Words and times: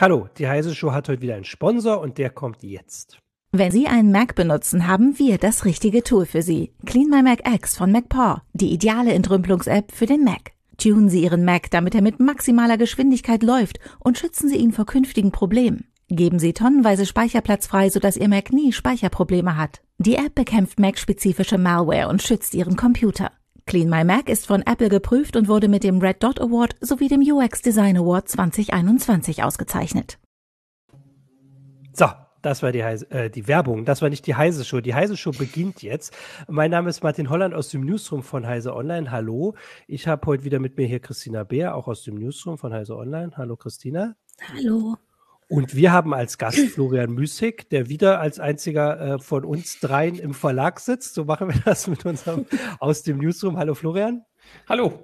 Hallo, 0.00 0.30
die 0.38 0.48
Heise 0.48 0.74
Show 0.74 0.92
hat 0.92 1.10
heute 1.10 1.20
wieder 1.20 1.34
einen 1.34 1.44
Sponsor 1.44 2.00
und 2.00 2.16
der 2.16 2.30
kommt 2.30 2.62
jetzt. 2.62 3.18
Wenn 3.52 3.70
Sie 3.70 3.86
einen 3.86 4.12
Mac 4.12 4.34
benutzen, 4.34 4.86
haben 4.86 5.18
wir 5.18 5.36
das 5.36 5.66
richtige 5.66 6.02
Tool 6.02 6.24
für 6.24 6.40
Sie. 6.40 6.72
Clean 6.86 7.10
My 7.10 7.22
Mac 7.22 7.46
X 7.46 7.76
von 7.76 7.92
MacPaw, 7.92 8.40
die 8.54 8.72
ideale 8.72 9.12
Entrümpelungs-App 9.12 9.92
für 9.92 10.06
den 10.06 10.24
Mac. 10.24 10.52
Tunen 10.78 11.10
Sie 11.10 11.22
Ihren 11.22 11.44
Mac, 11.44 11.70
damit 11.70 11.94
er 11.94 12.00
mit 12.00 12.18
maximaler 12.18 12.78
Geschwindigkeit 12.78 13.42
läuft 13.42 13.78
und 13.98 14.16
schützen 14.16 14.48
Sie 14.48 14.56
ihn 14.56 14.72
vor 14.72 14.86
künftigen 14.86 15.32
Problemen. 15.32 15.84
Geben 16.08 16.38
Sie 16.38 16.54
tonnenweise 16.54 17.04
Speicherplatz 17.04 17.66
frei, 17.66 17.90
sodass 17.90 18.16
Ihr 18.16 18.28
Mac 18.30 18.54
nie 18.54 18.72
Speicherprobleme 18.72 19.58
hat. 19.58 19.82
Die 19.98 20.16
App 20.16 20.34
bekämpft 20.34 20.80
Mac-spezifische 20.80 21.58
Malware 21.58 22.08
und 22.08 22.22
schützt 22.22 22.54
Ihren 22.54 22.76
Computer. 22.76 23.32
Clean 23.66 23.88
My 23.88 24.04
Mac 24.04 24.28
ist 24.28 24.46
von 24.46 24.62
Apple 24.62 24.88
geprüft 24.88 25.36
und 25.36 25.48
wurde 25.48 25.68
mit 25.68 25.84
dem 25.84 25.98
Red 25.98 26.22
Dot 26.22 26.40
Award 26.40 26.74
sowie 26.80 27.08
dem 27.08 27.20
UX 27.20 27.62
Design 27.62 27.96
Award 27.96 28.28
2021 28.28 29.42
ausgezeichnet. 29.42 30.18
So, 31.92 32.06
das 32.42 32.62
war 32.62 32.72
die, 32.72 32.82
Heise, 32.82 33.10
äh, 33.10 33.30
die 33.30 33.46
Werbung, 33.48 33.84
das 33.84 34.00
war 34.00 34.08
nicht 34.08 34.26
die 34.26 34.34
Heise 34.34 34.64
Show. 34.64 34.80
Die 34.80 34.94
Heise 34.94 35.16
Show 35.16 35.32
beginnt 35.32 35.82
jetzt. 35.82 36.16
Mein 36.48 36.70
Name 36.70 36.88
ist 36.88 37.02
Martin 37.02 37.28
Holland 37.28 37.54
aus 37.54 37.68
dem 37.68 37.84
Newsroom 37.84 38.22
von 38.22 38.46
Heise 38.46 38.74
Online. 38.74 39.10
Hallo. 39.10 39.54
Ich 39.86 40.08
habe 40.08 40.26
heute 40.26 40.44
wieder 40.44 40.58
mit 40.58 40.76
mir 40.76 40.86
hier 40.86 41.00
Christina 41.00 41.44
Beer, 41.44 41.74
auch 41.74 41.88
aus 41.88 42.02
dem 42.02 42.14
Newsroom 42.14 42.56
von 42.56 42.72
Heise 42.72 42.96
Online. 42.96 43.32
Hallo 43.36 43.56
Christina. 43.56 44.14
Hallo. 44.54 44.96
Und 45.50 45.74
wir 45.74 45.90
haben 45.90 46.14
als 46.14 46.38
Gast 46.38 46.60
Florian 46.60 47.10
Müßig, 47.10 47.68
der 47.70 47.88
wieder 47.88 48.20
als 48.20 48.38
einziger 48.38 49.00
äh, 49.00 49.18
von 49.18 49.44
uns 49.44 49.80
dreien 49.80 50.14
im 50.14 50.32
Verlag 50.32 50.78
sitzt. 50.78 51.14
So 51.14 51.24
machen 51.24 51.48
wir 51.48 51.60
das 51.64 51.88
mit 51.88 52.06
unserem 52.06 52.46
aus 52.78 53.02
dem 53.02 53.18
Newsroom. 53.18 53.56
Hallo 53.56 53.74
Florian. 53.74 54.24
Hallo. 54.68 55.02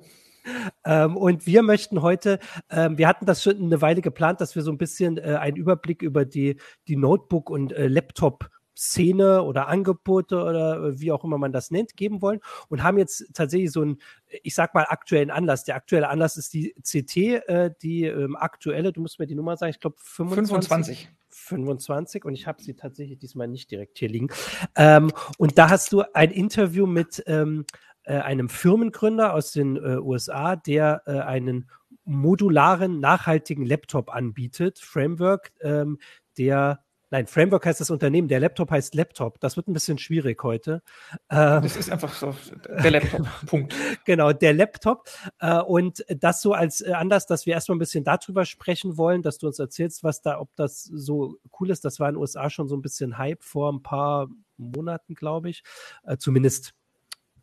Ähm, 0.84 1.16
und 1.16 1.48
wir 1.48 1.62
möchten 1.62 2.00
heute, 2.00 2.38
ähm, 2.70 2.96
wir 2.96 3.08
hatten 3.08 3.26
das 3.26 3.42
schon 3.42 3.60
eine 3.60 3.82
Weile 3.82 4.02
geplant, 4.02 4.40
dass 4.40 4.54
wir 4.54 4.62
so 4.62 4.70
ein 4.70 4.78
bisschen 4.78 5.18
äh, 5.18 5.36
einen 5.40 5.56
Überblick 5.56 6.00
über 6.02 6.24
die, 6.24 6.60
die 6.86 6.96
Notebook- 6.96 7.50
und 7.50 7.72
äh, 7.72 7.88
Laptop- 7.88 8.48
Szene 8.76 9.42
oder 9.42 9.68
Angebote 9.68 10.42
oder 10.42 10.82
äh, 10.82 11.00
wie 11.00 11.12
auch 11.12 11.24
immer 11.24 11.38
man 11.38 11.52
das 11.52 11.70
nennt, 11.70 11.96
geben 11.96 12.22
wollen 12.22 12.40
und 12.68 12.82
haben 12.82 12.98
jetzt 12.98 13.26
tatsächlich 13.34 13.72
so 13.72 13.82
einen, 13.82 13.98
ich 14.42 14.54
sag 14.54 14.74
mal, 14.74 14.86
aktuellen 14.88 15.30
Anlass. 15.30 15.64
Der 15.64 15.76
aktuelle 15.76 16.08
Anlass 16.08 16.36
ist 16.36 16.52
die 16.52 16.74
CT, 16.82 17.16
äh, 17.16 17.70
die 17.82 18.04
ähm, 18.04 18.36
aktuelle, 18.36 18.92
du 18.92 19.00
musst 19.00 19.18
mir 19.18 19.26
die 19.26 19.34
Nummer 19.34 19.56
sagen, 19.56 19.70
ich 19.70 19.80
glaube 19.80 19.96
25. 19.98 20.68
25. 20.68 21.08
25 21.28 22.24
und 22.24 22.34
ich 22.34 22.46
habe 22.46 22.62
sie 22.62 22.74
tatsächlich 22.74 23.18
diesmal 23.18 23.48
nicht 23.48 23.70
direkt 23.70 23.98
hier 23.98 24.08
liegen. 24.08 24.28
Ähm, 24.74 25.12
und 25.38 25.58
da 25.58 25.70
hast 25.70 25.92
du 25.92 26.02
ein 26.14 26.30
Interview 26.30 26.86
mit 26.86 27.22
ähm, 27.26 27.64
äh, 28.02 28.18
einem 28.18 28.48
Firmengründer 28.48 29.34
aus 29.34 29.52
den 29.52 29.76
äh, 29.76 29.98
USA, 29.98 30.56
der 30.56 31.02
äh, 31.06 31.18
einen 31.20 31.68
modularen, 32.04 33.00
nachhaltigen 33.00 33.66
Laptop 33.66 34.14
anbietet, 34.14 34.78
Framework, 34.78 35.52
ähm, 35.60 35.98
der 36.38 36.84
Nein, 37.10 37.28
Framework 37.28 37.64
heißt 37.64 37.80
das 37.80 37.90
Unternehmen, 37.90 38.26
der 38.26 38.40
Laptop 38.40 38.70
heißt 38.70 38.94
Laptop. 38.96 39.38
Das 39.38 39.56
wird 39.56 39.68
ein 39.68 39.72
bisschen 39.72 39.96
schwierig 39.96 40.42
heute. 40.42 40.82
Ähm, 41.30 41.62
das 41.62 41.76
ist 41.76 41.90
einfach 41.90 42.12
so 42.12 42.34
der 42.82 42.90
Laptop. 42.90 43.26
Punkt. 43.46 43.74
Genau, 44.04 44.32
der 44.32 44.52
Laptop. 44.52 45.08
Äh, 45.38 45.60
und 45.60 46.04
das 46.08 46.42
so 46.42 46.52
als 46.52 46.80
äh, 46.80 46.92
Anlass, 46.92 47.26
dass 47.26 47.46
wir 47.46 47.54
erstmal 47.54 47.76
ein 47.76 47.78
bisschen 47.78 48.02
darüber 48.02 48.44
sprechen 48.44 48.96
wollen, 48.96 49.22
dass 49.22 49.38
du 49.38 49.46
uns 49.46 49.58
erzählst, 49.60 50.02
was 50.02 50.20
da, 50.20 50.40
ob 50.40 50.54
das 50.56 50.82
so 50.82 51.36
cool 51.60 51.70
ist. 51.70 51.84
Das 51.84 52.00
war 52.00 52.08
in 52.08 52.14
den 52.14 52.20
USA 52.20 52.50
schon 52.50 52.68
so 52.68 52.76
ein 52.76 52.82
bisschen 52.82 53.18
Hype 53.18 53.44
vor 53.44 53.72
ein 53.72 53.82
paar 53.82 54.28
Monaten, 54.56 55.14
glaube 55.14 55.48
ich. 55.48 55.62
Äh, 56.04 56.16
zumindest 56.16 56.74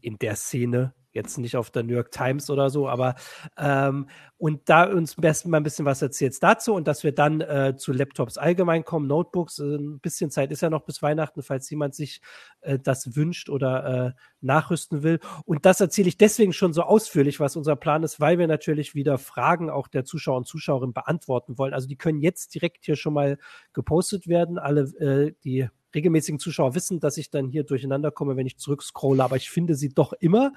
in 0.02 0.17
der 0.17 0.36
Szene, 0.36 0.94
jetzt 1.13 1.38
nicht 1.38 1.56
auf 1.56 1.72
der 1.72 1.84
New 1.84 1.94
York 1.94 2.12
Times 2.12 2.50
oder 2.50 2.69
so, 2.69 2.90
aber 2.90 3.16
ähm, 3.57 4.07
und 4.38 4.68
da 4.68 4.91
uns 4.91 5.18
am 5.18 5.22
besten 5.22 5.50
mal 5.50 5.57
ein 5.57 5.63
bisschen 5.63 5.85
was 5.85 6.01
erzählt 6.01 6.35
dazu 6.41 6.74
und 6.74 6.88
dass 6.88 7.03
wir 7.03 7.13
dann 7.13 7.41
äh, 7.41 7.75
zu 7.78 7.94
Laptops 7.94 8.38
allgemein 8.38 8.84
kommen, 8.84 9.07
Notebooks, 9.07 9.59
äh, 9.59 9.75
ein 9.75 10.00
bisschen 10.00 10.31
Zeit 10.31 10.52
ist 10.52 10.62
ja 10.62 10.69
noch 10.69 10.84
bis 10.84 11.02
Weihnachten, 11.02 11.44
falls 11.44 11.69
jemand 11.69 11.96
sich 11.96 12.22
äh, 12.62 12.78
das 12.79 13.16
wünscht 13.16 13.50
oder 13.50 14.07
äh, 14.07 14.12
nachrüsten 14.41 15.03
will. 15.03 15.19
Und 15.46 15.66
das 15.66 15.79
erzähle 15.79 16.09
ich 16.09 16.18
deswegen 16.18 16.52
schon 16.52 16.73
so 16.73 16.81
ausführlich, 16.81 17.40
was 17.40 17.56
unser 17.56 17.75
Plan 17.75 18.03
ist, 18.03 18.19
weil 18.19 18.38
wir 18.38 18.47
natürlich 18.47 18.96
wieder 18.96 19.18
Fragen 19.18 19.69
auch 19.69 19.88
der 19.88 20.03
Zuschauer 20.03 20.38
und 20.38 20.47
Zuschauerinnen 20.47 20.94
beantworten 20.94 21.57
wollen. 21.57 21.73
Also 21.73 21.88
die 21.88 21.97
können 21.97 22.19
jetzt 22.19 22.53
direkt 22.56 22.85
hier 22.85 22.96
schon 22.96 23.13
mal 23.13 23.38
gepostet 23.72 24.28
werden, 24.28 24.57
alle 24.57 24.81
äh, 25.00 25.34
die 25.44 25.69
regelmäßigen 25.94 26.40
Zuschauer 26.40 26.76
wissen, 26.76 27.00
dass 27.00 27.18
ich 27.18 27.30
dann 27.30 27.50
hier 27.50 27.64
durcheinander 27.64 28.12
komme, 28.12 28.36
wenn 28.36 28.48
ich 28.48 28.58
zurückscrolle, 28.58 29.24
aber 29.24 29.36
ich 29.36 29.50
finde 29.50 29.76
sie 29.76 29.90
doch 29.90 30.14
immer. 30.14 30.54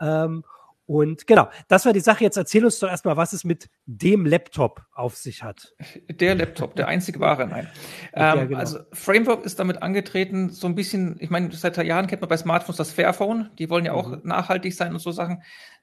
Ähm, 0.00 0.44
und 0.88 1.26
genau, 1.26 1.50
das 1.68 1.84
war 1.84 1.92
die 1.92 2.00
Sache. 2.00 2.24
Jetzt 2.24 2.38
erzähl 2.38 2.64
uns 2.64 2.78
doch 2.78 2.88
erstmal, 2.88 3.18
was 3.18 3.34
es 3.34 3.44
mit 3.44 3.68
dem 3.84 4.24
Laptop 4.24 4.86
auf 4.94 5.16
sich 5.16 5.42
hat. 5.42 5.74
Der 6.08 6.34
Laptop, 6.34 6.76
der 6.76 6.88
einzige 6.88 7.20
wahre, 7.20 7.46
nein. 7.46 7.68
Ähm, 8.14 8.48
genau. 8.48 8.58
Also 8.58 8.78
Framework 8.94 9.44
ist 9.44 9.60
damit 9.60 9.82
angetreten, 9.82 10.48
so 10.48 10.66
ein 10.66 10.74
bisschen, 10.74 11.16
ich 11.20 11.28
meine, 11.28 11.52
seit 11.52 11.76
Jahren 11.76 12.06
kennt 12.06 12.22
man 12.22 12.30
bei 12.30 12.38
Smartphones 12.38 12.78
das 12.78 12.90
Fairphone, 12.90 13.50
die 13.58 13.68
wollen 13.68 13.84
ja 13.84 13.92
auch 13.92 14.08
mhm. 14.08 14.22
nachhaltig 14.24 14.74
sein 14.74 14.94
und 14.94 14.98
so 14.98 15.12
Sachen. 15.12 15.42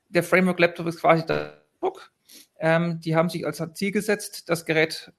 Der 0.10 0.24
Framework 0.24 0.60
Laptop 0.60 0.88
ist 0.88 1.00
quasi 1.00 1.24
der 1.24 1.62
Druck. 1.80 2.12
Ähm, 2.60 3.00
die 3.00 3.16
haben 3.16 3.30
sich 3.30 3.46
als 3.46 3.64
Ziel 3.76 3.92
gesetzt, 3.92 4.50
das 4.50 4.66
Gerät 4.66 5.14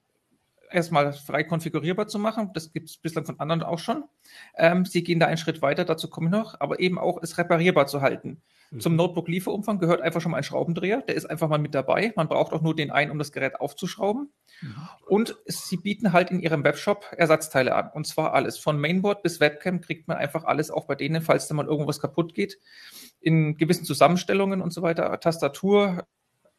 erstmal 0.69 1.13
frei 1.13 1.43
konfigurierbar 1.43 2.07
zu 2.07 2.19
machen. 2.19 2.51
Das 2.53 2.71
gibt 2.71 2.89
es 2.89 2.97
bislang 2.97 3.25
von 3.25 3.39
anderen 3.39 3.63
auch 3.63 3.79
schon. 3.79 4.03
Ähm, 4.55 4.85
sie 4.85 5.03
gehen 5.03 5.19
da 5.19 5.27
einen 5.27 5.37
Schritt 5.37 5.61
weiter, 5.61 5.85
dazu 5.85 6.09
komme 6.09 6.27
ich 6.27 6.31
noch, 6.31 6.59
aber 6.59 6.79
eben 6.79 6.99
auch 6.99 7.21
es 7.21 7.37
reparierbar 7.37 7.87
zu 7.87 8.01
halten. 8.01 8.41
Mhm. 8.71 8.79
Zum 8.79 8.95
Notebook-Lieferumfang 8.95 9.79
gehört 9.79 10.01
einfach 10.01 10.21
schon 10.21 10.31
mal 10.31 10.37
ein 10.37 10.43
Schraubendreher, 10.43 11.01
der 11.01 11.15
ist 11.15 11.25
einfach 11.25 11.47
mal 11.47 11.59
mit 11.59 11.73
dabei. 11.73 12.13
Man 12.15 12.27
braucht 12.27 12.53
auch 12.53 12.61
nur 12.61 12.75
den 12.75 12.91
einen, 12.91 13.11
um 13.11 13.19
das 13.19 13.31
Gerät 13.31 13.59
aufzuschrauben. 13.59 14.31
Mhm. 14.61 14.75
Und 15.07 15.37
sie 15.45 15.77
bieten 15.77 16.13
halt 16.13 16.31
in 16.31 16.39
ihrem 16.39 16.63
Webshop 16.63 17.05
Ersatzteile 17.15 17.75
an. 17.75 17.89
Und 17.93 18.07
zwar 18.07 18.33
alles. 18.33 18.57
Von 18.57 18.79
Mainboard 18.79 19.23
bis 19.23 19.39
Webcam 19.39 19.81
kriegt 19.81 20.07
man 20.07 20.17
einfach 20.17 20.43
alles 20.43 20.71
auch 20.71 20.85
bei 20.85 20.95
denen, 20.95 21.21
falls 21.21 21.47
da 21.47 21.53
mal 21.53 21.65
irgendwas 21.65 21.99
kaputt 21.99 22.33
geht. 22.33 22.59
In 23.19 23.57
gewissen 23.57 23.85
Zusammenstellungen 23.85 24.61
und 24.61 24.73
so 24.73 24.81
weiter. 24.81 25.19
Tastatur, 25.19 26.05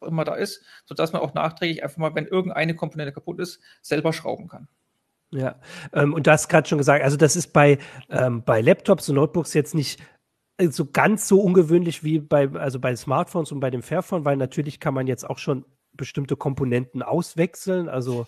immer 0.05 0.23
da 0.23 0.35
ist, 0.35 0.63
sodass 0.85 1.13
man 1.13 1.21
auch 1.21 1.33
nachträglich 1.33 1.83
einfach 1.83 1.97
mal, 1.97 2.15
wenn 2.15 2.27
irgendeine 2.27 2.75
Komponente 2.75 3.13
kaputt 3.13 3.39
ist, 3.39 3.59
selber 3.81 4.13
schrauben 4.13 4.47
kann. 4.47 4.67
Ja, 5.31 5.59
ähm, 5.93 6.13
und 6.13 6.25
du 6.25 6.31
hast 6.31 6.49
gerade 6.49 6.67
schon 6.67 6.79
gesagt, 6.79 7.03
also 7.03 7.15
das 7.15 7.35
ist 7.35 7.53
bei, 7.53 7.77
ähm, 8.09 8.43
bei 8.43 8.61
Laptops 8.61 9.09
und 9.09 9.15
Notebooks 9.15 9.53
jetzt 9.53 9.75
nicht 9.75 10.01
äh, 10.57 10.69
so 10.69 10.85
ganz 10.91 11.27
so 11.27 11.41
ungewöhnlich 11.41 12.03
wie 12.03 12.19
bei, 12.19 12.49
also 12.49 12.79
bei 12.79 12.95
Smartphones 12.95 13.51
und 13.51 13.59
bei 13.59 13.69
dem 13.69 13.83
Fairphone, 13.83 14.25
weil 14.25 14.37
natürlich 14.37 14.79
kann 14.79 14.93
man 14.93 15.05
jetzt 15.05 15.29
auch 15.29 15.37
schon 15.37 15.65
bestimmte 15.93 16.35
Komponenten 16.35 17.03
auswechseln, 17.03 17.89
also 17.89 18.25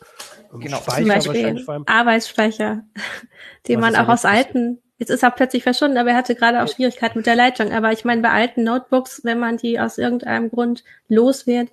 ähm, 0.53 0.59
genau. 0.59 0.77
Speicher 0.77 1.19
Zum 1.21 1.33
Beispiel 1.33 1.83
Arbeitsspeicher, 1.87 2.83
den 3.67 3.79
man 3.79 3.95
auch 3.95 4.09
aus 4.09 4.25
alten 4.25 4.81
Jetzt 5.01 5.09
ist 5.09 5.23
er 5.23 5.31
plötzlich 5.31 5.63
verschwunden, 5.63 5.97
aber 5.97 6.12
er 6.12 6.16
hatte 6.16 6.35
gerade 6.35 6.62
auch 6.62 6.67
Schwierigkeiten 6.67 7.17
mit 7.17 7.25
der 7.25 7.35
Leitung. 7.35 7.72
Aber 7.72 7.91
ich 7.91 8.06
meine, 8.06 8.22
bei 8.22 8.29
alten 8.29 8.63
Notebooks, 8.63 9.22
wenn 9.23 9.39
man 9.39 9.57
die 9.57 9.79
aus 9.79 9.97
irgendeinem 9.97 10.51
Grund 10.51 10.84
los 11.07 11.47
wird, 11.47 11.69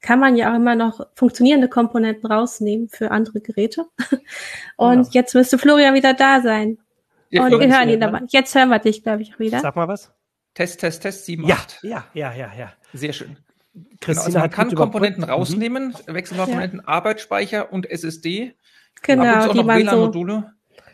kann 0.00 0.18
man 0.18 0.36
ja 0.36 0.50
auch 0.50 0.56
immer 0.56 0.74
noch 0.74 1.06
funktionierende 1.14 1.68
Komponenten 1.68 2.32
rausnehmen 2.32 2.88
für 2.88 3.10
andere 3.10 3.42
Geräte. 3.42 3.84
Und 4.76 4.94
genau. 4.94 5.08
jetzt 5.10 5.34
müsste 5.34 5.58
Florian 5.58 5.92
wieder 5.92 6.14
da 6.14 6.40
sein. 6.40 6.78
Ja, 7.28 7.44
Und 7.44 7.60
wir 7.60 7.76
hören 7.76 7.90
ihn 7.90 8.00
dabei. 8.00 8.22
Jetzt 8.28 8.54
hören 8.54 8.70
wir 8.70 8.78
dich, 8.78 9.02
glaube 9.02 9.20
ich, 9.20 9.38
wieder. 9.38 9.60
Sag 9.60 9.76
mal 9.76 9.86
was. 9.86 10.10
Test, 10.54 10.80
Test, 10.80 11.02
Test, 11.02 11.26
7, 11.26 11.46
ja, 11.46 11.56
8. 11.56 11.80
Ja, 11.82 12.06
ja, 12.14 12.32
ja, 12.32 12.52
ja. 12.58 12.72
Sehr 12.94 13.12
schön. 13.12 13.36
Christina 14.00 14.00
genau, 14.00 14.22
also 14.22 14.38
man 14.38 14.50
kann 14.50 14.74
Komponenten 14.74 15.24
rausnehmen, 15.24 15.88
mhm. 15.88 16.14
Wechselkomponenten, 16.14 16.78
ja. 16.78 16.88
Arbeitsspeicher 16.88 17.70
und 17.70 17.90
SSD. 17.90 18.54
Genau, 19.02 19.50
und 19.50 19.58
die 19.58 19.62
man 19.62 19.86
so 19.86 20.10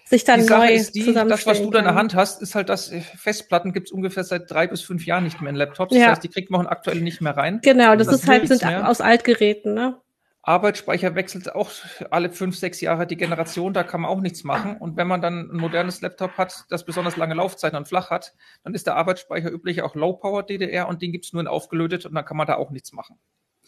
sich 0.09 0.25
dann 0.25 0.41
die 0.41 0.47
Sache 0.47 0.67
neu 0.67 0.73
ist 0.73 0.95
die, 0.95 1.13
das, 1.13 1.47
was 1.47 1.61
du 1.61 1.71
da 1.71 1.81
in 1.81 1.85
der 1.85 1.95
Hand 1.95 2.15
hast, 2.15 2.41
ist 2.43 2.55
halt 2.55 2.69
das, 2.69 2.93
Festplatten 3.17 3.73
gibt 3.73 3.89
es 3.89 3.93
ungefähr 3.93 4.25
seit 4.25 4.51
drei 4.51 4.67
bis 4.67 4.83
fünf 4.83 5.07
Jahren 5.07 5.25
nicht 5.25 5.41
mehr 5.41 5.51
in 5.51 5.57
Laptops. 5.57 5.95
Ja. 5.95 6.01
Das 6.01 6.11
heißt, 6.11 6.25
die 6.25 6.29
kriegt 6.29 6.51
man 6.51 6.67
aktuell 6.67 7.01
nicht 7.01 7.21
mehr 7.21 7.37
rein. 7.37 7.61
Genau, 7.63 7.95
das, 7.97 8.07
das 8.07 8.23
ist 8.23 8.29
halt 8.29 8.49
sind 8.49 8.65
mehr. 8.65 8.89
aus 8.89 9.01
Altgeräten, 9.01 9.75
ne? 9.75 10.01
Arbeitsspeicher 10.43 11.15
wechselt 11.15 11.55
auch 11.55 11.71
alle 12.11 12.31
fünf, 12.31 12.57
sechs 12.57 12.81
Jahre 12.81 13.07
die 13.07 13.19
Generation, 13.19 13.75
da 13.75 13.83
kann 13.83 14.01
man 14.01 14.11
auch 14.11 14.21
nichts 14.21 14.45
machen. 14.45 14.79
Und 14.79 14.97
wenn 14.97 15.07
man 15.07 15.21
dann 15.21 15.51
ein 15.51 15.59
modernes 15.59 16.01
Laptop 16.01 16.39
hat, 16.39 16.65
das 16.71 16.87
besonders 16.87 17.19
lange 17.19 17.35
Laufzeiten 17.35 17.77
und 17.77 17.87
flach 17.87 18.09
hat, 18.09 18.35
dann 18.65 18.73
ist 18.73 18.87
der 18.87 18.97
Arbeitsspeicher 18.97 19.53
üblich 19.53 19.83
auch 19.83 19.95
Low-Power 19.95 20.45
DDR 20.45 20.89
und 20.89 21.03
den 21.03 21.13
gibt's 21.13 21.35
nur 21.35 21.43
in 21.43 21.49
aufgelötet 21.49 22.07
und 22.07 22.15
dann 22.15 22.25
kann 22.25 22.39
man 22.39 22.47
da 22.47 22.55
auch 22.55 22.71
nichts 22.71 22.93
machen. 22.93 23.19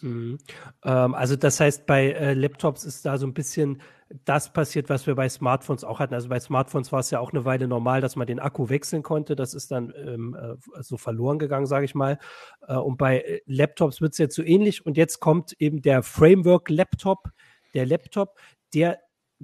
Mhm. 0.00 0.38
Ähm, 0.84 1.14
also 1.14 1.36
das 1.36 1.60
heißt, 1.60 1.84
bei 1.84 2.12
äh, 2.12 2.32
Laptops 2.32 2.84
ist 2.84 3.04
da 3.04 3.19
so 3.19 3.26
ein 3.26 3.34
bisschen 3.34 3.82
das 4.24 4.52
passiert, 4.52 4.88
was 4.88 5.06
wir 5.06 5.14
bei 5.14 5.28
Smartphones 5.28 5.84
auch 5.84 6.00
hatten. 6.00 6.14
Also 6.14 6.28
bei 6.28 6.40
Smartphones 6.40 6.90
war 6.90 7.00
es 7.00 7.10
ja 7.10 7.20
auch 7.20 7.32
eine 7.32 7.44
Weile 7.44 7.68
normal, 7.68 8.00
dass 8.00 8.16
man 8.16 8.26
den 8.26 8.40
Akku 8.40 8.68
wechseln 8.68 9.02
konnte. 9.02 9.36
Das 9.36 9.54
ist 9.54 9.70
dann 9.70 9.92
ähm, 9.96 10.34
äh, 10.34 10.82
so 10.82 10.96
verloren 10.96 11.38
gegangen, 11.38 11.66
sage 11.66 11.84
ich 11.84 11.94
mal. 11.94 12.18
Äh, 12.66 12.74
und 12.74 12.96
bei 12.98 13.20
äh, 13.20 13.40
Laptops 13.46 14.00
wird 14.00 14.12
es 14.12 14.18
jetzt 14.18 14.34
so 14.34 14.42
ähnlich. 14.42 14.84
Und 14.84 14.96
jetzt 14.96 15.20
kommt 15.20 15.52
eben 15.60 15.80
der 15.80 16.02
Framework-Laptop, 16.02 17.30
der 17.74 17.86
Laptop, 17.86 18.38
der 18.74 18.98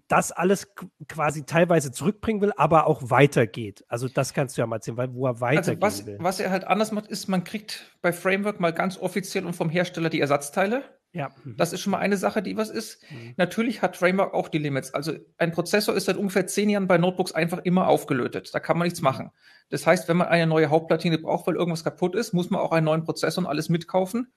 das 0.09 0.31
alles 0.31 0.75
quasi 1.09 1.47
teilweise 1.47 1.91
zurückbringen 1.91 2.41
will, 2.41 2.53
aber 2.57 2.87
auch 2.87 3.09
weitergeht. 3.11 3.85
Also 3.89 4.09
das 4.09 4.35
kannst 4.35 4.57
du 4.57 4.63
ja 4.63 4.67
mal 4.67 4.77
erzählen, 4.77 4.97
weil, 4.97 5.15
wo 5.15 5.27
er 5.27 5.41
weitergehen 5.41 5.83
also 5.83 6.01
was, 6.01 6.07
will. 6.07 6.17
Was 6.21 6.41
er 6.41 6.51
halt 6.51 6.65
anders 6.65 6.93
macht, 6.93 7.07
ist, 7.07 7.29
man 7.29 7.45
kriegt 7.45 7.97
bei 8.03 8.13
Framework 8.13 8.61
mal 8.61 8.73
ganz 8.73 8.99
offiziell 8.99 9.47
und 9.47 9.55
vom 9.55 9.71
Hersteller 9.71 10.11
die 10.11 10.21
Ersatzteile. 10.21 10.85
Ja. 11.17 11.31
Mhm. 11.45 11.57
Das 11.57 11.73
ist 11.73 11.81
schon 11.81 11.93
mal 11.93 11.99
eine 11.99 12.19
Sache, 12.19 12.43
die 12.43 12.59
was 12.59 12.69
ist. 12.69 13.03
Mhm. 13.11 13.35
Natürlich 13.39 13.81
hat 13.81 13.97
Framework 13.97 14.35
auch 14.35 14.49
die 14.49 14.59
Limits. 14.59 14.93
Also 14.93 15.15
ein 15.39 15.51
Prozessor 15.51 15.95
ist 15.95 16.05
seit 16.05 16.19
ungefähr 16.19 16.47
zehn 16.47 16.69
Jahren 16.69 16.87
bei 16.87 16.99
Notebooks 16.99 17.33
einfach 17.33 17.61
immer 17.65 17.89
aufgelötet. 17.89 18.51
Da 18.53 18.61
kann 18.61 18.77
man 18.77 18.87
nichts 18.87 19.01
mhm. 19.01 19.05
machen. 19.05 19.31
Das 19.71 19.87
heißt, 19.87 20.09
wenn 20.09 20.19
man 20.19 20.29
eine 20.29 20.47
neue 20.47 20.69
Hauptplatine 20.69 21.19
braucht, 21.19 21.47
weil 21.47 21.57
irgendwas 21.57 21.85
kaputt 21.85 22.15
ist, 22.15 22.35
muss 22.35 22.51
man 22.51 22.61
auch 22.61 22.71
einen 22.71 22.85
neuen 22.85 23.03
Prozessor 23.03 23.45
und 23.45 23.49
alles 23.49 23.71
mitkaufen. 23.71 24.31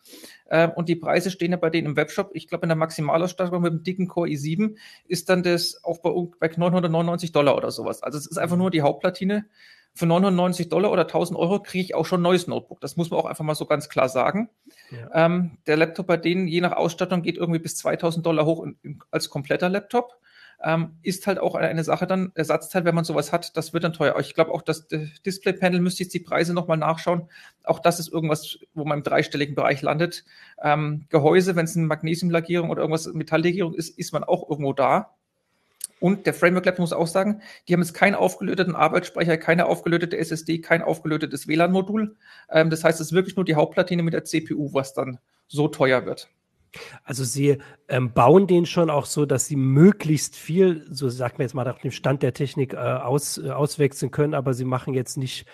Ähm, 0.50 0.72
und 0.74 0.88
die 0.88 0.96
Preise 0.96 1.32
stehen 1.32 1.52
ja 1.52 1.58
bei 1.58 1.70
denen 1.70 1.88
im 1.88 1.96
Webshop. 1.98 2.32
Ich 2.34 2.48
glaube, 2.48 2.64
in 2.64 2.70
der 2.70 2.78
Maximalausstattung 2.78 3.62
mit 3.62 3.74
dem 3.74 3.84
dicken 3.84 4.08
Core 4.08 4.30
i7 4.30 4.78
ist 5.06 5.30
dann 5.30 5.44
das 5.44 5.84
auch 5.84 6.00
bei, 6.00 6.12
bei 6.40 6.48
999 6.56 7.34
Dollar 7.34 7.58
oder 7.58 7.72
sowas. 7.72 8.02
Also 8.02 8.18
es 8.18 8.26
ist 8.26 8.38
einfach 8.38 8.58
nur 8.58 8.72
die 8.72 8.82
Hauptplatine 8.82 9.46
für 10.00 10.06
990 10.06 10.70
Dollar 10.70 10.92
oder 10.92 11.02
1000 11.02 11.38
Euro 11.38 11.62
kriege 11.62 11.84
ich 11.84 11.94
auch 11.94 12.06
schon 12.06 12.22
ein 12.22 12.24
neues 12.24 12.48
Notebook. 12.48 12.80
Das 12.80 12.96
muss 12.96 13.12
man 13.12 13.20
auch 13.20 13.26
einfach 13.26 13.44
mal 13.44 13.54
so 13.54 13.66
ganz 13.66 13.90
klar 13.90 14.08
sagen. 14.08 14.50
Ja. 14.92 15.26
Ähm, 15.26 15.58
der 15.68 15.76
Laptop 15.76 16.08
bei 16.08 16.16
denen, 16.16 16.48
je 16.48 16.62
nach 16.62 16.72
Ausstattung, 16.72 17.22
geht 17.22 17.36
irgendwie 17.36 17.60
bis 17.60 17.76
2000 17.76 18.26
Dollar 18.26 18.46
hoch 18.46 18.64
in, 18.64 18.78
in, 18.82 19.00
als 19.12 19.30
kompletter 19.30 19.68
Laptop. 19.68 20.18
Ähm, 20.64 20.98
ist 21.04 21.28
halt 21.28 21.38
auch 21.38 21.56
eine, 21.56 21.84
Sache 21.84 22.08
dann, 22.08 22.32
Ersatzteil, 22.34 22.86
wenn 22.86 22.96
man 22.96 23.04
sowas 23.04 23.34
hat, 23.34 23.58
das 23.58 23.74
wird 23.74 23.84
dann 23.84 23.92
teuer. 23.94 24.18
Ich 24.20 24.34
glaube 24.34 24.52
auch, 24.52 24.62
das 24.62 24.88
Display-Panel 24.88 25.82
müsste 25.82 26.04
jetzt 26.04 26.14
die 26.14 26.20
Preise 26.20 26.54
nochmal 26.54 26.78
nachschauen. 26.78 27.30
Auch 27.64 27.80
das 27.80 28.00
ist 28.00 28.12
irgendwas, 28.12 28.58
wo 28.74 28.86
man 28.86 29.00
im 29.00 29.04
dreistelligen 29.04 29.56
Bereich 29.56 29.82
landet. 29.82 30.24
Ähm, 30.64 31.08
Gehäuse, 31.10 31.58
wenn 31.58 31.66
es 31.66 31.76
eine 31.76 31.88
Magnesiumlagierung 31.88 32.70
oder 32.70 32.82
irgendwas 32.82 33.08
Metalllegierung 33.14 33.74
ist, 33.74 33.98
ist 33.98 34.14
man 34.14 34.24
auch 34.24 34.50
irgendwo 34.50 34.72
da. 34.72 35.14
Und 36.00 36.26
der 36.26 36.34
Framework 36.34 36.66
Lab 36.66 36.80
muss 36.80 36.94
auch 36.94 37.08
sagen, 37.08 37.42
die 37.68 37.74
haben 37.74 37.82
jetzt 37.82 37.94
keinen 37.94 38.16
aufgelöteten 38.16 38.76
Arbeitsspeicher, 38.76 39.38
keine 39.38 39.66
aufgelötete 39.66 40.18
SSD, 40.18 40.60
kein 40.60 40.82
aufgelötetes 40.82 41.48
WLAN-Modul. 41.48 42.16
Ähm, 42.50 42.70
das 42.70 42.84
heißt, 42.84 43.00
es 43.02 43.08
ist 43.08 43.14
wirklich 43.14 43.36
nur 43.36 43.46
die 43.46 43.56
Hauptplatine 43.56 44.04
mit 44.04 44.14
der 44.14 44.24
CPU, 44.24 44.74
was 44.74 44.94
dann 44.94 45.20
so 45.48 45.68
teuer 45.68 46.06
wird. 46.06 46.30
Also 47.04 47.24
sie 47.24 47.58
ähm, 47.88 48.14
bauen 48.14 48.48
den 48.48 48.66
schon 48.66 48.90
auch 48.90 49.06
so, 49.06 49.26
dass 49.26 49.48
sie 49.48 49.56
möglichst 49.56 50.36
viel, 50.36 50.86
so 50.92 51.10
sagt 51.10 51.40
man 51.40 51.46
jetzt 51.46 51.54
mal 51.54 51.64
nach 51.64 51.80
dem 51.80 51.92
Stand 51.92 52.22
der 52.22 52.34
Technik, 52.34 52.74
äh, 52.74 52.78
aus, 52.78 53.38
äh, 53.38 53.50
auswechseln 53.50 54.12
können, 54.12 54.34
aber 54.34 54.54
sie 54.54 54.66
machen 54.66 54.94
jetzt 54.94 55.18
nicht 55.18 55.48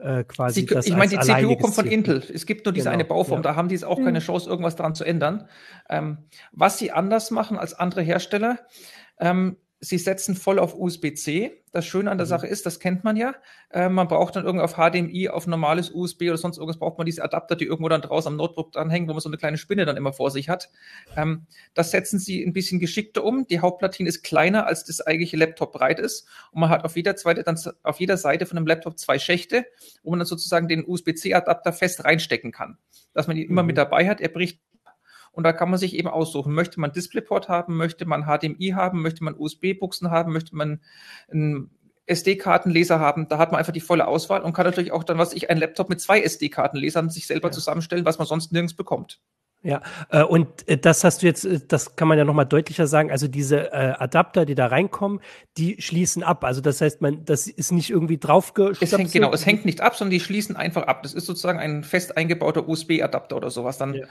äh, 0.00 0.24
quasi 0.24 0.60
sie, 0.60 0.66
das 0.66 0.86
Ich 0.86 0.96
meine, 0.96 1.10
die 1.10 1.18
CPU 1.18 1.56
kommt 1.56 1.74
von 1.74 1.86
Intel. 1.86 2.22
Es 2.32 2.46
gibt 2.46 2.64
nur 2.64 2.72
diese 2.72 2.84
genau, 2.84 2.94
eine 2.94 3.04
Bauform, 3.04 3.38
ja. 3.38 3.42
da 3.42 3.56
haben 3.56 3.68
die 3.68 3.74
jetzt 3.74 3.84
auch 3.84 3.98
mhm. 3.98 4.04
keine 4.04 4.20
Chance, 4.20 4.48
irgendwas 4.48 4.76
daran 4.76 4.94
zu 4.94 5.04
ändern. 5.04 5.48
Ähm, 5.88 6.18
was 6.52 6.78
sie 6.78 6.92
anders 6.92 7.30
machen 7.30 7.58
als 7.58 7.74
andere 7.74 8.02
Hersteller, 8.02 8.60
ähm, 9.18 9.56
sie 9.80 9.98
setzen 9.98 10.34
voll 10.34 10.58
auf 10.58 10.78
USB-C. 10.78 11.52
Das 11.72 11.86
Schöne 11.86 12.10
an 12.10 12.18
der 12.18 12.26
mhm. 12.26 12.30
Sache 12.30 12.46
ist, 12.46 12.66
das 12.66 12.80
kennt 12.80 13.02
man 13.02 13.16
ja. 13.16 13.34
Äh, 13.70 13.88
man 13.88 14.08
braucht 14.08 14.36
dann 14.36 14.44
irgendwie 14.44 14.64
auf 14.64 14.74
HDMI, 14.74 15.28
auf 15.28 15.46
normales 15.46 15.90
USB 15.90 16.22
oder 16.24 16.36
sonst 16.36 16.58
irgendwas, 16.58 16.78
braucht 16.78 16.98
man 16.98 17.06
diese 17.06 17.24
Adapter, 17.24 17.56
die 17.56 17.64
irgendwo 17.64 17.88
dann 17.88 18.02
draußen 18.02 18.30
am 18.30 18.36
Notebook 18.36 18.72
dranhängen, 18.72 19.08
wo 19.08 19.12
man 19.14 19.20
so 19.20 19.28
eine 19.28 19.38
kleine 19.38 19.56
Spinne 19.56 19.86
dann 19.86 19.96
immer 19.96 20.12
vor 20.12 20.30
sich 20.30 20.48
hat. 20.48 20.70
Ähm, 21.16 21.46
das 21.72 21.92
setzen 21.92 22.18
sie 22.18 22.42
ein 22.42 22.52
bisschen 22.52 22.78
geschickter 22.78 23.24
um. 23.24 23.46
Die 23.46 23.60
Hauptplatine 23.60 24.08
ist 24.08 24.22
kleiner, 24.22 24.66
als 24.66 24.84
das 24.84 25.00
eigentliche 25.00 25.38
Laptop 25.38 25.72
breit 25.72 25.98
ist. 25.98 26.28
Und 26.52 26.60
man 26.60 26.68
hat 26.68 26.84
auf 26.84 26.96
jeder, 26.96 27.16
zweite, 27.16 27.42
dann, 27.42 27.58
auf 27.82 28.00
jeder 28.00 28.18
Seite 28.18 28.44
von 28.46 28.58
einem 28.58 28.66
Laptop 28.66 28.98
zwei 28.98 29.18
Schächte, 29.18 29.64
wo 30.02 30.10
man 30.10 30.18
dann 30.18 30.26
sozusagen 30.26 30.68
den 30.68 30.84
USB-C-Adapter 30.86 31.72
fest 31.72 32.04
reinstecken 32.04 32.52
kann. 32.52 32.76
Dass 33.14 33.28
man 33.28 33.36
ihn 33.36 33.44
mhm. 33.44 33.50
immer 33.50 33.62
mit 33.62 33.78
dabei 33.78 34.08
hat. 34.08 34.20
Er 34.20 34.28
bricht 34.28 34.60
und 35.32 35.44
da 35.44 35.52
kann 35.52 35.70
man 35.70 35.78
sich 35.78 35.94
eben 35.94 36.08
aussuchen, 36.08 36.52
möchte 36.52 36.80
man 36.80 36.92
DisplayPort 36.92 37.48
haben, 37.48 37.76
möchte 37.76 38.04
man 38.04 38.24
HDMI 38.24 38.70
haben, 38.70 39.02
möchte 39.02 39.24
man 39.24 39.34
USB-Buchsen 39.36 40.10
haben, 40.10 40.32
möchte 40.32 40.56
man 40.56 40.80
einen 41.30 41.70
SD-Kartenleser 42.06 42.98
haben. 42.98 43.28
Da 43.28 43.38
hat 43.38 43.52
man 43.52 43.60
einfach 43.60 43.72
die 43.72 43.80
volle 43.80 44.08
Auswahl 44.08 44.42
und 44.42 44.52
kann 44.52 44.66
natürlich 44.66 44.92
auch 44.92 45.04
dann, 45.04 45.18
was 45.18 45.32
ich, 45.32 45.48
ein 45.48 45.58
Laptop 45.58 45.88
mit 45.88 46.00
zwei 46.00 46.20
SD-Kartenlesern 46.20 47.08
sich 47.08 47.26
selber 47.26 47.48
ja. 47.48 47.52
zusammenstellen, 47.52 48.04
was 48.04 48.18
man 48.18 48.26
sonst 48.26 48.52
nirgends 48.52 48.74
bekommt. 48.74 49.20
Ja, 49.62 49.82
äh, 50.08 50.22
und 50.22 50.66
äh, 50.68 50.78
das 50.78 51.04
hast 51.04 51.22
du 51.22 51.26
jetzt, 51.26 51.44
äh, 51.44 51.60
das 51.66 51.94
kann 51.94 52.08
man 52.08 52.16
ja 52.16 52.24
nochmal 52.24 52.46
deutlicher 52.46 52.86
sagen. 52.86 53.10
Also 53.10 53.28
diese 53.28 53.72
äh, 53.72 53.94
Adapter, 53.98 54.46
die 54.46 54.54
da 54.54 54.66
reinkommen, 54.66 55.20
die 55.58 55.80
schließen 55.80 56.22
ab. 56.22 56.44
Also 56.44 56.62
das 56.62 56.80
heißt, 56.80 57.02
man, 57.02 57.26
das 57.26 57.46
ist 57.46 57.70
nicht 57.70 57.90
irgendwie 57.90 58.16
draufgeschlossen. 58.16 58.84
Es 58.84 58.98
hängt, 58.98 59.12
genau, 59.12 59.32
es 59.32 59.44
hängt 59.44 59.66
nicht 59.66 59.82
ab, 59.82 59.96
sondern 59.96 60.12
die 60.12 60.20
schließen 60.20 60.56
einfach 60.56 60.84
ab. 60.84 61.02
Das 61.02 61.12
ist 61.12 61.26
sozusagen 61.26 61.58
ein 61.58 61.84
fest 61.84 62.16
eingebauter 62.16 62.68
USB-Adapter 62.68 63.36
oder 63.36 63.50
sowas. 63.50 63.76
Dann 63.76 63.94
ja. 63.94 64.06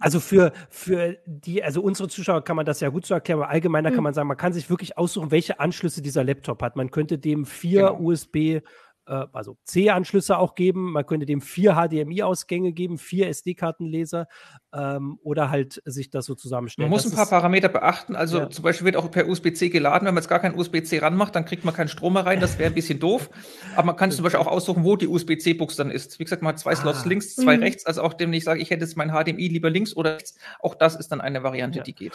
Also 0.00 0.20
für, 0.20 0.52
für 0.70 1.18
die, 1.26 1.62
also 1.62 1.80
unsere 1.82 2.08
Zuschauer 2.08 2.42
kann 2.44 2.56
man 2.56 2.66
das 2.66 2.80
ja 2.80 2.88
gut 2.88 3.06
so 3.06 3.14
erklären, 3.14 3.40
aber 3.40 3.50
allgemeiner 3.50 3.90
mhm. 3.90 3.94
kann 3.94 4.04
man 4.04 4.14
sagen, 4.14 4.28
man 4.28 4.36
kann 4.36 4.52
sich 4.52 4.70
wirklich 4.70 4.96
aussuchen, 4.96 5.30
welche 5.30 5.60
Anschlüsse 5.60 6.02
dieser 6.02 6.24
Laptop 6.24 6.62
hat. 6.62 6.76
Man 6.76 6.90
könnte 6.90 7.18
dem 7.18 7.46
vier 7.46 7.88
genau. 7.88 8.00
USB 8.00 8.60
äh, 9.08 9.26
also 9.32 9.56
C-Anschlüsse 9.64 10.38
auch 10.38 10.54
geben. 10.54 10.92
Man 10.92 11.06
könnte 11.06 11.26
dem 11.26 11.40
vier 11.40 11.74
HDMI-Ausgänge 11.74 12.72
geben, 12.72 12.98
vier 12.98 13.28
SD-Kartenleser 13.28 14.28
ähm, 14.74 15.18
oder 15.22 15.50
halt 15.50 15.82
sich 15.84 16.10
das 16.10 16.26
so 16.26 16.34
zusammenstellen. 16.34 16.88
Man 16.88 16.94
muss 16.94 17.04
das 17.04 17.12
ein 17.12 17.16
paar 17.16 17.26
Parameter 17.28 17.68
beachten. 17.68 18.14
Also 18.14 18.38
ja. 18.38 18.50
zum 18.50 18.62
Beispiel 18.62 18.84
wird 18.84 18.96
auch 18.96 19.10
per 19.10 19.28
USB-C 19.28 19.70
geladen. 19.70 20.06
Wenn 20.06 20.14
man 20.14 20.22
jetzt 20.22 20.28
gar 20.28 20.40
kein 20.40 20.54
USB-C 20.54 20.98
ranmacht, 20.98 21.34
dann 21.34 21.44
kriegt 21.44 21.64
man 21.64 21.74
keinen 21.74 21.88
Strom 21.88 22.12
mehr 22.12 22.26
rein. 22.26 22.40
Das 22.40 22.58
wäre 22.58 22.70
ein 22.70 22.74
bisschen 22.74 23.00
doof. 23.00 23.30
Aber 23.74 23.86
man 23.86 23.96
kann 23.96 24.10
zum 24.10 24.22
Beispiel 24.22 24.40
auch 24.40 24.46
aussuchen, 24.46 24.84
wo 24.84 24.96
die 24.96 25.08
USB-C-Box 25.08 25.76
dann 25.76 25.90
ist. 25.90 26.18
Wie 26.18 26.24
gesagt, 26.24 26.42
man 26.42 26.52
hat 26.52 26.58
zwei 26.58 26.72
ah. 26.72 26.76
Slots 26.76 27.04
links, 27.06 27.34
zwei 27.34 27.56
mhm. 27.56 27.62
rechts. 27.62 27.86
Also 27.86 28.02
auch 28.02 28.14
dem 28.14 28.32
ich 28.32 28.44
sage, 28.44 28.60
ich 28.60 28.70
hätte 28.70 28.84
jetzt 28.84 28.96
mein 28.96 29.10
HDMI 29.10 29.48
lieber 29.48 29.70
links 29.70 29.96
oder 29.96 30.14
rechts. 30.14 30.38
Auch 30.60 30.74
das 30.74 30.96
ist 30.96 31.08
dann 31.08 31.20
eine 31.20 31.42
Variante, 31.42 31.78
ja. 31.78 31.84
die 31.84 31.94
geht. 31.94 32.12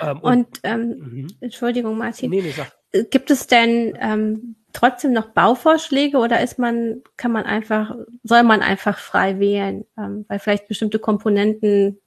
Ähm, 0.00 0.18
und, 0.20 0.36
und 0.36 0.60
ähm, 0.62 0.88
mhm. 0.98 1.26
Entschuldigung, 1.40 1.98
Martin. 1.98 2.30
Nee, 2.30 2.42
nee, 2.42 2.52
sag. 2.52 2.72
Gibt 3.10 3.30
es 3.30 3.46
denn 3.46 3.96
ähm, 4.00 4.56
trotzdem 4.72 5.12
noch 5.12 5.28
Bauvorschläge 5.28 6.18
oder 6.18 6.40
ist 6.40 6.58
man, 6.58 7.02
kann 7.16 7.32
man 7.32 7.44
einfach, 7.44 7.94
soll 8.22 8.42
man 8.42 8.62
einfach 8.62 8.98
frei 8.98 9.38
wählen, 9.38 9.84
ähm, 9.98 10.24
weil 10.28 10.38
vielleicht 10.38 10.68
bestimmte 10.68 10.98
Komponenten 10.98 11.98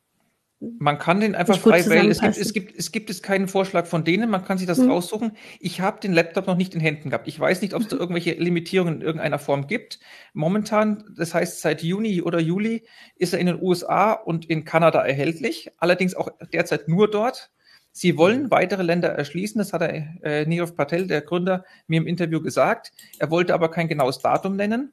man 0.80 0.98
kann 0.98 1.20
den 1.20 1.36
einfach 1.36 1.58
frei 1.58 1.86
wählen. 1.86 2.10
Es 2.10 2.22
gibt, 2.22 2.38
es, 2.38 2.54
gibt, 2.54 2.78
es 2.78 2.92
gibt 2.92 3.10
es 3.10 3.22
keinen 3.22 3.48
Vorschlag 3.48 3.86
von 3.86 4.04
denen, 4.04 4.30
man 4.30 4.46
kann 4.46 4.58
sich 4.58 4.68
das 4.68 4.78
hm. 4.78 4.90
raussuchen. 4.90 5.34
Ich 5.60 5.82
habe 5.82 6.00
den 6.00 6.14
Laptop 6.14 6.48
noch 6.48 6.56
nicht 6.56 6.74
in 6.74 6.80
Händen 6.80 7.10
gehabt. 7.10 7.28
Ich 7.28 7.40
weiß 7.40 7.62
nicht, 7.62 7.74
ob 7.74 7.82
es 7.82 7.90
da 7.90 7.98
irgendwelche 7.98 8.32
Limitierungen 8.32 8.96
in 8.96 9.02
irgendeiner 9.02 9.38
Form 9.38 9.68
gibt. 9.68 10.00
Momentan, 10.34 11.04
das 11.16 11.34
heißt 11.34 11.62
seit 11.62 11.84
Juni 11.84 12.22
oder 12.22 12.40
Juli, 12.40 12.88
ist 13.18 13.34
er 13.34 13.40
in 13.40 13.48
den 13.48 13.62
USA 13.62 14.14
und 14.14 14.46
in 14.46 14.64
Kanada 14.64 15.06
erhältlich. 15.06 15.72
Allerdings 15.78 16.16
auch 16.16 16.30
derzeit 16.54 16.88
nur 16.88 17.12
dort. 17.12 17.52
Sie 17.98 18.18
wollen 18.18 18.44
mhm. 18.44 18.52
weitere 18.52 18.84
Länder 18.84 19.08
erschließen, 19.08 19.58
das 19.58 19.72
hat 19.72 19.82
er, 19.82 20.22
äh, 20.22 20.46
Nirav 20.46 20.76
Patel, 20.76 21.08
der 21.08 21.22
Gründer, 21.22 21.64
mir 21.88 22.02
im 22.02 22.08
Interview 22.08 22.42
gesagt. 22.42 22.92
Er 23.20 23.32
wollte 23.32 23.54
aber 23.54 23.72
kein 23.72 23.88
genaues 23.88 24.20
Datum 24.20 24.58
nennen. 24.58 24.92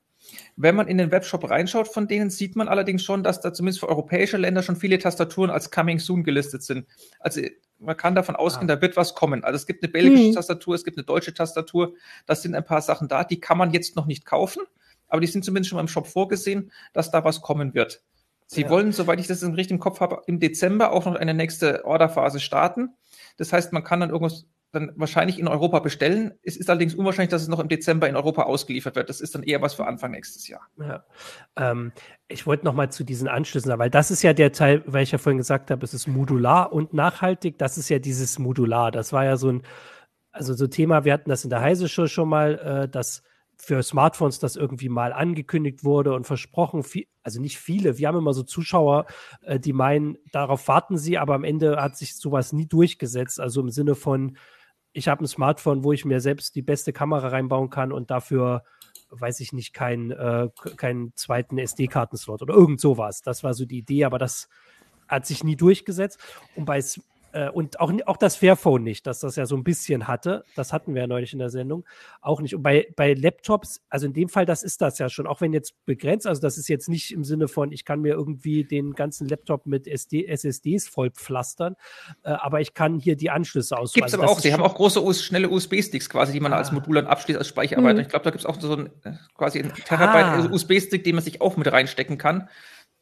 Wenn 0.54 0.76
man 0.76 0.86
in 0.86 0.98
den 0.98 1.10
Webshop 1.10 1.50
reinschaut 1.50 1.88
von 1.88 2.06
denen, 2.06 2.30
sieht 2.30 2.54
man 2.54 2.68
allerdings 2.68 3.02
schon, 3.02 3.24
dass 3.24 3.40
da 3.40 3.52
zumindest 3.52 3.80
für 3.80 3.88
europäische 3.88 4.36
Länder 4.36 4.62
schon 4.62 4.76
viele 4.76 5.00
Tastaturen 5.00 5.50
als 5.50 5.72
Coming 5.72 5.98
Soon 5.98 6.22
gelistet 6.22 6.62
sind. 6.62 6.86
Also 7.18 7.40
man 7.80 7.96
kann 7.96 8.14
davon 8.14 8.36
ausgehen, 8.36 8.70
ah. 8.70 8.76
da 8.76 8.80
wird 8.80 8.96
was 8.96 9.16
kommen. 9.16 9.42
Also 9.42 9.56
es 9.56 9.66
gibt 9.66 9.82
eine 9.82 9.90
belgische 9.90 10.26
hm. 10.26 10.34
Tastatur, 10.34 10.76
es 10.76 10.84
gibt 10.84 10.96
eine 10.96 11.04
deutsche 11.04 11.34
Tastatur, 11.34 11.94
das 12.26 12.42
sind 12.42 12.54
ein 12.54 12.64
paar 12.64 12.82
Sachen 12.82 13.08
da, 13.08 13.24
die 13.24 13.40
kann 13.40 13.58
man 13.58 13.72
jetzt 13.72 13.96
noch 13.96 14.06
nicht 14.06 14.24
kaufen, 14.24 14.62
aber 15.08 15.20
die 15.20 15.26
sind 15.26 15.44
zumindest 15.44 15.70
schon 15.70 15.76
mal 15.76 15.82
im 15.82 15.88
Shop 15.88 16.06
vorgesehen, 16.06 16.70
dass 16.92 17.10
da 17.10 17.24
was 17.24 17.40
kommen 17.40 17.74
wird. 17.74 18.00
Sie 18.52 18.62
ja. 18.62 18.68
wollen, 18.68 18.92
soweit 18.92 19.18
ich 19.18 19.26
das 19.26 19.42
im 19.42 19.54
richtigen 19.54 19.80
Kopf 19.80 20.00
habe, 20.00 20.22
im 20.26 20.38
Dezember 20.38 20.92
auch 20.92 21.06
noch 21.06 21.14
eine 21.14 21.32
nächste 21.32 21.86
Orderphase 21.86 22.38
starten. 22.38 22.90
Das 23.38 23.50
heißt, 23.50 23.72
man 23.72 23.82
kann 23.82 24.00
dann 24.00 24.10
irgendwas 24.10 24.44
dann 24.72 24.92
wahrscheinlich 24.96 25.38
in 25.38 25.48
Europa 25.48 25.80
bestellen. 25.80 26.32
Es 26.42 26.58
ist 26.58 26.68
allerdings 26.68 26.94
unwahrscheinlich, 26.94 27.30
dass 27.30 27.40
es 27.40 27.48
noch 27.48 27.60
im 27.60 27.68
Dezember 27.68 28.10
in 28.10 28.16
Europa 28.16 28.42
ausgeliefert 28.42 28.94
wird. 28.94 29.08
Das 29.08 29.22
ist 29.22 29.34
dann 29.34 29.42
eher 29.42 29.62
was 29.62 29.72
für 29.72 29.86
Anfang 29.86 30.10
nächstes 30.10 30.48
Jahr. 30.48 30.62
Ja. 30.78 31.04
Ähm, 31.56 31.92
ich 32.28 32.46
wollte 32.46 32.66
noch 32.66 32.74
mal 32.74 32.90
zu 32.90 33.04
diesen 33.04 33.26
Anschlüssen, 33.26 33.78
weil 33.78 33.90
das 33.90 34.10
ist 34.10 34.22
ja 34.22 34.34
der 34.34 34.52
Teil, 34.52 34.82
weil 34.86 35.02
ich 35.02 35.12
ja 35.12 35.18
vorhin 35.18 35.38
gesagt 35.38 35.70
habe, 35.70 35.82
es 35.84 35.94
ist 35.94 36.06
modular 36.06 36.72
und 36.72 36.92
nachhaltig. 36.92 37.56
Das 37.56 37.78
ist 37.78 37.88
ja 37.88 37.98
dieses 37.98 38.38
Modular. 38.38 38.90
Das 38.90 39.14
war 39.14 39.24
ja 39.24 39.38
so 39.38 39.50
ein, 39.50 39.62
also 40.30 40.52
so 40.52 40.66
Thema. 40.66 41.04
Wir 41.04 41.14
hatten 41.14 41.30
das 41.30 41.44
in 41.44 41.50
der 41.50 41.60
Heise 41.62 41.88
Show 41.88 42.06
schon 42.06 42.28
mal, 42.28 42.58
äh, 42.58 42.88
dass 42.88 43.22
für 43.64 43.80
Smartphones 43.84 44.40
das 44.40 44.56
irgendwie 44.56 44.88
mal 44.88 45.12
angekündigt 45.12 45.84
wurde 45.84 46.14
und 46.14 46.26
versprochen, 46.26 46.82
viel, 46.82 47.06
also 47.22 47.40
nicht 47.40 47.58
viele, 47.58 47.96
wir 47.96 48.08
haben 48.08 48.18
immer 48.18 48.34
so 48.34 48.42
Zuschauer, 48.42 49.06
äh, 49.42 49.60
die 49.60 49.72
meinen, 49.72 50.18
darauf 50.32 50.66
warten 50.66 50.98
sie, 50.98 51.16
aber 51.16 51.34
am 51.34 51.44
Ende 51.44 51.80
hat 51.80 51.96
sich 51.96 52.16
sowas 52.16 52.52
nie 52.52 52.66
durchgesetzt. 52.66 53.38
Also 53.38 53.60
im 53.60 53.70
Sinne 53.70 53.94
von, 53.94 54.36
ich 54.92 55.06
habe 55.06 55.22
ein 55.22 55.28
Smartphone, 55.28 55.84
wo 55.84 55.92
ich 55.92 56.04
mir 56.04 56.20
selbst 56.20 56.56
die 56.56 56.62
beste 56.62 56.92
Kamera 56.92 57.28
reinbauen 57.28 57.70
kann 57.70 57.92
und 57.92 58.10
dafür 58.10 58.64
weiß 59.10 59.38
ich 59.38 59.52
nicht, 59.52 59.74
keinen 59.74 60.10
äh, 60.10 60.48
keinen 60.76 61.12
zweiten 61.14 61.56
SD-Kartenslot 61.56 62.42
oder 62.42 62.54
irgend 62.54 62.80
sowas. 62.80 63.22
Das 63.22 63.44
war 63.44 63.54
so 63.54 63.64
die 63.64 63.78
Idee, 63.78 64.04
aber 64.04 64.18
das 64.18 64.48
hat 65.06 65.24
sich 65.24 65.44
nie 65.44 65.54
durchgesetzt. 65.54 66.18
Und 66.56 66.64
bei 66.64 66.82
äh, 67.32 67.50
und 67.50 67.80
auch, 67.80 67.92
auch 68.06 68.16
das 68.16 68.36
Fairphone 68.36 68.82
nicht, 68.82 69.06
dass 69.06 69.20
das 69.20 69.36
ja 69.36 69.46
so 69.46 69.56
ein 69.56 69.64
bisschen 69.64 70.06
hatte. 70.06 70.44
Das 70.54 70.72
hatten 70.72 70.94
wir 70.94 71.02
ja 71.02 71.06
neulich 71.06 71.32
in 71.32 71.38
der 71.38 71.50
Sendung. 71.50 71.84
Auch 72.20 72.40
nicht. 72.40 72.54
Und 72.54 72.62
bei, 72.62 72.88
bei 72.96 73.14
Laptops, 73.14 73.82
also 73.88 74.06
in 74.06 74.12
dem 74.12 74.28
Fall, 74.28 74.46
das 74.46 74.62
ist 74.62 74.80
das 74.80 74.98
ja 74.98 75.08
schon, 75.08 75.26
auch 75.26 75.40
wenn 75.40 75.52
jetzt 75.52 75.74
begrenzt, 75.84 76.26
also 76.26 76.40
das 76.40 76.58
ist 76.58 76.68
jetzt 76.68 76.88
nicht 76.88 77.12
im 77.12 77.24
Sinne 77.24 77.48
von, 77.48 77.72
ich 77.72 77.84
kann 77.84 78.00
mir 78.00 78.14
irgendwie 78.14 78.64
den 78.64 78.92
ganzen 78.92 79.28
Laptop 79.28 79.66
mit 79.66 79.86
SD, 79.86 80.26
SSDs 80.26 80.88
vollpflastern, 80.88 81.76
äh, 82.22 82.30
aber 82.30 82.60
ich 82.60 82.74
kann 82.74 82.98
hier 82.98 83.16
die 83.16 83.30
Anschlüsse 83.30 83.76
auswählen. 83.76 84.04
Gibt 84.04 84.08
es 84.08 84.14
also 84.14 84.24
aber 84.24 84.32
auch, 84.32 84.40
sie 84.40 84.52
haben 84.52 84.62
auch 84.62 84.74
große, 84.74 85.14
schnelle 85.14 85.48
USB-Sticks 85.48 86.08
quasi, 86.08 86.32
die 86.32 86.40
man 86.40 86.52
ah. 86.52 86.56
als 86.56 86.72
Modul 86.72 86.96
dann 86.96 87.06
abschließt 87.06 87.38
als 87.38 87.48
Speicherarbeit. 87.48 87.96
Mhm. 87.96 88.02
Ich 88.02 88.08
glaube, 88.08 88.24
da 88.24 88.30
gibt 88.30 88.40
es 88.40 88.46
auch 88.46 88.60
so 88.60 88.74
ein, 88.74 88.86
äh, 89.04 89.12
quasi 89.36 89.60
ein 89.60 89.72
Terabyte 89.72 90.50
ah. 90.50 90.52
USB-Stick, 90.52 91.04
den 91.04 91.14
man 91.14 91.24
sich 91.24 91.40
auch 91.40 91.56
mit 91.56 91.70
reinstecken 91.70 92.18
kann. 92.18 92.48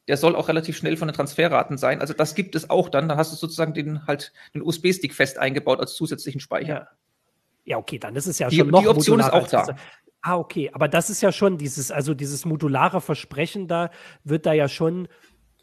Der 0.07 0.17
soll 0.17 0.35
auch 0.35 0.47
relativ 0.47 0.77
schnell 0.77 0.97
von 0.97 1.07
den 1.07 1.15
Transferraten 1.15 1.77
sein. 1.77 2.01
Also 2.01 2.13
das 2.13 2.35
gibt 2.35 2.55
es 2.55 2.69
auch 2.69 2.89
dann. 2.89 3.07
Dann 3.07 3.17
hast 3.17 3.31
du 3.31 3.35
sozusagen 3.35 3.73
den 3.73 4.07
halt 4.07 4.33
den 4.53 4.61
USB-Stick 4.61 5.13
fest 5.13 5.37
eingebaut 5.37 5.79
als 5.79 5.93
zusätzlichen 5.93 6.41
Speicher. 6.41 6.73
Ja. 6.73 6.87
ja, 7.65 7.77
okay, 7.77 7.99
dann 7.99 8.15
ist 8.15 8.27
es 8.27 8.39
ja 8.39 8.49
die, 8.49 8.57
schon 8.57 8.69
noch 8.69 8.81
Die 8.81 8.87
Option 8.87 9.19
ist 9.19 9.31
auch 9.31 9.47
da. 9.47 9.75
Ah, 10.23 10.37
okay, 10.37 10.69
aber 10.73 10.87
das 10.87 11.09
ist 11.09 11.21
ja 11.21 11.31
schon 11.31 11.57
dieses, 11.57 11.91
also 11.91 12.13
dieses 12.13 12.45
modulare 12.45 13.01
Versprechen 13.01 13.67
da 13.67 13.89
wird 14.23 14.45
da 14.45 14.53
ja 14.53 14.67
schon, 14.67 15.07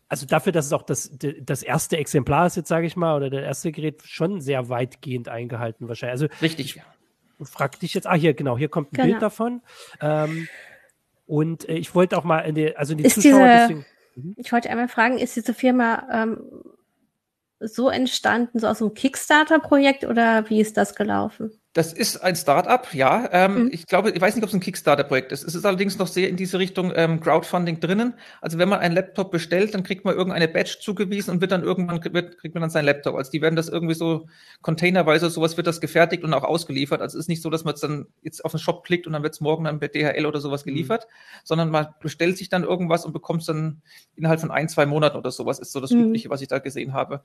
also 0.08 0.26
dafür, 0.26 0.50
dass 0.50 0.66
es 0.66 0.72
auch 0.72 0.82
das, 0.82 1.12
das 1.40 1.62
erste 1.62 1.96
Exemplar 1.96 2.46
ist, 2.46 2.56
jetzt 2.56 2.68
sage 2.68 2.86
ich 2.86 2.96
mal, 2.96 3.16
oder 3.16 3.30
der 3.30 3.44
erste 3.44 3.70
Gerät 3.70 4.02
schon 4.04 4.40
sehr 4.40 4.68
weitgehend 4.68 5.28
eingehalten 5.28 5.86
wahrscheinlich. 5.86 6.22
Also 6.22 6.42
richtig. 6.42 6.80
Ich 7.40 7.48
frag 7.48 7.78
dich 7.78 7.94
jetzt, 7.94 8.08
ah 8.08 8.14
hier 8.14 8.34
genau, 8.34 8.58
hier 8.58 8.68
kommt 8.68 8.92
ein 8.92 8.96
genau. 8.96 9.06
Bild 9.06 9.22
davon. 9.22 9.62
Ähm, 10.00 10.48
und 11.26 11.68
äh, 11.68 11.74
ich 11.74 11.94
wollte 11.94 12.18
auch 12.18 12.24
mal 12.24 12.40
in 12.40 12.56
die, 12.56 12.76
also 12.76 12.92
in 12.92 12.98
die 12.98 13.04
ist 13.04 13.14
Zuschauer, 13.14 13.38
diese, 13.38 13.58
deswegen, 13.60 13.86
mhm. 14.22 14.34
ich 14.36 14.52
wollte 14.52 14.70
einmal 14.70 14.88
fragen, 14.88 15.18
ist 15.18 15.36
diese 15.36 15.54
Firma 15.54 16.06
ähm, 16.10 16.62
so 17.60 17.88
entstanden, 17.88 18.58
so 18.58 18.66
aus 18.66 18.80
einem 18.80 18.94
Kickstarter-Projekt 18.94 20.04
oder 20.04 20.48
wie 20.48 20.60
ist 20.60 20.76
das 20.76 20.94
gelaufen? 20.94 21.57
Das 21.74 21.92
ist 21.92 22.22
ein 22.22 22.34
Startup, 22.34 22.92
ja. 22.94 23.28
Ähm, 23.30 23.64
mhm. 23.64 23.70
Ich 23.72 23.86
glaube, 23.86 24.10
ich 24.10 24.20
weiß 24.20 24.34
nicht, 24.34 24.42
ob 24.42 24.48
es 24.48 24.54
ein 24.54 24.60
Kickstarter-Projekt 24.60 25.32
ist. 25.32 25.44
Es 25.44 25.54
ist 25.54 25.66
allerdings 25.66 25.98
noch 25.98 26.06
sehr 26.06 26.28
in 26.28 26.36
diese 26.36 26.58
Richtung 26.58 26.92
ähm, 26.96 27.20
Crowdfunding 27.20 27.78
drinnen. 27.78 28.14
Also 28.40 28.58
wenn 28.58 28.70
man 28.70 28.80
einen 28.80 28.94
Laptop 28.94 29.30
bestellt, 29.30 29.74
dann 29.74 29.82
kriegt 29.82 30.04
man 30.04 30.16
irgendeine 30.16 30.48
Badge 30.48 30.78
zugewiesen 30.80 31.30
und 31.30 31.40
wird 31.42 31.52
dann 31.52 31.62
irgendwann 31.62 32.02
wird, 32.14 32.38
kriegt 32.38 32.54
man 32.54 32.62
dann 32.62 32.70
seinen 32.70 32.86
Laptop. 32.86 33.16
Also 33.16 33.30
die 33.30 33.42
werden 33.42 33.54
das 33.54 33.68
irgendwie 33.68 33.94
so 33.94 34.26
containerweise, 34.62 35.28
sowas 35.28 35.58
wird 35.58 35.66
das 35.66 35.80
gefertigt 35.80 36.24
und 36.24 36.32
auch 36.32 36.42
ausgeliefert. 36.42 37.02
Also 37.02 37.18
es 37.18 37.24
ist 37.24 37.28
nicht 37.28 37.42
so, 37.42 37.50
dass 37.50 37.64
man 37.64 37.72
jetzt 37.72 37.82
dann 37.82 38.06
jetzt 38.22 38.44
auf 38.46 38.52
den 38.52 38.60
Shop 38.60 38.82
klickt 38.82 39.06
und 39.06 39.12
dann 39.12 39.22
wird 39.22 39.34
es 39.34 39.40
morgen 39.40 39.64
dann 39.64 39.78
bei 39.78 39.88
DHL 39.88 40.24
oder 40.24 40.40
sowas 40.40 40.64
mhm. 40.64 40.70
geliefert, 40.70 41.06
mhm. 41.06 41.40
sondern 41.44 41.70
man 41.70 41.88
bestellt 42.00 42.38
sich 42.38 42.48
dann 42.48 42.64
irgendwas 42.64 43.04
und 43.04 43.12
bekommt 43.12 43.42
es 43.42 43.46
dann 43.46 43.82
innerhalb 44.16 44.40
von 44.40 44.50
ein, 44.50 44.70
zwei 44.70 44.86
Monaten 44.86 45.18
oder 45.18 45.30
sowas, 45.30 45.58
ist 45.58 45.72
so 45.72 45.80
das 45.80 45.90
mhm. 45.90 46.06
Übliche, 46.06 46.30
was 46.30 46.40
ich 46.40 46.48
da 46.48 46.60
gesehen 46.60 46.94
habe. 46.94 47.22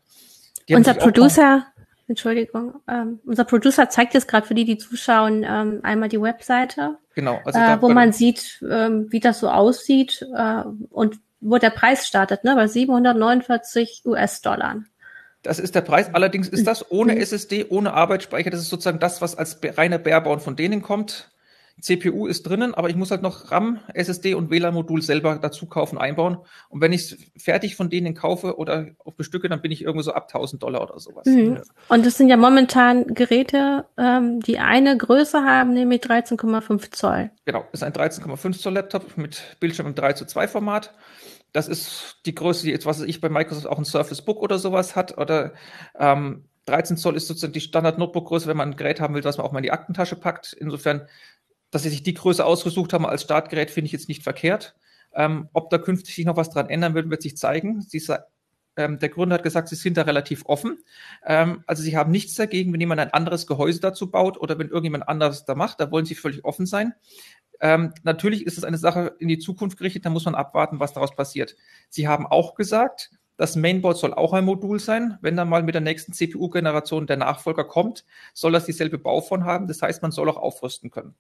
Unser 0.69 0.93
Producer 0.95 1.65
Entschuldigung. 2.07 2.75
Ähm, 2.87 3.19
unser 3.25 3.45
Producer 3.45 3.89
zeigt 3.89 4.13
jetzt 4.13 4.27
gerade 4.27 4.45
für 4.45 4.53
die, 4.53 4.65
die 4.65 4.77
zuschauen, 4.77 5.45
ähm, 5.47 5.79
einmal 5.83 6.09
die 6.09 6.21
Webseite. 6.21 6.97
Genau. 7.15 7.39
Also 7.45 7.59
äh, 7.59 7.81
wo 7.81 7.89
man 7.89 8.11
sieht, 8.11 8.63
ähm, 8.69 9.07
wie 9.11 9.19
das 9.19 9.39
so 9.39 9.49
aussieht 9.49 10.25
äh, 10.35 10.63
und 10.89 11.19
wo 11.39 11.57
der 11.57 11.69
Preis 11.69 12.07
startet, 12.07 12.43
ne, 12.43 12.55
bei 12.55 12.67
749 12.67 14.03
US-Dollar. 14.05 14.83
Das 15.43 15.59
ist 15.59 15.75
der 15.75 15.81
Preis. 15.81 16.13
Allerdings 16.13 16.47
ist 16.47 16.65
das 16.65 16.89
ohne 16.89 17.15
mhm. 17.15 17.21
SSD, 17.21 17.65
ohne 17.69 17.93
Arbeitsspeicher. 17.93 18.49
Das 18.49 18.61
ist 18.61 18.69
sozusagen 18.69 18.99
das, 18.99 19.21
was 19.21 19.35
als 19.35 19.59
reiner 19.77 19.99
Barebone 19.99 20.39
von 20.39 20.55
denen 20.55 20.81
kommt. 20.81 21.32
CPU 21.81 22.27
ist 22.27 22.43
drinnen, 22.43 22.73
aber 22.73 22.89
ich 22.89 22.95
muss 22.95 23.11
halt 23.11 23.21
noch 23.21 23.51
RAM, 23.51 23.79
SSD 23.93 24.35
und 24.35 24.49
WLAN-Modul 24.49 25.01
selber 25.01 25.37
dazu 25.41 25.65
kaufen, 25.65 25.97
einbauen. 25.97 26.37
Und 26.69 26.81
wenn 26.81 26.93
ich 26.93 27.01
es 27.01 27.17
fertig 27.35 27.75
von 27.75 27.89
denen 27.89 28.13
kaufe 28.13 28.57
oder 28.57 28.87
auf 28.99 29.15
bestücke, 29.15 29.49
dann 29.49 29.61
bin 29.61 29.71
ich 29.71 29.81
irgendwo 29.81 30.01
so 30.01 30.13
ab 30.13 30.29
1000 30.33 30.63
Dollar 30.63 30.81
oder 30.81 30.99
sowas. 30.99 31.25
Mhm. 31.25 31.61
Und 31.89 32.05
das 32.05 32.17
sind 32.17 32.29
ja 32.29 32.37
momentan 32.37 33.07
Geräte, 33.13 33.85
ähm, 33.97 34.39
die 34.39 34.59
eine 34.59 34.97
Größe 34.97 35.43
haben, 35.43 35.73
nämlich 35.73 36.01
13,5 36.01 36.91
Zoll. 36.91 37.31
Genau, 37.45 37.65
ist 37.73 37.83
ein 37.83 37.93
13,5 37.93 38.59
Zoll 38.59 38.73
Laptop 38.73 39.17
mit 39.17 39.57
Bildschirm 39.59 39.87
im 39.87 39.95
3 39.95 40.13
zu 40.13 40.25
2 40.25 40.47
Format. 40.47 40.93
Das 41.51 41.67
ist 41.67 42.21
die 42.25 42.33
Größe, 42.33 42.65
die 42.65 42.71
jetzt, 42.71 42.85
was 42.85 43.01
ich 43.01 43.21
bei 43.21 43.29
Microsoft 43.29 43.67
auch 43.67 43.77
ein 43.77 43.85
Surface 43.85 44.23
Book 44.23 44.41
oder 44.41 44.57
sowas 44.57 44.95
hat. 44.95 45.17
Oder 45.17 45.53
ähm, 45.99 46.45
13 46.65 46.97
Zoll 46.97 47.15
ist 47.15 47.27
sozusagen 47.27 47.53
die 47.53 47.61
Standard-Notebook-Größe, 47.61 48.47
wenn 48.47 48.57
man 48.57 48.71
ein 48.71 48.75
Gerät 48.75 49.01
haben 49.01 49.13
will, 49.13 49.23
was 49.23 49.37
man 49.37 49.45
auch 49.45 49.51
mal 49.51 49.59
in 49.59 49.63
die 49.63 49.71
Aktentasche 49.71 50.15
packt. 50.15 50.53
Insofern 50.53 51.07
dass 51.73 51.83
sie 51.83 51.89
sich 51.89 52.03
die 52.03 52.13
Größe 52.13 52.45
ausgesucht 52.45 52.93
haben 52.93 53.05
als 53.05 53.23
Startgerät, 53.23 53.71
finde 53.71 53.87
ich 53.87 53.91
jetzt 53.93 54.07
nicht 54.07 54.21
verkehrt. 54.21 54.75
Ähm, 55.15 55.49
ob 55.53 55.71
da 55.71 55.79
künftig 55.79 56.13
sich 56.13 56.25
noch 56.25 56.37
was 56.37 56.51
dran 56.51 56.69
ändern 56.69 56.93
wird, 56.93 57.09
wird 57.09 57.23
sich 57.23 57.35
zeigen. 57.35 57.81
Sie, 57.81 57.99
ähm, 58.75 58.99
der 58.99 59.09
Gründer 59.09 59.35
hat 59.35 59.43
gesagt, 59.43 59.69
sie 59.69 59.75
sind 59.75 59.97
da 59.97 60.03
relativ 60.03 60.45
offen. 60.45 60.77
Ähm, 61.25 61.63
also 61.65 61.81
sie 61.81 61.97
haben 61.97 62.11
nichts 62.11 62.35
dagegen, 62.35 62.71
wenn 62.73 62.79
jemand 62.79 63.01
ein 63.01 63.11
anderes 63.11 63.47
Gehäuse 63.47 63.79
dazu 63.79 64.11
baut 64.11 64.39
oder 64.39 64.59
wenn 64.59 64.69
irgendjemand 64.69 65.07
anderes 65.09 65.45
da 65.45 65.55
macht. 65.55 65.79
Da 65.79 65.89
wollen 65.89 66.05
sie 66.05 66.13
völlig 66.13 66.45
offen 66.45 66.67
sein. 66.67 66.93
Ähm, 67.59 67.91
natürlich 68.03 68.45
ist 68.45 68.59
es 68.59 68.63
eine 68.63 68.77
Sache 68.77 69.15
in 69.17 69.27
die 69.27 69.39
Zukunft 69.39 69.79
gerichtet, 69.79 70.05
da 70.05 70.11
muss 70.11 70.25
man 70.25 70.35
abwarten, 70.35 70.79
was 70.79 70.93
daraus 70.93 71.15
passiert. 71.15 71.55
Sie 71.89 72.07
haben 72.07 72.27
auch 72.27 72.53
gesagt, 72.53 73.09
das 73.43 73.57
Mainboard 73.57 73.97
soll 73.97 74.13
auch 74.13 74.31
ein 74.31 74.45
Modul 74.45 74.79
sein. 74.79 75.17
Wenn 75.19 75.35
dann 75.35 75.49
mal 75.49 75.63
mit 75.63 75.75
der 75.75 75.81
nächsten 75.81 76.13
CPU-Generation 76.13 77.07
der 77.07 77.17
Nachfolger 77.17 77.65
kommt, 77.65 78.05
soll 78.33 78.53
das 78.53 78.63
dieselbe 78.63 78.97
Bauform 78.97 79.43
haben. 79.43 79.67
Das 79.67 79.81
heißt, 79.81 80.01
man 80.01 80.11
soll 80.13 80.29
auch 80.29 80.37
aufrüsten 80.37 80.91
können. 80.91 81.13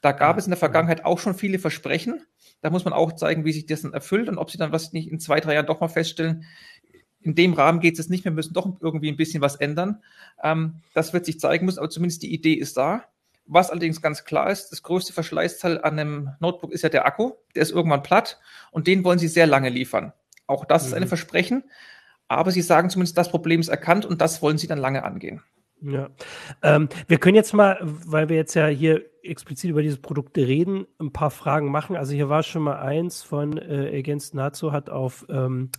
Da 0.00 0.12
gab 0.12 0.38
es 0.38 0.46
in 0.46 0.52
der 0.52 0.56
Vergangenheit 0.56 1.04
auch 1.04 1.18
schon 1.18 1.34
viele 1.34 1.58
Versprechen. 1.58 2.22
Da 2.60 2.70
muss 2.70 2.84
man 2.84 2.94
auch 2.94 3.16
zeigen, 3.16 3.44
wie 3.44 3.52
sich 3.52 3.66
das 3.66 3.82
dann 3.82 3.92
erfüllt 3.92 4.28
und 4.28 4.38
ob 4.38 4.52
sie 4.52 4.56
dann 4.56 4.70
was 4.70 4.92
nicht 4.92 5.10
in 5.10 5.18
zwei, 5.18 5.40
drei 5.40 5.54
Jahren 5.54 5.66
doch 5.66 5.80
mal 5.80 5.88
feststellen, 5.88 6.44
in 7.22 7.34
dem 7.34 7.54
Rahmen 7.54 7.80
geht 7.80 7.98
es 7.98 8.08
nicht, 8.08 8.24
wir 8.24 8.30
müssen 8.30 8.54
doch 8.54 8.68
irgendwie 8.80 9.08
ein 9.08 9.16
bisschen 9.16 9.40
was 9.42 9.56
ändern. 9.56 10.00
Ähm, 10.44 10.80
das 10.94 11.12
wird 11.12 11.26
sich 11.26 11.40
zeigen 11.40 11.66
müssen, 11.66 11.80
aber 11.80 11.90
zumindest 11.90 12.22
die 12.22 12.32
Idee 12.32 12.54
ist 12.54 12.76
da. 12.76 13.02
Was 13.46 13.70
allerdings 13.70 14.00
ganz 14.00 14.24
klar 14.24 14.48
ist, 14.48 14.70
das 14.70 14.84
größte 14.84 15.12
Verschleißteil 15.12 15.80
an 15.80 15.98
einem 15.98 16.30
Notebook 16.38 16.70
ist 16.70 16.82
ja 16.82 16.88
der 16.88 17.04
Akku. 17.04 17.32
Der 17.56 17.62
ist 17.62 17.72
irgendwann 17.72 18.04
platt 18.04 18.38
und 18.70 18.86
den 18.86 19.02
wollen 19.02 19.18
sie 19.18 19.26
sehr 19.26 19.48
lange 19.48 19.70
liefern. 19.70 20.12
Auch 20.46 20.64
das 20.64 20.82
mhm. 20.82 20.88
ist 20.88 20.94
ein 20.94 21.08
Versprechen. 21.08 21.64
Aber 22.28 22.50
sie 22.50 22.62
sagen 22.62 22.90
zumindest, 22.90 23.18
das 23.18 23.30
Problem 23.30 23.60
ist 23.60 23.68
erkannt 23.68 24.06
und 24.06 24.20
das 24.20 24.42
wollen 24.42 24.58
sie 24.58 24.66
dann 24.66 24.78
lange 24.78 25.04
angehen. 25.04 25.42
Ja. 25.82 26.08
Ähm, 26.62 26.88
wir 27.08 27.18
können 27.18 27.34
jetzt 27.34 27.52
mal, 27.52 27.78
weil 27.82 28.28
wir 28.30 28.36
jetzt 28.36 28.54
ja 28.54 28.66
hier 28.66 29.04
explizit 29.22 29.70
über 29.70 29.82
diese 29.82 29.98
Produkte 29.98 30.46
reden, 30.46 30.86
ein 30.98 31.12
paar 31.12 31.30
Fragen 31.30 31.70
machen. 31.70 31.96
Also 31.96 32.14
hier 32.14 32.28
war 32.28 32.42
schon 32.42 32.62
mal 32.62 32.78
eins 32.78 33.22
von 33.22 33.58
äh, 33.58 33.98
Against 33.98 34.34
Nazo 34.34 34.72
hat 34.72 34.88
auf 34.88 35.26
ähm, 35.28 35.70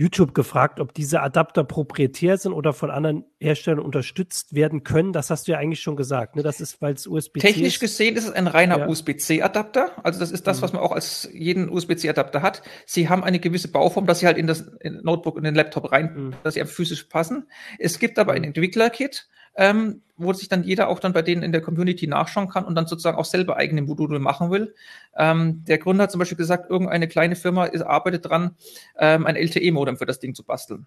YouTube 0.00 0.32
gefragt, 0.32 0.78
ob 0.78 0.94
diese 0.94 1.22
Adapter 1.22 1.64
proprietär 1.64 2.38
sind 2.38 2.52
oder 2.52 2.72
von 2.72 2.88
anderen 2.88 3.24
Herstellern 3.40 3.80
unterstützt 3.80 4.54
werden 4.54 4.84
können. 4.84 5.12
Das 5.12 5.28
hast 5.28 5.48
du 5.48 5.52
ja 5.52 5.58
eigentlich 5.58 5.80
schon 5.80 5.96
gesagt. 5.96 6.36
Ne? 6.36 6.44
Das 6.44 6.60
ist, 6.60 6.80
weil 6.80 6.94
es 6.94 7.08
USB-C 7.08 7.40
Technisch 7.40 7.74
ist. 7.74 7.80
gesehen 7.80 8.14
ist 8.14 8.28
es 8.28 8.30
ein 8.30 8.46
reiner 8.46 8.78
ja. 8.78 8.86
USB-C-Adapter. 8.86 9.90
Also 10.04 10.20
das 10.20 10.30
ist 10.30 10.46
das, 10.46 10.58
mhm. 10.58 10.62
was 10.62 10.72
man 10.72 10.82
auch 10.82 10.92
als 10.92 11.28
jeden 11.32 11.68
USB-C-Adapter 11.68 12.42
hat. 12.42 12.62
Sie 12.86 13.08
haben 13.08 13.24
eine 13.24 13.40
gewisse 13.40 13.72
Bauform, 13.72 14.06
dass 14.06 14.20
sie 14.20 14.26
halt 14.26 14.38
in 14.38 14.46
das 14.46 14.60
in 14.80 15.00
Notebook 15.02 15.34
und 15.34 15.42
den 15.42 15.56
Laptop 15.56 15.90
rein, 15.90 16.14
mhm. 16.14 16.34
dass 16.44 16.54
sie 16.54 16.64
physisch 16.64 17.02
passen. 17.04 17.48
Es 17.80 17.98
gibt 17.98 18.20
aber 18.20 18.34
ein 18.34 18.42
mhm. 18.42 18.48
Entwickler-Kit, 18.48 19.26
ähm, 19.58 20.02
wo 20.16 20.32
sich 20.32 20.48
dann 20.48 20.64
jeder 20.64 20.88
auch 20.88 21.00
dann 21.00 21.12
bei 21.12 21.22
denen 21.22 21.42
in 21.42 21.52
der 21.52 21.60
Community 21.60 22.06
nachschauen 22.06 22.48
kann 22.48 22.64
und 22.64 22.74
dann 22.76 22.86
sozusagen 22.86 23.18
auch 23.18 23.24
selber 23.24 23.56
eigene 23.56 23.82
Module 23.82 24.20
machen 24.20 24.50
will. 24.50 24.74
Ähm, 25.16 25.64
der 25.66 25.78
Gründer 25.78 26.04
hat 26.04 26.12
zum 26.12 26.20
Beispiel 26.20 26.38
gesagt, 26.38 26.70
irgendeine 26.70 27.08
kleine 27.08 27.36
Firma 27.36 27.66
ist, 27.66 27.82
arbeitet 27.82 28.28
dran, 28.28 28.56
ähm, 28.98 29.26
ein 29.26 29.36
LTE-Modem 29.36 29.96
für 29.96 30.06
das 30.06 30.20
Ding 30.20 30.34
zu 30.34 30.44
basteln. 30.44 30.86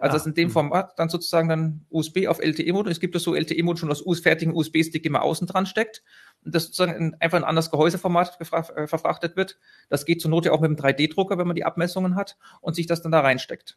Also 0.00 0.14
ah, 0.14 0.18
das 0.18 0.26
in 0.26 0.34
dem 0.34 0.46
hm. 0.46 0.52
Format 0.52 0.98
dann 0.98 1.08
sozusagen 1.08 1.48
dann 1.48 1.84
USB 1.90 2.28
auf 2.28 2.40
LTE-Modem. 2.40 2.90
Es 2.90 3.00
gibt 3.00 3.16
das 3.16 3.22
so 3.22 3.34
LTE-Modem 3.34 3.78
schon 3.78 3.90
aus 3.90 4.20
fertigen 4.20 4.54
USB-Stick, 4.54 5.02
den 5.02 5.12
man 5.12 5.22
außen 5.22 5.46
dran 5.46 5.66
steckt 5.66 6.02
und 6.44 6.54
das 6.54 6.64
sozusagen 6.64 6.94
in, 6.94 7.16
einfach 7.20 7.38
ein 7.38 7.44
anderes 7.44 7.70
Gehäuseformat 7.70 8.38
äh, 8.40 8.86
verfrachtet 8.86 9.36
wird. 9.36 9.58
Das 9.88 10.04
geht 10.04 10.20
zur 10.20 10.30
Not 10.30 10.44
ja 10.44 10.52
auch 10.52 10.60
mit 10.60 10.70
dem 10.70 10.76
3D-Drucker, 10.76 11.38
wenn 11.38 11.48
man 11.48 11.56
die 11.56 11.64
Abmessungen 11.64 12.14
hat 12.14 12.36
und 12.60 12.74
sich 12.74 12.86
das 12.86 13.02
dann 13.02 13.10
da 13.10 13.20
reinsteckt. 13.20 13.76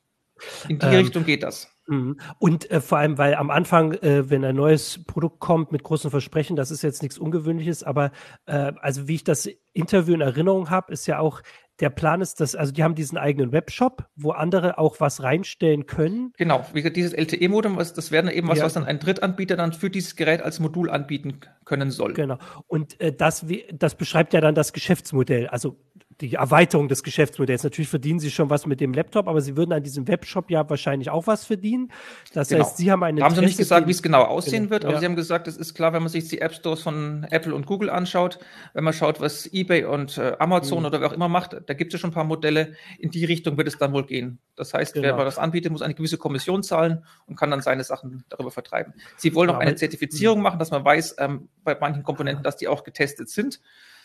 In 0.67 0.79
die 0.79 0.86
ähm, 0.86 0.95
Richtung 0.95 1.25
geht 1.25 1.43
das. 1.43 1.71
Mhm. 1.88 2.19
Und 2.39 2.69
äh, 2.71 2.79
vor 2.79 3.00
allem, 3.00 3.17
weil 3.17 3.36
am 3.36 3.50
Anfang, 3.50 3.93
äh, 3.93 4.29
wenn 4.29 4.45
ein 4.45 4.55
neues 4.55 5.03
Produkt 5.05 5.39
kommt 5.39 5.71
mit 5.71 5.83
großen 5.83 6.12
Versprechen, 6.12 6.55
das 6.55 6.71
ist 6.71 6.83
jetzt 6.83 7.01
nichts 7.01 7.17
Ungewöhnliches, 7.17 7.83
aber 7.83 8.12
äh, 8.45 8.71
also 8.81 9.07
wie 9.07 9.15
ich 9.15 9.24
das 9.24 9.50
Interview 9.74 10.13
in 10.13 10.21
Erinnerung 10.21 10.69
habe, 10.69 10.93
ist 10.93 11.07
ja 11.07 11.19
auch 11.19 11.41
der 11.81 11.89
Plan 11.89 12.21
ist, 12.21 12.39
dass, 12.39 12.55
also 12.55 12.71
die 12.71 12.83
haben 12.83 12.93
diesen 12.93 13.17
eigenen 13.17 13.51
Webshop, 13.51 14.05
wo 14.15 14.31
andere 14.31 14.77
auch 14.77 15.00
was 15.00 15.24
reinstellen 15.24 15.88
können. 15.88 16.31
Genau, 16.38 16.63
wie 16.74 16.89
dieses 16.91 17.13
LTE-Modem, 17.13 17.75
das 17.75 18.12
wäre 18.12 18.31
eben 18.31 18.48
was, 18.48 18.60
ja. 18.60 18.65
was 18.65 18.74
dann 18.74 18.86
ein 18.86 19.00
Drittanbieter 19.00 19.57
dann 19.57 19.74
für 19.74 19.89
dieses 19.89 20.15
Gerät 20.15 20.41
als 20.43 20.60
Modul 20.60 20.91
anbieten 20.91 21.39
können 21.65 21.89
soll. 21.89 22.13
Genau. 22.13 22.38
Und 22.67 23.01
äh, 23.01 23.12
das, 23.12 23.45
das 23.74 23.95
beschreibt 23.95 24.33
ja 24.33 24.41
dann 24.41 24.53
das 24.53 24.74
Geschäftsmodell. 24.74 25.48
Also 25.48 25.77
die 26.21 26.35
Erweiterung 26.35 26.87
des 26.87 27.03
Geschäftsmodells. 27.03 27.63
Natürlich 27.63 27.89
verdienen 27.89 28.19
sie 28.19 28.31
schon 28.31 28.49
was 28.49 28.65
mit 28.65 28.79
dem 28.79 28.93
Laptop, 28.93 29.27
aber 29.27 29.41
sie 29.41 29.57
würden 29.57 29.73
an 29.73 29.83
diesem 29.83 30.07
Webshop 30.07 30.51
ja 30.51 30.69
wahrscheinlich 30.69 31.09
auch 31.09 31.27
was 31.27 31.45
verdienen. 31.45 31.91
Das 32.33 32.49
genau. 32.49 32.63
heißt, 32.63 32.77
sie 32.77 32.91
haben 32.91 33.03
eine. 33.03 33.19
Da 33.19 33.25
haben 33.25 33.35
sie 33.35 33.41
nicht 33.41 33.57
gesagt, 33.57 33.87
wie 33.87 33.91
es 33.91 34.03
genau 34.03 34.23
aussehen 34.23 34.63
genau. 34.63 34.71
wird, 34.71 34.85
aber 34.85 34.93
ja. 34.93 34.99
sie 34.99 35.05
haben 35.05 35.15
gesagt, 35.15 35.47
es 35.47 35.57
ist 35.57 35.73
klar, 35.73 35.93
wenn 35.93 36.03
man 36.03 36.11
sich 36.11 36.27
die 36.27 36.39
App 36.39 36.53
Stores 36.53 36.81
von 36.81 37.25
Apple 37.29 37.55
und 37.55 37.65
Google 37.65 37.89
anschaut, 37.89 38.39
wenn 38.73 38.83
man 38.83 38.93
schaut, 38.93 39.19
was 39.19 39.51
eBay 39.51 39.85
und 39.85 40.17
äh, 40.17 40.35
Amazon 40.39 40.79
mhm. 40.79 40.85
oder 40.85 41.01
wer 41.01 41.09
auch 41.09 41.13
immer 41.13 41.29
macht, 41.29 41.55
da 41.65 41.73
gibt 41.73 41.93
es 41.93 41.99
schon 41.99 42.11
ein 42.11 42.13
paar 42.13 42.23
Modelle. 42.23 42.73
In 42.99 43.09
die 43.09 43.25
Richtung 43.25 43.57
wird 43.57 43.67
es 43.67 43.77
dann 43.77 43.93
wohl 43.93 44.05
gehen. 44.05 44.39
Das 44.55 44.73
heißt, 44.73 44.93
genau. 44.93 45.17
wer 45.17 45.25
das 45.25 45.37
anbietet, 45.37 45.71
muss 45.71 45.81
eine 45.81 45.95
gewisse 45.95 46.17
Kommission 46.17 46.63
zahlen 46.63 47.03
und 47.25 47.35
kann 47.35 47.49
dann 47.49 47.61
seine 47.61 47.83
Sachen 47.83 48.23
darüber 48.29 48.51
vertreiben. 48.51 48.93
Sie 49.17 49.33
wollen 49.33 49.49
auch 49.49 49.57
eine 49.57 49.75
Zertifizierung 49.75 50.37
mhm. 50.37 50.43
machen, 50.43 50.59
dass 50.59 50.71
man 50.71 50.85
weiß, 50.85 51.15
ähm, 51.19 51.49
bei 51.63 51.75
manchen 51.79 52.03
Komponenten, 52.03 52.43
dass 52.43 52.57
die 52.57 52.67
auch 52.67 52.83
getestet 52.83 53.29
sind. 53.29 53.59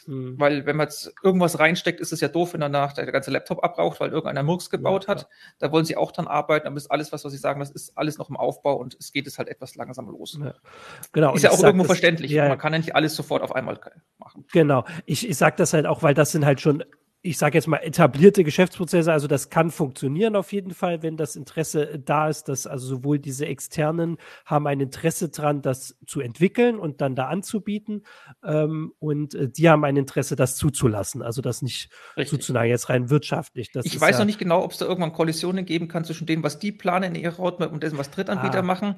Mhm. 0.06 0.38
Weil 0.38 0.66
wenn 0.66 0.76
man 0.76 0.86
jetzt 0.86 1.12
irgendwas 1.22 1.58
reinsteckt, 1.58 2.00
ist 2.00 2.12
es 2.12 2.20
ja 2.20 2.28
doof, 2.28 2.52
wenn 2.54 2.60
danach 2.60 2.92
der 2.92 3.10
ganze 3.10 3.30
Laptop 3.30 3.62
abraucht, 3.64 4.00
weil 4.00 4.10
irgendeiner 4.10 4.42
Murks 4.42 4.70
gebaut 4.70 5.04
ja, 5.04 5.08
hat. 5.08 5.28
Da 5.58 5.72
wollen 5.72 5.84
sie 5.84 5.96
auch 5.96 6.12
dran 6.12 6.26
arbeiten, 6.26 6.66
aber 6.66 6.76
ist 6.76 6.90
alles, 6.90 7.12
was, 7.12 7.24
was 7.24 7.32
sie 7.32 7.38
sagen, 7.38 7.60
das 7.60 7.70
ist 7.70 7.96
alles 7.96 8.18
noch 8.18 8.30
im 8.30 8.36
Aufbau 8.36 8.76
und 8.76 8.96
es 8.98 9.12
geht 9.12 9.26
es 9.26 9.38
halt 9.38 9.48
etwas 9.48 9.74
langsam 9.74 10.08
los. 10.08 10.38
Ja. 10.40 10.54
Genau. 11.12 11.34
Ist 11.34 11.42
ja 11.42 11.50
auch 11.50 11.62
irgendwo 11.62 11.84
das, 11.84 11.88
verständlich. 11.88 12.34
Man 12.34 12.58
kann 12.58 12.72
ja 12.72 12.78
nicht 12.78 12.94
alles 12.94 13.14
sofort 13.14 13.42
auf 13.42 13.54
einmal 13.54 13.78
machen. 14.18 14.44
Genau. 14.52 14.84
Ich, 15.04 15.28
ich 15.28 15.36
sage 15.36 15.56
das 15.56 15.72
halt 15.72 15.86
auch, 15.86 16.02
weil 16.02 16.14
das 16.14 16.32
sind 16.32 16.46
halt 16.46 16.60
schon 16.60 16.84
ich 17.22 17.38
sage 17.38 17.58
jetzt 17.58 17.66
mal, 17.66 17.78
etablierte 17.78 18.44
Geschäftsprozesse. 18.44 19.12
Also 19.12 19.26
das 19.26 19.50
kann 19.50 19.70
funktionieren 19.70 20.36
auf 20.36 20.52
jeden 20.52 20.72
Fall, 20.72 21.02
wenn 21.02 21.16
das 21.16 21.34
Interesse 21.34 21.98
da 21.98 22.28
ist, 22.28 22.44
dass 22.44 22.66
also 22.66 22.86
sowohl 22.86 23.18
diese 23.18 23.46
Externen 23.46 24.18
haben 24.44 24.66
ein 24.66 24.80
Interesse 24.80 25.28
dran, 25.28 25.60
das 25.60 25.96
zu 26.06 26.20
entwickeln 26.20 26.78
und 26.78 27.00
dann 27.00 27.16
da 27.16 27.26
anzubieten. 27.26 28.04
Ähm, 28.44 28.92
und 29.00 29.34
äh, 29.34 29.48
die 29.48 29.68
haben 29.68 29.84
ein 29.84 29.96
Interesse, 29.96 30.36
das 30.36 30.56
zuzulassen. 30.56 31.22
Also 31.22 31.42
das 31.42 31.62
nicht 31.62 31.90
Richtig. 32.16 32.38
zuzulassen, 32.38 32.68
jetzt 32.68 32.88
rein 32.88 33.10
wirtschaftlich. 33.10 33.72
Das 33.72 33.86
ich 33.86 34.00
weiß 34.00 34.12
ja, 34.12 34.18
noch 34.20 34.26
nicht 34.26 34.38
genau, 34.38 34.62
ob 34.62 34.72
es 34.72 34.78
da 34.78 34.86
irgendwann 34.86 35.12
Kollisionen 35.12 35.64
geben 35.64 35.88
kann 35.88 36.04
zwischen 36.04 36.26
dem, 36.26 36.42
was 36.44 36.58
die 36.60 36.70
planen 36.70 37.16
in 37.16 37.22
ihrer 37.22 37.36
Roadmap 37.36 37.72
und 37.72 37.82
dem, 37.82 37.98
was 37.98 38.10
Drittanbieter 38.10 38.60
ah, 38.60 38.62
machen. 38.62 38.96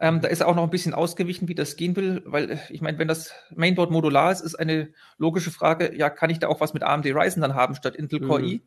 Ähm, 0.00 0.20
da 0.20 0.28
ist 0.28 0.42
auch 0.42 0.56
noch 0.56 0.64
ein 0.64 0.70
bisschen 0.70 0.94
ausgewichen, 0.94 1.46
wie 1.46 1.54
das 1.54 1.76
gehen 1.76 1.94
will, 1.94 2.22
weil 2.26 2.50
äh, 2.50 2.58
ich 2.70 2.80
meine, 2.80 2.98
wenn 2.98 3.08
das 3.08 3.32
Mainboard 3.54 3.90
modular 3.92 4.32
ist, 4.32 4.40
ist 4.40 4.56
eine 4.56 4.92
logische 5.18 5.50
Frage, 5.50 5.96
ja, 5.96 6.10
kann 6.10 6.30
ich 6.30 6.40
da 6.40 6.48
auch 6.48 6.60
was 6.60 6.74
mit 6.74 6.82
AMD 6.82 7.06
Ryzen 7.06 7.42
dann 7.42 7.49
haben? 7.54 7.70
haben 7.70 7.74
statt 7.76 7.96
Intel 7.96 8.20
Core 8.20 8.40
mhm. 8.40 8.46
i. 8.46 8.62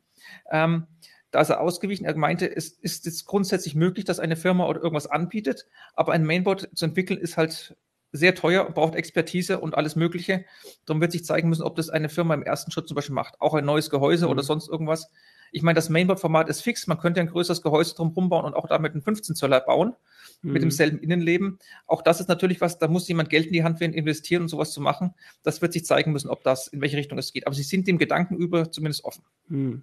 Ähm, 0.51 0.87
da 1.31 1.41
ist 1.41 1.49
er 1.49 1.59
ausgewichen. 1.59 2.05
Er 2.05 2.15
meinte, 2.15 2.55
es 2.55 2.69
ist 2.69 3.05
jetzt 3.05 3.25
grundsätzlich 3.25 3.75
möglich, 3.75 4.05
dass 4.05 4.19
eine 4.19 4.35
Firma 4.35 4.67
oder 4.67 4.81
irgendwas 4.81 5.07
anbietet, 5.07 5.65
aber 5.95 6.13
ein 6.13 6.25
Mainboard 6.25 6.69
zu 6.75 6.85
entwickeln 6.85 7.19
ist 7.19 7.37
halt 7.37 7.75
sehr 8.11 8.35
teuer 8.35 8.67
und 8.67 8.75
braucht 8.75 8.93
Expertise 8.93 9.59
und 9.59 9.75
alles 9.75 9.95
Mögliche. 9.95 10.45
Darum 10.85 11.01
wird 11.01 11.11
sich 11.11 11.25
zeigen 11.25 11.49
müssen, 11.49 11.63
ob 11.63 11.75
das 11.75 11.89
eine 11.89 12.09
Firma 12.09 12.35
im 12.35 12.43
ersten 12.43 12.69
Schritt 12.69 12.87
zum 12.87 12.93
Beispiel 12.93 13.15
macht. 13.15 13.41
Auch 13.41 13.55
ein 13.55 13.65
neues 13.65 13.89
Gehäuse 13.89 14.25
mhm. 14.25 14.31
oder 14.31 14.43
sonst 14.43 14.69
irgendwas. 14.69 15.09
Ich 15.51 15.63
meine, 15.63 15.75
das 15.75 15.89
Mainboard-Format 15.89 16.49
ist 16.49 16.61
fix. 16.61 16.85
Man 16.85 16.99
könnte 16.99 17.19
ein 17.19 17.27
größeres 17.27 17.63
Gehäuse 17.63 17.95
drum 17.95 18.09
rumbauen 18.09 18.45
und 18.45 18.53
auch 18.53 18.67
damit 18.67 18.93
einen 18.93 19.01
15 19.01 19.35
Zöller 19.35 19.61
bauen 19.61 19.95
mhm. 20.43 20.53
mit 20.53 20.61
demselben 20.61 20.99
Innenleben. 20.99 21.57
Auch 21.87 22.01
das 22.01 22.19
ist 22.19 22.29
natürlich 22.29 22.61
was, 22.61 22.77
da 22.77 22.87
muss 22.87 23.07
jemand 23.07 23.29
Geld 23.29 23.47
in 23.47 23.53
die 23.53 23.63
Hand 23.63 23.79
werden, 23.79 23.93
investieren 23.93 24.43
und 24.43 24.49
sowas 24.49 24.71
zu 24.71 24.81
machen. 24.81 25.13
Das 25.41 25.61
wird 25.61 25.73
sich 25.73 25.85
zeigen 25.85 26.11
müssen, 26.11 26.29
ob 26.29 26.43
das, 26.43 26.67
in 26.67 26.81
welche 26.81 26.97
Richtung 26.97 27.17
es 27.17 27.33
geht. 27.33 27.47
Aber 27.47 27.55
sie 27.55 27.63
sind 27.63 27.87
dem 27.87 27.97
Gedanken 27.97 28.35
über 28.35 28.71
zumindest 28.71 29.03
offen. 29.05 29.23
Mhm. 29.47 29.81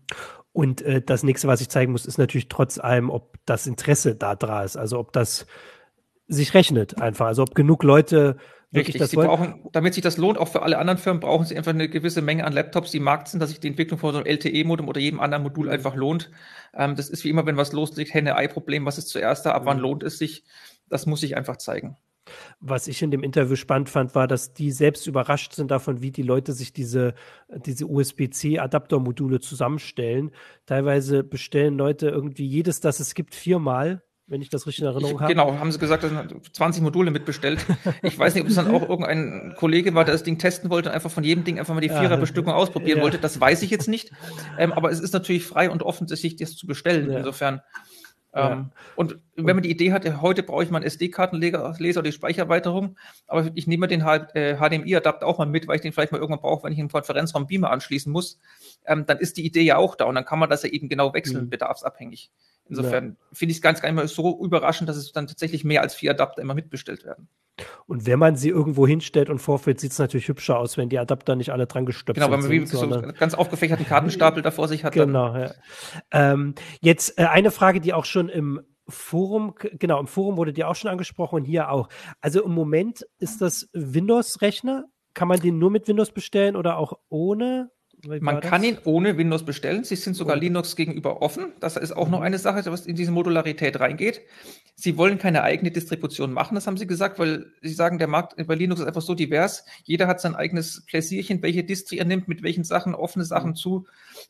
Und 0.52 0.82
äh, 0.82 1.02
das 1.02 1.22
nächste, 1.22 1.48
was 1.48 1.60
ich 1.60 1.68
zeigen 1.68 1.92
muss, 1.92 2.06
ist 2.06 2.18
natürlich 2.18 2.48
trotz 2.48 2.78
allem, 2.78 3.10
ob 3.10 3.38
das 3.46 3.66
Interesse 3.66 4.14
da 4.14 4.36
dran 4.36 4.64
ist. 4.64 4.76
Also 4.76 4.98
ob 4.98 5.12
das 5.12 5.46
sich 6.28 6.54
rechnet 6.54 7.00
einfach. 7.00 7.26
Also 7.26 7.42
ob 7.42 7.54
genug 7.54 7.82
Leute 7.82 8.36
Richtig, 8.72 8.98
das 8.98 9.10
sie 9.10 9.16
brauchen, 9.16 9.66
damit 9.72 9.94
sich 9.94 10.02
das 10.02 10.16
lohnt, 10.16 10.38
auch 10.38 10.46
für 10.46 10.62
alle 10.62 10.78
anderen 10.78 10.98
Firmen, 10.98 11.18
brauchen 11.18 11.44
sie 11.44 11.56
einfach 11.56 11.72
eine 11.72 11.88
gewisse 11.88 12.22
Menge 12.22 12.44
an 12.44 12.52
Laptops, 12.52 12.92
die 12.92 12.98
im 12.98 13.04
Markt 13.04 13.26
sind, 13.26 13.40
dass 13.40 13.50
sich 13.50 13.58
die 13.58 13.66
Entwicklung 13.66 13.98
von 13.98 14.12
so 14.12 14.18
einem 14.18 14.26
LTE-Modem 14.26 14.86
oder 14.86 15.00
jedem 15.00 15.18
anderen 15.18 15.42
Modul 15.42 15.66
mhm. 15.66 15.72
einfach 15.72 15.96
lohnt. 15.96 16.30
Ähm, 16.72 16.94
das 16.94 17.08
ist 17.08 17.24
wie 17.24 17.30
immer, 17.30 17.46
wenn 17.46 17.56
was 17.56 17.72
loslegt, 17.72 18.14
Henne-Ei-Problem, 18.14 18.86
was 18.86 18.98
ist 18.98 19.08
zuerst 19.08 19.44
da, 19.44 19.52
ab 19.52 19.62
wann 19.64 19.78
mhm. 19.78 19.82
lohnt 19.82 20.02
es 20.04 20.18
sich? 20.18 20.44
Das 20.88 21.06
muss 21.06 21.20
sich 21.20 21.36
einfach 21.36 21.56
zeigen. 21.56 21.96
Was 22.60 22.86
ich 22.86 23.02
in 23.02 23.10
dem 23.10 23.24
Interview 23.24 23.56
spannend 23.56 23.88
fand, 23.88 24.14
war, 24.14 24.28
dass 24.28 24.52
die 24.52 24.70
selbst 24.70 25.08
überrascht 25.08 25.54
sind 25.54 25.72
davon, 25.72 26.00
wie 26.00 26.12
die 26.12 26.22
Leute 26.22 26.52
sich 26.52 26.72
diese, 26.72 27.14
diese 27.48 27.86
USB-C-Adaptermodule 27.86 29.40
zusammenstellen. 29.40 30.30
Teilweise 30.66 31.24
bestellen 31.24 31.76
Leute 31.76 32.08
irgendwie 32.08 32.46
jedes, 32.46 32.78
das 32.78 33.00
es 33.00 33.14
gibt, 33.14 33.34
viermal 33.34 34.04
wenn 34.30 34.40
ich 34.40 34.48
das 34.48 34.66
richtig 34.66 34.82
in 34.82 34.88
Erinnerung 34.88 35.20
habe. 35.20 35.32
Genau, 35.32 35.58
haben 35.58 35.72
sie 35.72 35.78
gesagt, 35.78 36.04
dass 36.04 36.12
20 36.52 36.82
Module 36.82 37.10
mitbestellt. 37.10 37.66
Ich 38.02 38.18
weiß 38.18 38.34
nicht, 38.34 38.44
ob 38.44 38.48
es 38.48 38.54
dann 38.54 38.70
auch 38.70 38.88
irgendein 38.88 39.54
Kollege 39.56 39.94
war, 39.94 40.04
der 40.04 40.14
das 40.14 40.22
Ding 40.22 40.38
testen 40.38 40.70
wollte 40.70 40.88
und 40.88 40.94
einfach 40.94 41.10
von 41.10 41.24
jedem 41.24 41.44
Ding 41.44 41.58
einfach 41.58 41.74
mal 41.74 41.80
die 41.80 41.88
Viererbestückung 41.88 42.52
ausprobieren 42.52 42.98
ja. 42.98 43.04
wollte. 43.04 43.18
Das 43.18 43.40
weiß 43.40 43.62
ich 43.62 43.70
jetzt 43.70 43.88
nicht. 43.88 44.12
Ähm, 44.56 44.72
aber 44.72 44.90
es 44.90 45.00
ist 45.00 45.12
natürlich 45.12 45.44
frei 45.44 45.68
und 45.68 45.82
offen, 45.82 46.06
sich 46.06 46.36
das 46.36 46.56
zu 46.56 46.66
bestellen. 46.66 47.10
Ja. 47.10 47.18
Insofern. 47.18 47.60
Ja. 48.32 48.52
Ähm, 48.52 48.70
und 48.94 49.18
wenn 49.34 49.56
man 49.56 49.64
die 49.64 49.70
Idee 49.70 49.92
hat, 49.92 50.04
heute 50.20 50.44
brauche 50.44 50.62
ich 50.62 50.70
mal 50.70 50.78
einen 50.78 50.86
SD-Kartenleser 50.86 51.72
oder 51.72 52.02
die 52.02 52.12
Speichererweiterung, 52.12 52.96
aber 53.26 53.50
ich 53.54 53.66
nehme 53.66 53.88
den 53.88 54.02
HDMI-Adapter 54.02 55.26
auch 55.26 55.38
mal 55.38 55.46
mit, 55.46 55.66
weil 55.66 55.76
ich 55.76 55.82
den 55.82 55.92
vielleicht 55.92 56.12
mal 56.12 56.18
irgendwann 56.18 56.42
brauche, 56.42 56.62
wenn 56.62 56.72
ich 56.72 56.78
einen 56.78 56.90
Konferenzraum 56.90 57.48
Beamer 57.48 57.70
anschließen 57.70 58.12
muss, 58.12 58.38
ähm, 58.86 59.04
dann 59.06 59.18
ist 59.18 59.36
die 59.36 59.44
Idee 59.44 59.62
ja 59.62 59.78
auch 59.78 59.96
da 59.96 60.04
und 60.04 60.14
dann 60.14 60.24
kann 60.24 60.38
man 60.38 60.48
das 60.48 60.62
ja 60.62 60.68
eben 60.68 60.88
genau 60.88 61.12
wechseln, 61.12 61.46
mhm. 61.46 61.50
bedarfsabhängig. 61.50 62.30
Insofern 62.70 63.08
ja. 63.08 63.26
finde 63.32 63.50
ich 63.50 63.58
es 63.58 63.62
ganz 63.62 63.82
gar 63.82 63.90
nicht 63.90 63.96
mal 63.96 64.08
so 64.08 64.42
überraschend, 64.44 64.88
dass 64.88 64.96
es 64.96 65.12
dann 65.12 65.26
tatsächlich 65.26 65.64
mehr 65.64 65.82
als 65.82 65.94
vier 65.94 66.12
Adapter 66.12 66.40
immer 66.40 66.54
mitbestellt 66.54 67.04
werden. 67.04 67.28
Und 67.86 68.06
wenn 68.06 68.18
man 68.18 68.36
sie 68.36 68.48
irgendwo 68.48 68.86
hinstellt 68.86 69.28
und 69.28 69.38
vorführt, 69.38 69.80
sieht 69.80 69.92
es 69.92 69.98
natürlich 69.98 70.28
hübscher 70.28 70.58
aus, 70.58 70.78
wenn 70.78 70.88
die 70.88 70.98
Adapter 70.98 71.36
nicht 71.36 71.50
alle 71.50 71.66
dran 71.66 71.84
gestöpselt 71.84 72.16
sind. 72.16 72.30
Genau, 72.30 72.48
wenn 72.48 72.58
man 72.58 72.66
so 72.66 72.80
einen 72.80 73.14
ganz 73.14 73.34
aufgefächerten 73.34 73.84
Kartenstapel 73.84 74.42
da 74.42 74.50
vor 74.50 74.68
sich 74.68 74.84
hat. 74.84 74.94
Genau, 74.94 75.36
ja. 75.36 75.52
Ähm, 76.10 76.54
jetzt 76.80 77.18
äh, 77.18 77.24
eine 77.24 77.50
Frage, 77.50 77.80
die 77.80 77.92
auch 77.92 78.04
schon 78.04 78.28
im 78.28 78.62
Forum, 78.88 79.54
genau, 79.78 80.00
im 80.00 80.06
Forum 80.06 80.36
wurde 80.36 80.52
die 80.52 80.64
auch 80.64 80.74
schon 80.74 80.90
angesprochen 80.90 81.36
und 81.36 81.44
hier 81.44 81.70
auch. 81.70 81.88
Also 82.20 82.42
im 82.44 82.52
Moment 82.52 83.06
ist 83.18 83.40
das 83.40 83.68
Windows-Rechner. 83.72 84.86
Kann 85.12 85.28
man 85.28 85.40
den 85.40 85.58
nur 85.58 85.70
mit 85.70 85.88
Windows 85.88 86.12
bestellen 86.12 86.56
oder 86.56 86.76
auch 86.76 86.92
ohne? 87.08 87.70
Man 88.06 88.40
kann 88.40 88.64
ihn 88.64 88.78
ohne 88.84 89.16
Windows 89.18 89.44
bestellen. 89.44 89.84
Sie 89.84 89.96
sind 89.96 90.14
sogar 90.14 90.36
oh. 90.36 90.40
Linux 90.40 90.76
gegenüber 90.76 91.22
offen. 91.22 91.52
Das 91.60 91.76
ist 91.76 91.92
auch 91.92 92.06
mhm. 92.06 92.12
noch 92.12 92.20
eine 92.20 92.38
Sache, 92.38 92.64
was 92.70 92.86
in 92.86 92.96
diese 92.96 93.10
Modularität 93.10 93.78
reingeht. 93.80 94.22
Sie 94.76 94.96
wollen 94.96 95.18
keine 95.18 95.42
eigene 95.42 95.70
Distribution 95.70 96.32
machen, 96.32 96.54
das 96.54 96.66
haben 96.66 96.78
Sie 96.78 96.86
gesagt, 96.86 97.18
weil 97.18 97.52
Sie 97.60 97.74
sagen, 97.74 97.98
der 97.98 98.08
Markt 98.08 98.34
bei 98.46 98.54
Linux 98.54 98.80
ist 98.80 98.86
einfach 98.86 99.02
so 99.02 99.14
divers. 99.14 99.66
Jeder 99.84 100.06
hat 100.06 100.22
sein 100.22 100.34
eigenes 100.34 100.86
Pläsierchen, 100.86 101.42
welche 101.42 101.64
Distri 101.64 101.98
er 101.98 102.06
nimmt, 102.06 102.28
mit 102.28 102.42
welchen 102.42 102.64
Sachen, 102.64 102.94
offene 102.94 103.26
Sachen 103.26 103.50
mhm. 103.50 103.56
zu. 103.56 103.86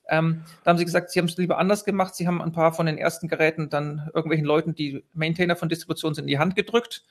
Ähm, 0.08 0.42
da 0.64 0.70
haben 0.70 0.78
Sie 0.78 0.84
gesagt, 0.84 1.10
Sie 1.12 1.20
haben 1.20 1.26
es 1.26 1.36
lieber 1.36 1.58
anders 1.58 1.84
gemacht. 1.84 2.16
Sie 2.16 2.26
haben 2.26 2.42
ein 2.42 2.50
paar 2.50 2.72
von 2.72 2.86
den 2.86 2.98
ersten 2.98 3.28
Geräten 3.28 3.70
dann 3.70 4.10
irgendwelchen 4.12 4.46
Leuten, 4.46 4.74
die 4.74 5.04
Maintainer 5.12 5.54
von 5.54 5.68
Distributionen 5.68 6.16
sind, 6.16 6.24
in 6.24 6.28
die 6.28 6.38
Hand 6.38 6.56
gedrückt 6.56 7.04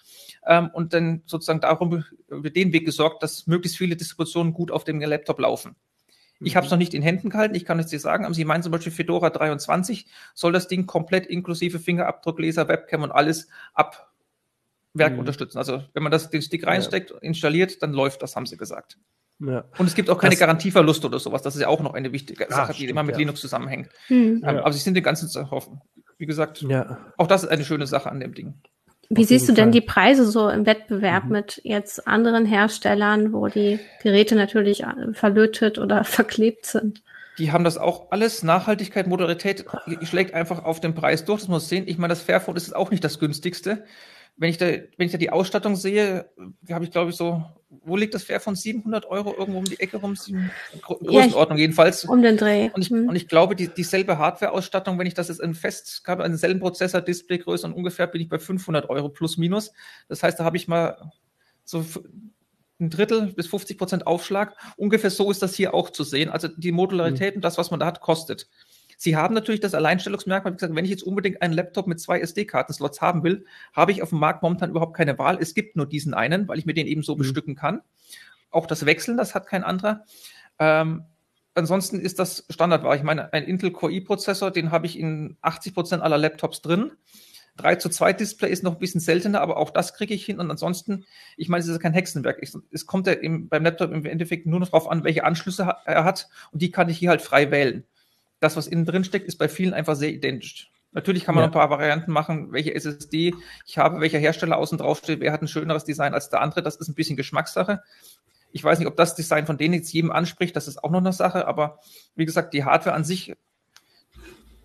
ähm, 0.46 0.70
und 0.74 0.94
dann 0.94 1.22
sozusagen 1.26 1.62
darum 1.62 2.04
über 2.28 2.50
den 2.50 2.74
Weg 2.74 2.86
gesorgt, 2.86 3.24
dass 3.24 3.48
möglichst 3.48 3.78
viele 3.78 3.96
Distributionen 3.96 4.52
gut 4.52 4.70
auf 4.70 4.84
dem 4.84 5.00
Laptop 5.00 5.40
laufen. 5.40 5.78
Ich 6.42 6.56
habe 6.56 6.66
es 6.66 6.72
mhm. 6.72 6.76
noch 6.76 6.80
nicht 6.80 6.94
in 6.94 7.02
Händen 7.02 7.30
gehalten, 7.30 7.56
ich 7.56 7.66
kann 7.66 7.80
es 7.80 7.88
dir 7.88 8.00
sagen, 8.00 8.26
aber 8.26 8.34
Sie 8.34 8.46
meinen 8.46 8.64
zum 8.64 8.72
Beispiel 8.72 8.92
Fedora 8.92 9.30
23 9.30 10.08
soll 10.34 10.54
das 10.54 10.68
Ding 10.68 10.86
komplett 10.86 11.26
inklusive 11.26 11.80
Fingerabdruckleser, 11.80 12.68
Webcam 12.68 13.04
und 13.04 13.12
alles 13.12 13.50
ab 13.74 14.14
Werk 14.94 15.14
mhm. 15.14 15.20
unterstützen. 15.20 15.58
Also 15.58 15.84
wenn 15.94 16.04
man 16.04 16.12
das 16.12 16.30
den 16.30 16.42
Stick 16.42 16.66
reinsteckt, 16.66 17.12
ja. 17.12 17.18
installiert, 17.18 17.84
dann 17.84 17.94
läuft 17.94 18.22
das, 18.22 18.36
haben 18.36 18.46
sie 18.46 18.58
gesagt. 18.58 18.98
Ja. 19.40 19.66
Und 19.78 19.86
es 19.86 19.96
gibt 19.96 20.10
auch 20.10 20.18
keine 20.18 20.32
das, 20.32 20.40
Garantieverluste 20.40 21.08
oder 21.08 21.20
sowas. 21.20 21.42
Das 21.42 21.56
ist 21.56 21.62
ja 21.62 21.68
auch 21.68 21.82
noch 21.82 21.94
eine 21.94 22.12
wichtige 22.12 22.46
Sache, 22.50 22.62
Ach, 22.62 22.68
die 22.70 22.76
stimmt, 22.76 22.92
immer 22.92 23.04
mit 23.04 23.16
ja. 23.16 23.20
Linux 23.20 23.42
zusammenhängt. 23.42 23.90
Mhm. 24.10 24.44
Ähm, 24.46 24.58
aber 24.58 24.74
sie 24.74 24.80
sind 24.80 24.96
den 24.96 25.04
ganzen 25.04 25.30
zu 25.30 25.50
hoffen. 25.52 25.82
Wie 26.18 26.26
gesagt, 26.26 26.66
auch 27.18 27.28
das 27.28 27.44
ist 27.44 27.50
eine 27.50 27.64
schöne 27.64 27.88
Sache 27.88 28.12
an 28.12 28.20
dem 28.20 28.34
Ding. 28.34 28.56
Wie 29.10 29.24
siehst 29.24 29.50
du 29.50 29.54
denn 29.54 29.72
die 29.72 29.82
Preise 29.82 30.26
so 30.26 30.50
im 30.50 30.68
Wettbewerb 30.68 31.26
mhm. 31.26 31.32
mit 31.32 31.62
jetzt 31.64 32.08
anderen 32.08 32.46
Herstellern, 32.46 33.34
wo 33.34 33.48
die 33.48 33.80
Geräte 34.04 34.36
natürlich 34.36 34.84
äh, 34.84 35.14
verlötet 35.14 35.80
oder 35.80 36.04
verklebt 36.06 36.66
sind? 36.66 37.02
Die 37.40 37.52
haben 37.52 37.64
das 37.64 37.78
auch 37.78 38.12
alles. 38.12 38.44
Nachhaltigkeit, 38.44 39.08
Modularität 39.08 39.66
schlägt 40.04 40.34
einfach 40.34 40.66
auf 40.66 40.80
den 40.80 40.94
Preis 40.94 41.26
durch. 41.26 41.42
Das 41.42 41.48
muss 41.48 41.70
sehen. 41.70 41.86
Ich 41.88 41.98
meine, 41.98 42.12
das 42.12 42.22
Fairphone 42.22 42.58
ist 42.58 42.76
auch 42.76 42.92
nicht 42.92 43.04
das 43.04 43.18
günstigste 43.18 43.84
wenn 44.40 44.50
ich 44.50 44.58
da, 44.58 44.68
wenn 44.68 45.06
ich 45.06 45.12
da 45.12 45.18
die 45.18 45.32
Ausstattung 45.32 45.76
sehe, 45.76 46.30
habe 46.72 46.86
ich 46.86 46.92
glaube 46.92 47.12
ich 47.12 47.18
so, 47.18 47.44
wo 47.70 47.98
liegt 47.98 48.14
das 48.14 48.24
Fair 48.24 48.40
von 48.40 48.56
700 48.56 49.06
Euro 49.06 49.36
irgendwo 49.38 49.60
um 49.60 49.66
die 49.66 49.80
Ecke 49.80 49.98
rum? 49.98 50.16
Größenordnung 50.82 51.58
ja, 51.58 51.64
jedenfalls. 51.64 52.06
Um 52.06 52.22
den 52.22 52.38
Dreh. 52.38 52.70
Und 52.74 52.82
ich, 52.82 52.90
hm. 52.90 53.10
und 53.10 53.16
ich 53.18 53.28
glaube, 53.28 53.58
die, 53.58 53.68
dieselbe 53.68 54.18
Hardware-Ausstattung, 54.18 54.98
wenn 54.98 55.08
ich 55.08 55.14
das 55.14 55.28
jetzt 55.28 55.42
in 55.42 55.54
fest, 55.54 56.04
habe 56.08 56.24
einen 56.24 56.38
selben 56.38 56.62
Prozessor, 56.62 57.02
Displaygröße 57.02 57.68
und 57.68 57.74
ungefähr 57.74 58.08
bin 58.08 58.22
ich 58.22 58.30
bei 58.30 58.40
500 58.40 58.90
Euro 58.90 59.10
plus 59.10 59.38
minus. 59.38 59.74
Das 60.08 60.24
heißt, 60.24 60.40
da 60.40 60.46
habe 60.46 60.56
ich 60.56 60.70
mal 60.70 61.12
so 61.66 61.86
ein 62.80 62.90
Drittel 62.90 63.34
bis 63.34 63.48
50 63.48 63.78
Prozent 63.78 64.08
Aufschlag. 64.08 64.56
Ungefähr 64.78 65.10
so 65.10 65.30
ist 65.30 65.42
das 65.42 65.54
hier 65.54 65.74
auch 65.74 65.90
zu 65.90 66.06
sehen. 66.06 66.30
Also 66.30 66.48
die 66.48 66.72
Modularität 66.72 67.36
mhm. 67.36 67.40
und 67.40 67.42
das, 67.44 67.58
was 67.58 67.72
man 67.72 67.80
da 67.82 67.86
hat, 67.86 68.00
kostet. 68.00 68.48
Sie 69.02 69.16
haben 69.16 69.34
natürlich 69.34 69.62
das 69.62 69.74
Alleinstellungsmerkmal, 69.74 70.52
wie 70.52 70.58
gesagt, 70.58 70.76
wenn 70.76 70.84
ich 70.84 70.92
jetzt 70.92 71.04
unbedingt 71.04 71.42
einen 71.42 71.54
Laptop 71.54 71.88
mit 71.88 72.02
zwei 72.02 72.20
SD-Karten-Slots 72.20 73.00
haben 73.00 73.24
will, 73.24 73.46
habe 73.72 73.94
ich 73.94 74.04
auf 74.04 74.10
dem 74.10 74.20
Markt 74.20 74.44
momentan 74.44 74.72
überhaupt 74.72 74.94
keine 74.94 75.18
Wahl. 75.18 75.38
Es 75.40 75.54
gibt 75.54 75.78
nur 75.78 75.86
diesen 75.86 76.14
einen, 76.14 76.50
weil 76.50 76.60
ich 76.60 76.66
mir 76.66 76.74
den 76.74 76.86
eben 76.86 77.02
so 77.02 77.16
mhm. 77.16 77.20
bestücken 77.20 77.56
kann. 77.56 77.82
Auch 78.52 78.66
das 78.66 78.86
Wechseln, 78.86 79.16
das 79.16 79.36
hat 79.36 79.48
kein 79.48 79.64
anderer. 79.64 80.04
Ähm, 80.60 81.06
ansonsten 81.56 82.02
ist 82.02 82.20
das 82.20 82.44
Standardware. 82.50 82.98
Ich 82.98 83.04
meine, 83.04 83.32
ein 83.32 83.46
Intel 83.46 83.72
Core 83.72 83.94
i-Prozessor, 83.94 84.52
den 84.52 84.70
habe 84.70 84.86
ich 84.86 85.00
in 85.00 85.38
80 85.44 85.74
Prozent 85.74 86.04
aller 86.04 86.18
Laptops 86.18 86.62
drin. 86.62 86.92
3 87.56 87.76
zu 87.76 87.88
2 87.88 88.12
Display 88.12 88.52
ist 88.52 88.64
noch 88.64 88.74
ein 88.74 88.80
bisschen 88.80 89.00
seltener, 89.00 89.40
aber 89.40 89.56
auch 89.56 89.70
das 89.70 89.94
kriege 89.94 90.14
ich 90.14 90.26
hin. 90.26 90.42
Und 90.42 90.52
ansonsten, 90.52 91.06
ich 91.38 91.48
meine, 91.48 91.64
es 91.64 91.70
ist 91.70 91.80
kein 91.80 91.94
Hexenwerk. 91.94 92.40
Ich, 92.42 92.52
es 92.70 92.86
kommt 92.86 93.08
ja 93.08 93.14
im, 93.14 93.48
beim 93.48 93.64
Laptop 93.64 93.94
im 93.94 94.06
Endeffekt 94.06 94.46
nur 94.46 94.60
noch 94.60 94.68
darauf 94.68 94.92
an, 94.92 95.06
welche 95.06 95.24
Anschlüsse 95.24 95.74
er 95.86 96.04
hat. 96.04 96.28
Und 96.52 96.62
die 96.62 96.72
kann 96.72 96.90
ich 96.90 96.98
hier 96.98 97.12
halt 97.12 97.22
frei 97.22 97.50
wählen 97.50 97.86
das, 98.40 98.56
was 98.56 98.68
innen 98.68 98.86
drin 98.86 99.04
steckt, 99.04 99.28
ist 99.28 99.38
bei 99.38 99.50
vielen 99.50 99.74
einfach 99.74 99.96
sehr 99.96 100.10
identisch. 100.10 100.72
Natürlich 100.92 101.24
kann 101.24 101.36
man 101.36 101.44
ja. 101.44 101.48
ein 101.48 101.54
paar 101.54 101.70
Varianten 101.70 102.12
machen, 102.12 102.52
welche 102.52 102.74
SSD 102.74 103.36
ich 103.68 103.78
habe, 103.78 104.00
welcher 104.02 104.18
Hersteller 104.18 104.58
außen 104.58 104.78
drauf 104.78 104.98
steht, 104.98 105.20
wer 105.20 105.32
hat 105.32 105.42
ein 105.42 105.48
schöneres 105.48 105.86
Design 105.86 106.14
als 106.14 106.30
der 106.30 106.42
andere. 106.42 106.64
Das 106.64 106.78
ist 106.78 106.88
ein 106.88 106.96
bisschen 106.96 107.16
Geschmackssache. 107.16 107.84
Ich 108.52 108.64
weiß 108.64 108.80
nicht, 108.80 108.88
ob 108.88 108.98
das 108.98 109.14
Design 109.14 109.46
von 109.46 109.58
denen 109.58 109.76
jetzt 109.76 109.94
jedem 109.94 110.12
anspricht, 110.12 110.56
das 110.56 110.68
ist 110.68 110.84
auch 110.84 110.90
noch 110.90 111.00
eine 111.00 111.14
Sache, 111.14 111.48
aber 111.48 111.80
wie 112.16 112.26
gesagt, 112.26 112.56
die 112.56 112.64
Hardware 112.64 112.96
an 112.96 113.04
sich, 113.04 113.36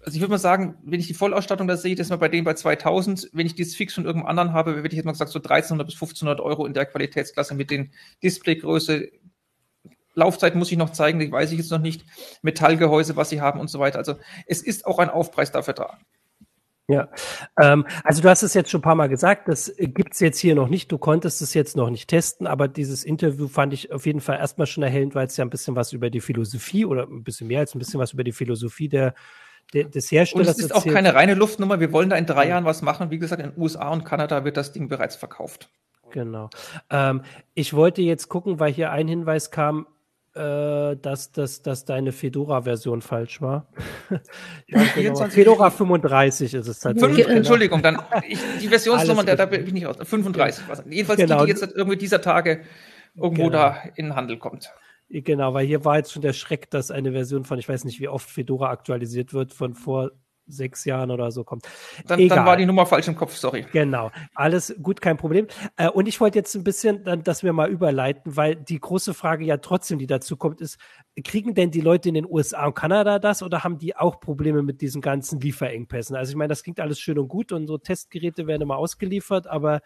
also 0.02 0.16
ich 0.16 0.20
würde 0.20 0.30
mal 0.30 0.38
sagen, 0.38 0.78
wenn 0.82 1.00
ich 1.00 1.06
die 1.06 1.14
Vollausstattung 1.14 1.68
da 1.68 1.76
sehe, 1.76 1.94
das 1.94 2.06
ist 2.06 2.10
mal 2.10 2.16
bei 2.16 2.28
denen 2.28 2.44
bei 2.44 2.54
2000. 2.54 3.30
Wenn 3.32 3.46
ich 3.46 3.54
dieses 3.54 3.74
Fix 3.74 3.94
von 3.94 4.04
irgendeinem 4.06 4.30
anderen 4.30 4.52
habe, 4.54 4.76
würde 4.76 4.88
ich 4.88 4.94
jetzt 4.94 5.04
mal 5.04 5.12
gesagt, 5.12 5.30
so 5.30 5.38
1300 5.38 5.86
bis 5.86 5.94
1500 5.96 6.40
Euro 6.40 6.66
in 6.66 6.74
der 6.74 6.86
Qualitätsklasse 6.86 7.54
mit 7.54 7.70
den 7.70 7.92
Displaygröße, 8.22 9.10
Laufzeit 10.14 10.54
muss 10.54 10.70
ich 10.70 10.78
noch 10.78 10.90
zeigen, 10.90 11.18
die 11.18 11.30
weiß 11.30 11.52
ich 11.52 11.58
jetzt 11.58 11.70
noch 11.70 11.78
nicht. 11.78 12.04
Metallgehäuse, 12.42 13.16
was 13.16 13.30
sie 13.30 13.40
haben 13.40 13.60
und 13.60 13.68
so 13.68 13.78
weiter. 13.78 13.98
Also 13.98 14.16
es 14.46 14.62
ist 14.62 14.86
auch 14.86 14.98
ein 14.98 15.10
Aufpreis 15.10 15.52
dafür 15.52 15.74
da. 15.74 15.98
Ja, 16.86 17.08
ähm, 17.58 17.86
also 18.02 18.20
du 18.20 18.28
hast 18.28 18.42
es 18.42 18.52
jetzt 18.52 18.70
schon 18.70 18.80
ein 18.80 18.82
paar 18.82 18.94
Mal 18.94 19.08
gesagt, 19.08 19.48
das 19.48 19.72
gibt's 19.78 20.20
jetzt 20.20 20.38
hier 20.38 20.54
noch 20.54 20.68
nicht, 20.68 20.92
du 20.92 20.98
konntest 20.98 21.40
es 21.40 21.54
jetzt 21.54 21.76
noch 21.76 21.88
nicht 21.88 22.08
testen, 22.08 22.46
aber 22.46 22.68
dieses 22.68 23.04
Interview 23.04 23.48
fand 23.48 23.72
ich 23.72 23.90
auf 23.90 24.04
jeden 24.04 24.20
Fall 24.20 24.36
erstmal 24.36 24.66
schon 24.66 24.82
erhellend, 24.82 25.14
weil 25.14 25.26
es 25.26 25.36
ja 25.38 25.46
ein 25.46 25.50
bisschen 25.50 25.76
was 25.76 25.94
über 25.94 26.10
die 26.10 26.20
Philosophie 26.20 26.84
oder 26.84 27.04
ein 27.04 27.24
bisschen 27.24 27.46
mehr 27.46 27.60
als 27.60 27.74
ein 27.74 27.78
bisschen 27.78 28.00
was 28.00 28.12
über 28.12 28.22
die 28.22 28.32
Philosophie 28.32 28.88
der, 28.88 29.14
der 29.72 29.84
des 29.84 30.12
Herstellers 30.12 30.46
Und 30.46 30.52
es 30.52 30.58
ist 30.58 30.72
erzählt. 30.72 30.92
auch 30.92 30.94
keine 30.94 31.14
reine 31.14 31.32
Luftnummer, 31.32 31.80
wir 31.80 31.90
wollen 31.90 32.10
da 32.10 32.16
in 32.16 32.26
drei 32.26 32.48
Jahren 32.48 32.66
was 32.66 32.82
machen. 32.82 33.10
Wie 33.10 33.18
gesagt, 33.18 33.40
in 33.40 33.52
den 33.52 33.58
USA 33.58 33.88
und 33.88 34.04
Kanada 34.04 34.44
wird 34.44 34.58
das 34.58 34.72
Ding 34.72 34.88
bereits 34.88 35.16
verkauft. 35.16 35.70
Genau. 36.10 36.50
Ähm, 36.90 37.22
ich 37.54 37.72
wollte 37.72 38.02
jetzt 38.02 38.28
gucken, 38.28 38.60
weil 38.60 38.72
hier 38.72 38.92
ein 38.92 39.08
Hinweis 39.08 39.50
kam, 39.50 39.86
äh, 40.34 40.96
dass, 40.96 41.30
dass, 41.32 41.62
dass 41.62 41.84
deine 41.84 42.10
Fedora-Version 42.12 43.02
falsch 43.02 43.40
war. 43.40 43.68
genau. 44.66 45.26
Fedora 45.28 45.70
35 45.70 46.54
ist 46.54 46.66
es 46.66 46.80
tatsächlich. 46.80 47.16
Fünf, 47.16 47.26
genau. 47.26 47.38
Entschuldigung, 47.38 47.82
dann 47.82 48.02
ich, 48.28 48.38
die 48.60 48.68
Versionsnummer, 48.68 49.24
da, 49.24 49.36
da 49.36 49.46
bin 49.46 49.66
ich 49.66 49.72
nicht 49.72 49.86
aus. 49.86 49.96
35. 50.02 50.64
Ja. 50.66 50.82
Jedenfalls 50.90 51.20
genau. 51.20 51.44
die, 51.44 51.52
die 51.52 51.60
jetzt 51.60 51.72
irgendwie 51.74 51.96
dieser 51.96 52.20
Tage 52.20 52.62
irgendwo 53.14 53.44
genau. 53.44 53.50
da 53.50 53.82
in 53.94 54.06
den 54.06 54.16
Handel 54.16 54.38
kommt. 54.38 54.72
Genau, 55.08 55.54
weil 55.54 55.66
hier 55.66 55.84
war 55.84 55.98
jetzt 55.98 56.12
schon 56.12 56.22
der 56.22 56.32
Schreck, 56.32 56.70
dass 56.70 56.90
eine 56.90 57.12
Version 57.12 57.44
von, 57.44 57.58
ich 57.58 57.68
weiß 57.68 57.84
nicht, 57.84 58.00
wie 58.00 58.08
oft 58.08 58.28
Fedora 58.28 58.70
aktualisiert 58.70 59.32
wird, 59.32 59.52
von 59.52 59.74
vor 59.74 60.10
sechs 60.46 60.84
Jahren 60.84 61.10
oder 61.10 61.30
so 61.30 61.44
kommt. 61.44 61.66
Dann, 62.06 62.28
dann, 62.28 62.46
war 62.46 62.56
die 62.56 62.66
Nummer 62.66 62.86
falsch 62.86 63.08
im 63.08 63.16
Kopf, 63.16 63.36
sorry. 63.36 63.66
Genau, 63.72 64.10
alles 64.34 64.74
gut, 64.82 65.00
kein 65.00 65.16
Problem. 65.16 65.46
Äh, 65.76 65.88
und 65.88 66.06
ich 66.06 66.20
wollte 66.20 66.38
jetzt 66.38 66.54
ein 66.54 66.64
bisschen, 66.64 67.04
dann, 67.04 67.22
dass 67.22 67.42
wir 67.42 67.52
mal 67.52 67.70
überleiten, 67.70 68.36
weil 68.36 68.56
die 68.56 68.78
große 68.78 69.14
Frage 69.14 69.44
ja 69.44 69.56
trotzdem, 69.58 69.98
die 69.98 70.06
dazu 70.06 70.36
kommt, 70.36 70.60
ist, 70.60 70.78
kriegen 71.24 71.54
denn 71.54 71.70
die 71.70 71.80
Leute 71.80 72.08
in 72.08 72.14
den 72.14 72.26
USA 72.26 72.66
und 72.66 72.74
Kanada 72.74 73.18
das 73.18 73.42
oder 73.42 73.64
haben 73.64 73.78
die 73.78 73.96
auch 73.96 74.20
Probleme 74.20 74.62
mit 74.62 74.80
diesen 74.80 75.00
ganzen 75.00 75.40
Lieferengpässen? 75.40 76.16
Also 76.16 76.30
ich 76.30 76.36
meine, 76.36 76.48
das 76.48 76.62
klingt 76.62 76.80
alles 76.80 77.00
schön 77.00 77.18
und 77.18 77.28
gut 77.28 77.52
und 77.52 77.66
so 77.66 77.78
Testgeräte 77.78 78.46
werden 78.46 78.62
immer 78.62 78.76
ausgeliefert, 78.76 79.46
aber 79.46 79.80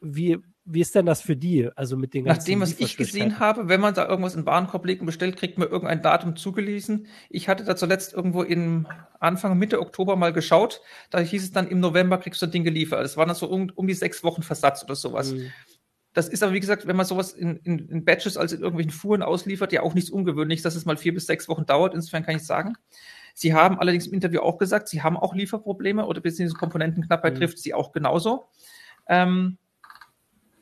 wie, 0.00 0.38
wie 0.64 0.80
ist 0.80 0.94
denn 0.94 1.06
das 1.06 1.22
für 1.22 1.36
die? 1.36 1.68
Also 1.74 1.96
mit 1.96 2.14
den 2.14 2.24
ganzen 2.24 2.38
Nachdem, 2.38 2.60
was 2.60 2.78
ich 2.78 2.96
gesehen 2.96 3.38
habe, 3.38 3.68
wenn 3.68 3.80
man 3.80 3.94
da 3.94 4.06
irgendwas 4.06 4.34
in 4.34 4.46
Warenkorb 4.46 4.84
legt 4.84 5.00
und 5.00 5.06
bestellt, 5.06 5.36
kriegt 5.36 5.58
man 5.58 5.68
irgendein 5.68 6.02
Datum 6.02 6.36
zugelesen. 6.36 7.06
Ich 7.28 7.48
hatte 7.48 7.64
da 7.64 7.76
zuletzt 7.76 8.12
irgendwo 8.12 8.42
im 8.42 8.86
Anfang, 9.18 9.58
Mitte 9.58 9.80
Oktober 9.80 10.16
mal 10.16 10.32
geschaut. 10.32 10.80
Da 11.10 11.18
hieß 11.18 11.42
es 11.42 11.52
dann, 11.52 11.68
im 11.68 11.80
November 11.80 12.18
kriegst 12.18 12.42
du 12.42 12.46
ein 12.46 12.52
Ding 12.52 12.64
geliefert. 12.64 13.02
Das 13.02 13.16
waren 13.16 13.28
dann 13.28 13.36
so 13.36 13.48
um, 13.48 13.70
um 13.74 13.86
die 13.86 13.94
sechs 13.94 14.22
Wochen 14.22 14.42
Versatz 14.42 14.84
oder 14.84 14.94
sowas. 14.94 15.32
Mhm. 15.32 15.50
Das 16.12 16.28
ist 16.28 16.42
aber, 16.42 16.52
wie 16.52 16.60
gesagt, 16.60 16.86
wenn 16.86 16.96
man 16.96 17.06
sowas 17.06 17.32
in, 17.32 17.56
in, 17.58 17.88
in 17.88 18.04
Batches, 18.04 18.36
also 18.36 18.56
in 18.56 18.62
irgendwelchen 18.62 18.92
Fuhren 18.92 19.22
ausliefert, 19.22 19.72
ja 19.72 19.82
auch 19.82 19.94
nichts 19.94 20.10
Ungewöhnliches, 20.10 20.64
dass 20.64 20.74
es 20.74 20.84
mal 20.84 20.96
vier 20.96 21.14
bis 21.14 21.26
sechs 21.26 21.48
Wochen 21.48 21.66
dauert. 21.66 21.94
Insofern 21.94 22.24
kann 22.24 22.36
ich 22.36 22.44
sagen. 22.44 22.74
Sie 23.32 23.54
haben 23.54 23.78
allerdings 23.78 24.08
im 24.08 24.14
Interview 24.14 24.40
auch 24.40 24.58
gesagt, 24.58 24.88
sie 24.88 25.02
haben 25.02 25.16
auch 25.16 25.34
Lieferprobleme 25.34 26.04
oder 26.04 26.20
beziehungsweise 26.20 26.58
Komponentenknappheit 26.58 27.34
mhm. 27.34 27.38
trifft 27.38 27.58
sie 27.58 27.74
auch 27.74 27.92
genauso. 27.92 28.48
Ähm, 29.08 29.56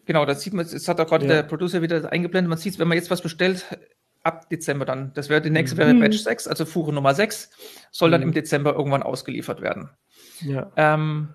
Genau, 0.08 0.24
das 0.24 0.40
sieht 0.40 0.54
man, 0.54 0.66
das 0.66 0.88
hat 0.88 0.98
auch 1.02 1.06
gerade 1.06 1.26
ja. 1.26 1.34
der 1.34 1.42
Producer 1.42 1.82
wieder 1.82 2.10
eingeblendet. 2.10 2.48
Man 2.48 2.56
sieht, 2.56 2.78
wenn 2.78 2.88
man 2.88 2.96
jetzt 2.96 3.10
was 3.10 3.20
bestellt, 3.20 3.66
ab 4.22 4.48
Dezember 4.48 4.86
dann, 4.86 5.12
das 5.12 5.28
wäre 5.28 5.42
die 5.42 5.50
nächste 5.50 5.76
wäre 5.76 5.92
mhm. 5.92 6.00
Batch 6.00 6.20
6, 6.20 6.48
also 6.48 6.64
Fuhre 6.64 6.94
Nummer 6.94 7.14
6, 7.14 7.50
soll 7.90 8.10
dann 8.10 8.22
mhm. 8.22 8.28
im 8.28 8.32
Dezember 8.32 8.72
irgendwann 8.72 9.02
ausgeliefert 9.02 9.60
werden. 9.60 9.90
Ja. 10.40 10.72
Ähm, 10.76 11.34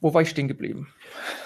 wo 0.00 0.14
war 0.14 0.22
ich 0.22 0.30
stehen 0.30 0.48
geblieben? 0.48 0.88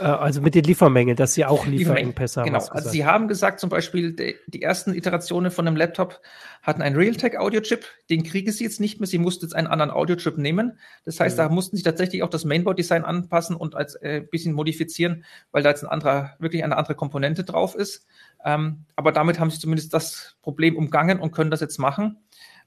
Äh, 0.00 0.04
also 0.04 0.40
mit 0.40 0.54
den 0.54 0.64
Liefermengen, 0.64 1.16
dass 1.16 1.34
sie 1.34 1.44
auch 1.44 1.66
Lieferengpässe 1.66 2.40
haben. 2.40 2.46
Genau, 2.46 2.64
also 2.66 2.88
sie 2.88 3.04
haben 3.04 3.28
gesagt 3.28 3.60
zum 3.60 3.70
Beispiel, 3.70 4.12
die, 4.12 4.36
die 4.46 4.62
ersten 4.62 4.94
Iterationen 4.94 5.50
von 5.50 5.64
dem 5.64 5.76
Laptop 5.76 6.20
hatten 6.62 6.82
einen 6.82 6.96
Realtek-Audio-Chip, 6.96 7.84
den 8.10 8.22
kriegen 8.22 8.52
sie 8.52 8.64
jetzt 8.64 8.80
nicht 8.80 9.00
mehr, 9.00 9.06
sie 9.06 9.18
mussten 9.18 9.44
jetzt 9.44 9.54
einen 9.54 9.66
anderen 9.66 9.90
Audio-Chip 9.90 10.38
nehmen. 10.38 10.78
Das 11.04 11.18
heißt, 11.18 11.36
mhm. 11.36 11.42
da 11.42 11.48
mussten 11.48 11.76
sie 11.76 11.82
tatsächlich 11.82 12.22
auch 12.22 12.30
das 12.30 12.44
Mainboard-Design 12.44 13.04
anpassen 13.04 13.56
und 13.56 13.74
als 13.74 13.94
äh, 13.96 14.22
bisschen 14.30 14.52
modifizieren, 14.52 15.24
weil 15.50 15.62
da 15.62 15.70
jetzt 15.70 15.82
ein 15.82 15.90
anderer, 15.90 16.36
wirklich 16.38 16.62
eine 16.62 16.76
andere 16.76 16.94
Komponente 16.94 17.44
drauf 17.44 17.74
ist. 17.74 18.06
Ähm, 18.44 18.84
aber 18.96 19.12
damit 19.12 19.40
haben 19.40 19.50
sie 19.50 19.58
zumindest 19.58 19.94
das 19.94 20.36
Problem 20.42 20.76
umgangen 20.76 21.20
und 21.20 21.32
können 21.32 21.50
das 21.50 21.60
jetzt 21.60 21.78
machen. 21.78 22.18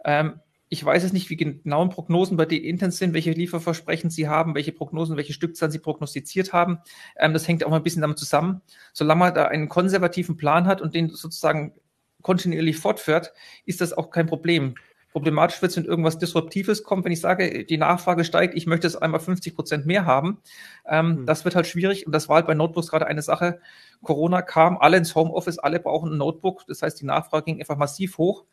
Ähm, 0.04 0.40
ich 0.70 0.84
weiß 0.84 1.04
es 1.04 1.14
nicht, 1.14 1.30
wie 1.30 1.38
genauen 1.38 1.90
Prognosen 1.90 2.38
bei 2.38 2.46
den 2.46 2.64
Intens 2.64 2.98
sind, 2.98 3.14
welche 3.14 3.32
Lieferversprechen 3.32 4.10
sie 4.10 4.28
haben, 4.28 4.56
welche 4.56 4.72
Prognosen, 4.72 5.16
welche 5.16 5.34
Stückzahlen 5.34 5.72
sie 5.72 5.80
prognostiziert 5.80 6.54
haben. 6.54 6.80
Ähm, 7.18 7.34
das 7.34 7.48
hängt 7.48 7.64
auch 7.64 7.70
mal 7.70 7.78
ein 7.78 7.84
bisschen 7.84 8.02
damit 8.02 8.18
zusammen. 8.18 8.62
Solange 8.94 9.20
man 9.20 9.34
da 9.34 9.46
einen 9.46 9.70
konservativen 9.70 10.38
Plan 10.38 10.66
hat 10.66 10.82
und 10.82 10.96
den 10.96 11.10
sozusagen 11.10 11.74
kontinuierlich 12.22 12.78
fortführt, 12.78 13.34
ist 13.66 13.82
das 13.82 13.94
auch 13.94 14.10
kein 14.10 14.26
Problem. 14.26 14.76
Problematisch 15.12 15.62
wird 15.62 15.70
es, 15.70 15.78
wenn 15.78 15.86
irgendwas 15.86 16.18
Disruptives 16.18 16.84
kommt, 16.84 17.06
wenn 17.06 17.12
ich 17.12 17.22
sage, 17.22 17.64
die 17.64 17.78
Nachfrage 17.78 18.26
steigt, 18.26 18.54
ich 18.54 18.66
möchte 18.66 18.88
es 18.88 18.98
einmal 18.98 19.22
50 19.22 19.56
Prozent 19.56 19.86
mehr 19.86 20.06
haben. 20.06 20.42
Ähm, 20.86 21.22
mhm. 21.22 21.26
Das 21.26 21.46
wird 21.46 21.56
halt 21.56 21.68
schwierig 21.68 22.06
und 22.06 22.12
das 22.12 22.28
war 22.28 22.38
halt 22.38 22.48
bei 22.48 22.54
Notebooks 22.54 22.90
gerade 22.90 23.08
eine 23.08 23.22
Sache. 23.22 23.60
Corona 24.02 24.42
kam, 24.42 24.78
alle 24.78 24.98
ins 24.98 25.16
Homeoffice, 25.16 25.60
alle 25.60 25.80
brauchen 25.80 26.12
ein 26.12 26.18
Notebook. 26.18 26.66
Das 26.68 26.82
heißt, 26.82 27.00
die 27.00 27.06
Nachfrage 27.06 27.46
ging 27.46 27.60
einfach 27.60 27.78
massiv 27.78 28.18
hoch 28.18 28.46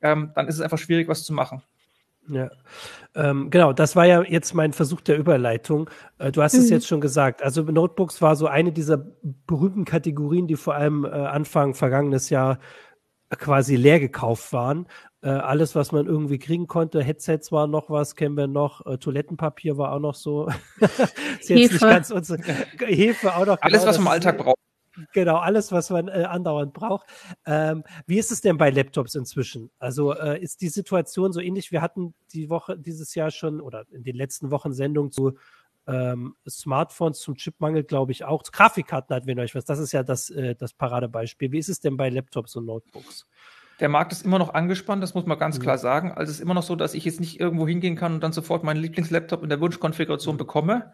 ähm, 0.00 0.32
dann 0.34 0.48
ist 0.48 0.56
es 0.56 0.60
einfach 0.60 0.78
schwierig, 0.78 1.08
was 1.08 1.24
zu 1.24 1.32
machen. 1.32 1.62
Ja, 2.28 2.50
ähm, 3.14 3.50
genau, 3.50 3.72
das 3.72 3.94
war 3.94 4.04
ja 4.04 4.22
jetzt 4.22 4.52
mein 4.54 4.72
Versuch 4.72 5.00
der 5.00 5.16
Überleitung. 5.16 5.88
Äh, 6.18 6.32
du 6.32 6.42
hast 6.42 6.54
mhm. 6.54 6.60
es 6.60 6.70
jetzt 6.70 6.86
schon 6.86 7.00
gesagt. 7.00 7.42
Also 7.42 7.62
Notebooks 7.62 8.20
war 8.20 8.36
so 8.36 8.46
eine 8.48 8.72
dieser 8.72 8.98
berühmten 9.46 9.84
Kategorien, 9.84 10.46
die 10.46 10.56
vor 10.56 10.74
allem 10.74 11.04
äh, 11.04 11.08
Anfang 11.08 11.74
vergangenes 11.74 12.30
Jahr 12.30 12.58
quasi 13.30 13.76
leer 13.76 14.00
gekauft 14.00 14.52
waren. 14.52 14.86
Äh, 15.22 15.28
alles, 15.28 15.74
was 15.74 15.92
man 15.92 16.06
irgendwie 16.06 16.38
kriegen 16.38 16.66
konnte, 16.66 17.02
Headsets 17.02 17.50
war 17.50 17.66
noch 17.66 17.90
was, 17.90 18.14
kennen 18.14 18.36
wir 18.36 18.46
noch, 18.46 18.84
äh, 18.86 18.98
Toilettenpapier 18.98 19.76
war 19.76 19.92
auch 19.92 20.00
noch 20.00 20.14
so. 20.14 20.48
ist 20.80 21.48
jetzt 21.48 21.48
Hefe. 21.48 21.72
nicht 21.74 21.80
ganz 21.80 22.10
unsere 22.10 22.42
Hefe 22.78 23.34
auch 23.34 23.46
noch. 23.46 23.58
Alles, 23.60 23.80
genau, 23.80 23.90
was 23.90 23.98
man 23.98 24.06
im 24.06 24.12
Alltag 24.12 24.38
braucht. 24.38 24.56
Genau, 25.12 25.36
alles, 25.36 25.72
was 25.72 25.90
man 25.90 26.08
äh, 26.08 26.24
andauernd 26.28 26.72
braucht. 26.72 27.06
Ähm, 27.44 27.84
wie 28.06 28.18
ist 28.18 28.32
es 28.32 28.40
denn 28.40 28.56
bei 28.56 28.70
Laptops 28.70 29.14
inzwischen? 29.14 29.70
Also 29.78 30.14
äh, 30.14 30.40
ist 30.40 30.60
die 30.60 30.68
Situation 30.68 31.32
so 31.32 31.40
ähnlich? 31.40 31.72
Wir 31.72 31.82
hatten 31.82 32.14
die 32.32 32.50
Woche, 32.50 32.78
dieses 32.78 33.14
Jahr 33.14 33.30
schon 33.30 33.60
oder 33.60 33.84
in 33.90 34.04
den 34.04 34.16
letzten 34.16 34.50
Wochen 34.50 34.72
Sendungen 34.72 35.12
zu 35.12 35.38
ähm, 35.86 36.34
Smartphones 36.48 37.20
zum 37.20 37.36
Chipmangel, 37.36 37.84
glaube 37.84 38.12
ich, 38.12 38.24
auch. 38.24 38.42
Grafikkarten 38.42 39.14
hatten 39.14 39.26
wir 39.26 39.36
euch 39.38 39.54
was. 39.54 39.64
Das 39.64 39.78
ist 39.78 39.92
ja 39.92 40.02
das, 40.02 40.30
äh, 40.30 40.54
das 40.54 40.72
Paradebeispiel. 40.72 41.52
Wie 41.52 41.58
ist 41.58 41.68
es 41.68 41.80
denn 41.80 41.96
bei 41.96 42.08
Laptops 42.08 42.56
und 42.56 42.66
Notebooks? 42.66 43.26
Der 43.78 43.90
Markt 43.90 44.12
ist 44.12 44.24
immer 44.24 44.38
noch 44.38 44.54
angespannt, 44.54 45.02
das 45.02 45.14
muss 45.14 45.26
man 45.26 45.38
ganz 45.38 45.58
mhm. 45.58 45.62
klar 45.62 45.76
sagen. 45.78 46.12
Also 46.12 46.30
es 46.30 46.38
ist 46.38 46.42
immer 46.42 46.54
noch 46.54 46.62
so, 46.62 46.76
dass 46.76 46.94
ich 46.94 47.04
jetzt 47.04 47.20
nicht 47.20 47.40
irgendwo 47.40 47.68
hingehen 47.68 47.94
kann 47.96 48.14
und 48.14 48.22
dann 48.22 48.32
sofort 48.32 48.64
meinen 48.64 48.80
Lieblingslaptop 48.80 49.42
in 49.42 49.50
der 49.50 49.60
Wunschkonfiguration 49.60 50.36
mhm. 50.36 50.38
bekomme. 50.38 50.92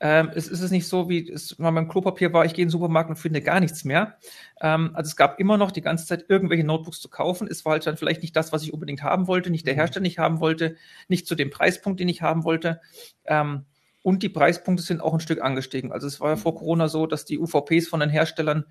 Ähm, 0.00 0.30
es 0.34 0.48
ist 0.48 0.60
es 0.60 0.72
nicht 0.72 0.88
so, 0.88 1.08
wie 1.08 1.30
es 1.30 1.58
mal 1.58 1.70
beim 1.70 1.88
Klopapier 1.88 2.32
war, 2.32 2.44
ich 2.44 2.54
gehe 2.54 2.64
in 2.64 2.66
den 2.66 2.72
Supermarkt 2.72 3.10
und 3.10 3.16
finde 3.16 3.40
gar 3.40 3.60
nichts 3.60 3.84
mehr. 3.84 4.18
Ähm, 4.60 4.90
also 4.94 5.08
es 5.08 5.16
gab 5.16 5.38
immer 5.38 5.56
noch 5.56 5.70
die 5.70 5.82
ganze 5.82 6.06
Zeit 6.06 6.24
irgendwelche 6.28 6.64
Notebooks 6.64 7.00
zu 7.00 7.08
kaufen. 7.08 7.46
Es 7.48 7.64
war 7.64 7.72
halt 7.72 7.86
dann 7.86 7.96
vielleicht 7.96 8.22
nicht 8.22 8.34
das, 8.34 8.52
was 8.52 8.64
ich 8.64 8.72
unbedingt 8.72 9.04
haben 9.04 9.28
wollte, 9.28 9.50
nicht 9.50 9.66
der 9.66 9.74
mhm. 9.74 9.78
Hersteller 9.78 10.02
nicht 10.02 10.18
haben 10.18 10.40
wollte, 10.40 10.76
nicht 11.06 11.28
zu 11.28 11.36
dem 11.36 11.50
Preispunkt, 11.50 12.00
den 12.00 12.08
ich 12.08 12.22
haben 12.22 12.42
wollte. 12.42 12.80
Ähm, 13.26 13.66
und 14.02 14.22
die 14.22 14.28
Preispunkte 14.28 14.82
sind 14.82 15.00
auch 15.00 15.14
ein 15.14 15.20
Stück 15.20 15.40
angestiegen. 15.40 15.90
Also 15.90 16.06
es 16.06 16.20
war 16.20 16.30
ja 16.30 16.36
vor 16.36 16.56
Corona 16.56 16.88
so, 16.88 17.06
dass 17.06 17.24
die 17.24 17.38
UVPs 17.38 17.88
von 17.88 18.00
den 18.00 18.10
Herstellern 18.10 18.66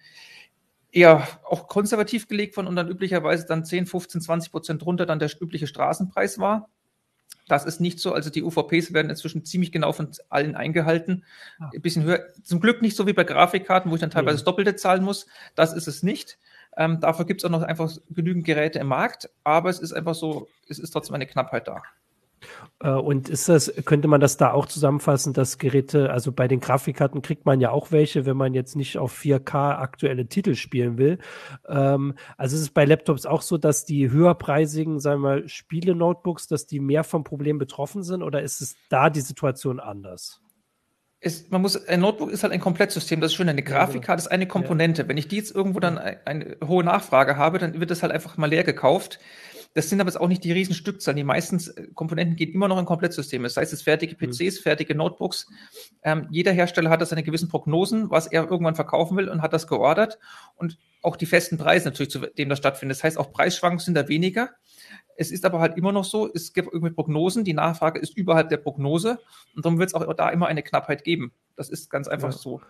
eher 0.94 1.28
auch 1.44 1.68
konservativ 1.68 2.28
gelegt 2.28 2.56
waren 2.56 2.68
und 2.68 2.76
dann 2.76 2.88
üblicherweise 2.88 3.46
dann 3.46 3.66
10, 3.66 3.88
15, 3.88 4.22
20 4.22 4.52
Prozent 4.52 4.82
drunter 4.84 5.06
dann 5.06 5.20
der 5.20 5.30
übliche 5.42 5.68
Straßenpreis 5.68 6.40
war. 6.40 6.70
Das 7.48 7.66
ist 7.66 7.82
nicht 7.82 8.00
so. 8.00 8.14
Also 8.14 8.30
die 8.30 8.44
UVPs 8.44 8.94
werden 8.94 9.10
inzwischen 9.10 9.44
ziemlich 9.44 9.72
genau 9.72 9.92
von 9.92 10.12
allen 10.30 10.56
eingehalten. 10.56 11.26
Ah. 11.60 11.72
Ein 11.74 11.82
bisschen 11.82 12.04
höher. 12.04 12.22
Zum 12.44 12.62
Glück 12.62 12.82
nicht 12.82 12.96
so 12.96 13.06
wie 13.08 13.14
bei 13.14 13.24
Grafikkarten, 13.24 13.92
wo 13.92 13.96
ich 13.96 14.02
dann 14.02 14.12
teilweise 14.12 14.38
das 14.38 14.46
Doppelte 14.46 14.76
zahlen 14.76 15.04
muss. 15.04 15.26
Das 15.56 15.74
ist 15.74 15.88
es 15.88 16.04
nicht. 16.04 16.38
Ähm, 16.78 17.02
dafür 17.02 17.26
gibt 17.26 17.42
es 17.42 17.46
auch 17.46 17.50
noch 17.50 17.64
einfach 17.64 17.92
genügend 18.10 18.46
Geräte 18.46 18.80
im 18.80 18.88
Markt. 18.88 19.30
Aber 19.44 19.70
es 19.70 19.80
ist 19.80 19.94
einfach 19.94 20.16
so, 20.16 20.48
es 20.70 20.80
ist 20.80 20.92
trotzdem 20.92 21.16
eine 21.16 21.28
Knappheit 21.28 21.68
da. 21.68 21.82
Äh, 22.84 22.90
und 22.90 23.30
ist 23.30 23.50
das, 23.50 23.74
könnte 23.86 24.08
man 24.08 24.22
das 24.22 24.38
da 24.38 24.52
auch 24.52 24.68
zusammenfassen, 24.68 25.34
dass 25.34 25.58
Geräte, 25.58 26.12
also 26.12 26.32
bei 26.32 26.48
den 26.48 26.60
Grafikkarten 26.60 27.22
kriegt 27.22 27.46
man 27.46 27.62
ja 27.62 27.72
auch 27.72 27.92
welche, 27.92 28.26
wenn 28.26 28.38
man 28.38 28.54
jetzt 28.54 28.76
nicht 28.76 28.98
auf 28.98 29.18
4K 29.18 29.78
aktuelle 29.78 30.28
Titel 30.28 30.56
spielen 30.56 30.98
will. 30.98 31.18
Ähm, 31.68 32.14
also 32.38 32.56
ist 32.56 32.62
es 32.62 32.70
bei 32.70 32.86
Laptops 32.86 33.26
auch 33.26 33.42
so, 33.42 33.58
dass 33.58 33.86
die 33.86 34.12
höherpreisigen, 34.12 35.00
sagen 35.00 35.22
wir 35.22 35.30
mal, 35.30 35.50
Spiele-Notebooks, 35.50 36.48
dass 36.48 36.68
die 36.68 36.80
mehr 36.80 37.04
vom 37.04 37.24
Problem 37.24 37.58
betroffen 37.58 38.04
sind 38.04 38.22
oder 38.22 38.42
ist 38.42 38.62
es 38.62 38.76
da 38.90 39.10
die 39.10 39.22
Situation 39.22 39.80
anders? 39.80 40.42
Es, 41.26 41.50
man 41.50 41.62
muss, 41.62 41.88
ein 41.88 42.02
Notebook 42.02 42.32
ist 42.32 42.44
halt 42.44 42.52
ein 42.52 42.60
Komplettsystem. 42.60 43.22
Das 43.22 43.32
ist 43.32 43.36
schön. 43.36 43.48
Eine 43.48 43.64
Grafikkarte 43.64 44.20
ist 44.20 44.28
eine 44.28 44.46
Komponente. 44.46 45.04
Ja. 45.04 45.08
Wenn 45.08 45.16
ich 45.16 45.30
die 45.30 45.38
jetzt 45.38 45.56
irgendwo 45.56 45.80
dann 45.80 45.98
eine, 45.98 46.20
eine 46.28 46.58
hohe 46.68 46.84
Nachfrage 46.84 47.38
habe, 47.38 47.60
dann 47.60 47.80
wird 47.80 47.92
das 47.92 48.04
halt 48.04 48.12
einfach 48.12 48.36
mal 48.36 48.50
leer 48.50 48.66
gekauft. 48.66 49.20
Das 49.74 49.90
sind 49.90 50.00
aber 50.00 50.10
jetzt 50.10 50.20
auch 50.20 50.28
nicht 50.28 50.44
die 50.44 50.52
riesen 50.52 50.76
Stückzahlen. 50.76 51.18
Die 51.18 51.24
meisten 51.24 51.58
äh, 51.58 51.88
Komponenten 51.94 52.36
gehen 52.36 52.54
immer 52.54 52.68
noch 52.68 52.78
in 52.78 52.86
Komplettsysteme. 52.86 53.44
Das 53.44 53.58
heißt, 53.58 53.74
es 53.74 53.82
fertige 53.82 54.16
PCs, 54.16 54.60
mhm. 54.60 54.64
fertige 54.64 54.96
Notebooks. 54.96 55.48
Ähm, 56.04 56.28
jeder 56.30 56.52
Hersteller 56.52 56.90
hat 56.90 57.02
da 57.02 57.06
seine 57.06 57.24
gewissen 57.24 57.50
Prognosen, 57.50 58.10
was 58.10 58.28
er 58.28 58.50
irgendwann 58.50 58.76
verkaufen 58.76 59.18
will 59.18 59.30
und 59.30 59.42
hat 59.42 59.54
das 59.54 59.68
geordert. 59.68 60.20
Und 60.56 60.78
auch 61.02 61.16
die 61.16 61.26
festen 61.26 61.58
Preise 61.58 61.90
natürlich, 61.90 62.12
zu 62.12 62.20
dem 62.20 62.50
das 62.50 62.60
stattfindet. 62.60 62.98
Das 62.98 63.04
heißt, 63.04 63.18
auch 63.18 63.32
Preisschwankungen 63.32 63.84
sind 63.84 63.96
da 63.96 64.08
weniger. 64.08 64.52
Es 65.16 65.32
ist 65.32 65.46
aber 65.46 65.60
halt 65.60 65.78
immer 65.78 65.92
noch 65.92 66.06
so, 66.06 66.32
es 66.34 66.54
gibt 66.54 66.70
irgendwie 66.72 66.94
Prognosen, 66.94 67.44
die 67.44 67.54
Nachfrage 67.54 68.00
ist 68.00 68.18
überhalb 68.18 68.50
der 68.50 68.58
Prognose 68.58 69.20
und 69.56 69.64
darum 69.64 69.78
wird 69.78 69.90
es 69.90 69.94
auch 69.94 70.12
da 70.14 70.30
immer 70.30 70.48
eine 70.48 70.64
Knappheit 70.64 71.04
geben. 71.04 71.34
Das 71.56 71.70
ist 71.70 71.90
ganz 71.90 72.08
einfach 72.08 72.32
ja. 72.32 72.38
so. 72.38 72.62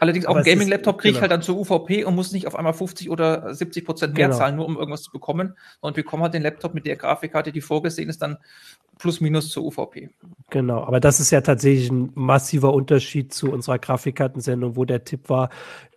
Allerdings 0.00 0.26
auch 0.26 0.36
ein 0.36 0.44
Gaming-Laptop 0.44 0.98
kriege 0.98 1.10
ich 1.10 1.14
genau. 1.14 1.22
halt 1.22 1.30
dann 1.32 1.42
zur 1.42 1.56
UVP 1.58 2.04
und 2.04 2.14
muss 2.14 2.32
nicht 2.32 2.46
auf 2.46 2.56
einmal 2.56 2.74
50 2.74 3.10
oder 3.10 3.54
70 3.54 3.84
Prozent 3.84 4.14
mehr 4.14 4.28
genau. 4.28 4.38
zahlen, 4.38 4.56
nur 4.56 4.66
um 4.66 4.76
irgendwas 4.76 5.02
zu 5.02 5.12
bekommen. 5.12 5.56
Und 5.80 5.94
bekomme 5.94 6.24
halt 6.24 6.34
den 6.34 6.42
Laptop 6.42 6.74
mit 6.74 6.86
der 6.86 6.96
Grafikkarte, 6.96 7.52
die 7.52 7.60
vorgesehen 7.60 8.08
ist, 8.08 8.22
dann 8.22 8.38
plus 8.98 9.20
minus 9.20 9.50
zur 9.50 9.64
UVP. 9.64 10.10
Genau, 10.50 10.82
aber 10.84 11.00
das 11.00 11.20
ist 11.20 11.30
ja 11.30 11.40
tatsächlich 11.40 11.90
ein 11.90 12.10
massiver 12.14 12.72
Unterschied 12.72 13.32
zu 13.32 13.50
unserer 13.50 13.78
Grafikkartensendung, 13.78 14.76
wo 14.76 14.84
der 14.84 15.04
Tipp 15.04 15.28
war, 15.28 15.50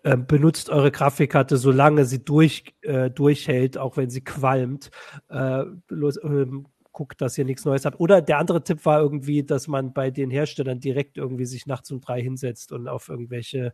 äh, 0.03 0.17
benutzt 0.17 0.69
eure 0.69 0.91
Grafikkarte, 0.91 1.57
solange 1.57 2.05
sie 2.05 2.23
durch, 2.23 2.63
äh, 2.81 3.09
durchhält, 3.09 3.77
auch 3.77 3.97
wenn 3.97 4.09
sie 4.09 4.23
qualmt. 4.23 4.91
Äh, 5.29 5.63
los, 5.89 6.19
ähm, 6.23 6.67
guckt, 6.95 7.21
dass 7.21 7.37
ihr 7.37 7.45
nichts 7.45 7.65
Neues 7.65 7.85
habt. 7.85 7.99
Oder 7.99 8.21
der 8.21 8.39
andere 8.39 8.63
Tipp 8.63 8.85
war 8.85 8.99
irgendwie, 9.01 9.43
dass 9.43 9.67
man 9.67 9.93
bei 9.93 10.09
den 10.09 10.31
Herstellern 10.31 10.79
direkt 10.79 11.17
irgendwie 11.17 11.45
sich 11.45 11.67
nachts 11.67 11.91
um 11.91 12.01
drei 12.01 12.21
hinsetzt 12.21 12.71
und 12.71 12.87
auf 12.87 13.09
irgendwelche 13.09 13.73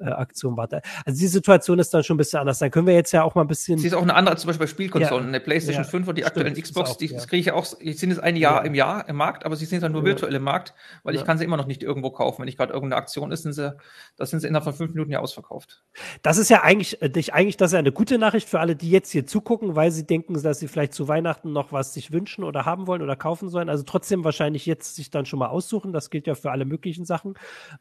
äh, 0.00 0.06
Aktionen 0.06 0.56
wartet. 0.56 0.84
Also 1.04 1.18
die 1.18 1.26
Situation 1.26 1.78
ist 1.78 1.92
dann 1.92 2.04
schon 2.04 2.14
ein 2.14 2.18
bisschen 2.18 2.40
anders. 2.40 2.58
Dann 2.58 2.70
können 2.70 2.86
wir 2.86 2.94
jetzt 2.94 3.12
ja 3.12 3.22
auch 3.22 3.34
mal 3.34 3.42
ein 3.42 3.48
bisschen. 3.48 3.78
Sie 3.78 3.86
ist 3.86 3.94
auch 3.94 4.02
eine 4.02 4.14
andere, 4.14 4.36
zum 4.36 4.48
Beispiel 4.48 4.66
bei 4.66 4.70
Spielkonsolen. 4.70 5.24
Ja, 5.24 5.28
eine 5.28 5.40
PlayStation 5.40 5.84
ja, 5.84 5.88
5 5.88 6.08
und 6.08 6.18
die 6.18 6.22
stimmt, 6.22 6.36
aktuellen 6.36 6.62
Xbox, 6.62 6.90
auch, 6.90 6.96
die 6.96 7.06
ja. 7.06 7.18
kriege 7.18 7.36
ich 7.36 7.52
auch, 7.52 7.66
die 7.78 7.92
sind 7.92 8.10
jetzt 8.10 8.22
ein 8.22 8.36
Jahr 8.36 8.64
im 8.64 8.74
Jahr 8.74 9.08
im 9.08 9.16
Markt, 9.16 9.44
aber 9.44 9.56
sie 9.56 9.64
sind 9.64 9.82
dann 9.82 9.92
nur 9.92 10.04
virtuell 10.04 10.34
im 10.34 10.42
Markt, 10.42 10.74
weil 11.02 11.14
ich 11.14 11.24
kann 11.24 11.38
sie 11.38 11.44
immer 11.44 11.56
noch 11.56 11.66
nicht 11.66 11.82
irgendwo 11.82 12.10
kaufen. 12.10 12.42
Wenn 12.42 12.48
ich 12.48 12.56
gerade 12.56 12.72
irgendeine 12.72 13.00
Aktion 13.00 13.32
ist, 13.32 13.42
sind 13.42 13.52
sie, 13.52 13.76
das 14.16 14.30
sind 14.30 14.40
sie 14.40 14.48
innerhalb 14.48 14.64
von 14.64 14.74
fünf 14.74 14.94
Minuten 14.94 15.10
ja 15.10 15.20
ausverkauft. 15.20 15.84
Das 16.22 16.38
ist 16.38 16.50
ja 16.50 16.62
eigentlich, 16.62 17.00
äh, 17.02 17.10
eigentlich, 17.32 17.56
das 17.56 17.70
ist 17.70 17.72
ja 17.74 17.78
eine 17.78 17.92
gute 17.92 18.18
Nachricht 18.18 18.48
für 18.48 18.60
alle, 18.60 18.76
die 18.76 18.90
jetzt 18.90 19.10
hier 19.10 19.26
zugucken, 19.26 19.76
weil 19.76 19.90
sie 19.90 20.06
denken, 20.06 20.40
dass 20.42 20.58
sie 20.58 20.68
vielleicht 20.68 20.94
zu 20.94 21.08
Weihnachten 21.08 21.52
noch 21.52 21.72
was 21.72 21.94
sich 21.94 22.12
wünschen 22.12 22.44
oder 22.44 22.64
haben 22.64 22.86
wollen 22.86 23.02
oder 23.02 23.16
kaufen 23.16 23.48
sollen. 23.48 23.68
Also 23.68 23.84
trotzdem 23.84 24.24
wahrscheinlich 24.24 24.66
jetzt 24.66 24.94
sich 24.96 25.10
dann 25.10 25.26
schon 25.26 25.38
mal 25.38 25.48
aussuchen. 25.48 25.92
Das 25.92 26.10
gilt 26.10 26.26
ja 26.26 26.34
für 26.34 26.50
alle 26.50 26.64
möglichen 26.64 27.04
Sachen 27.04 27.34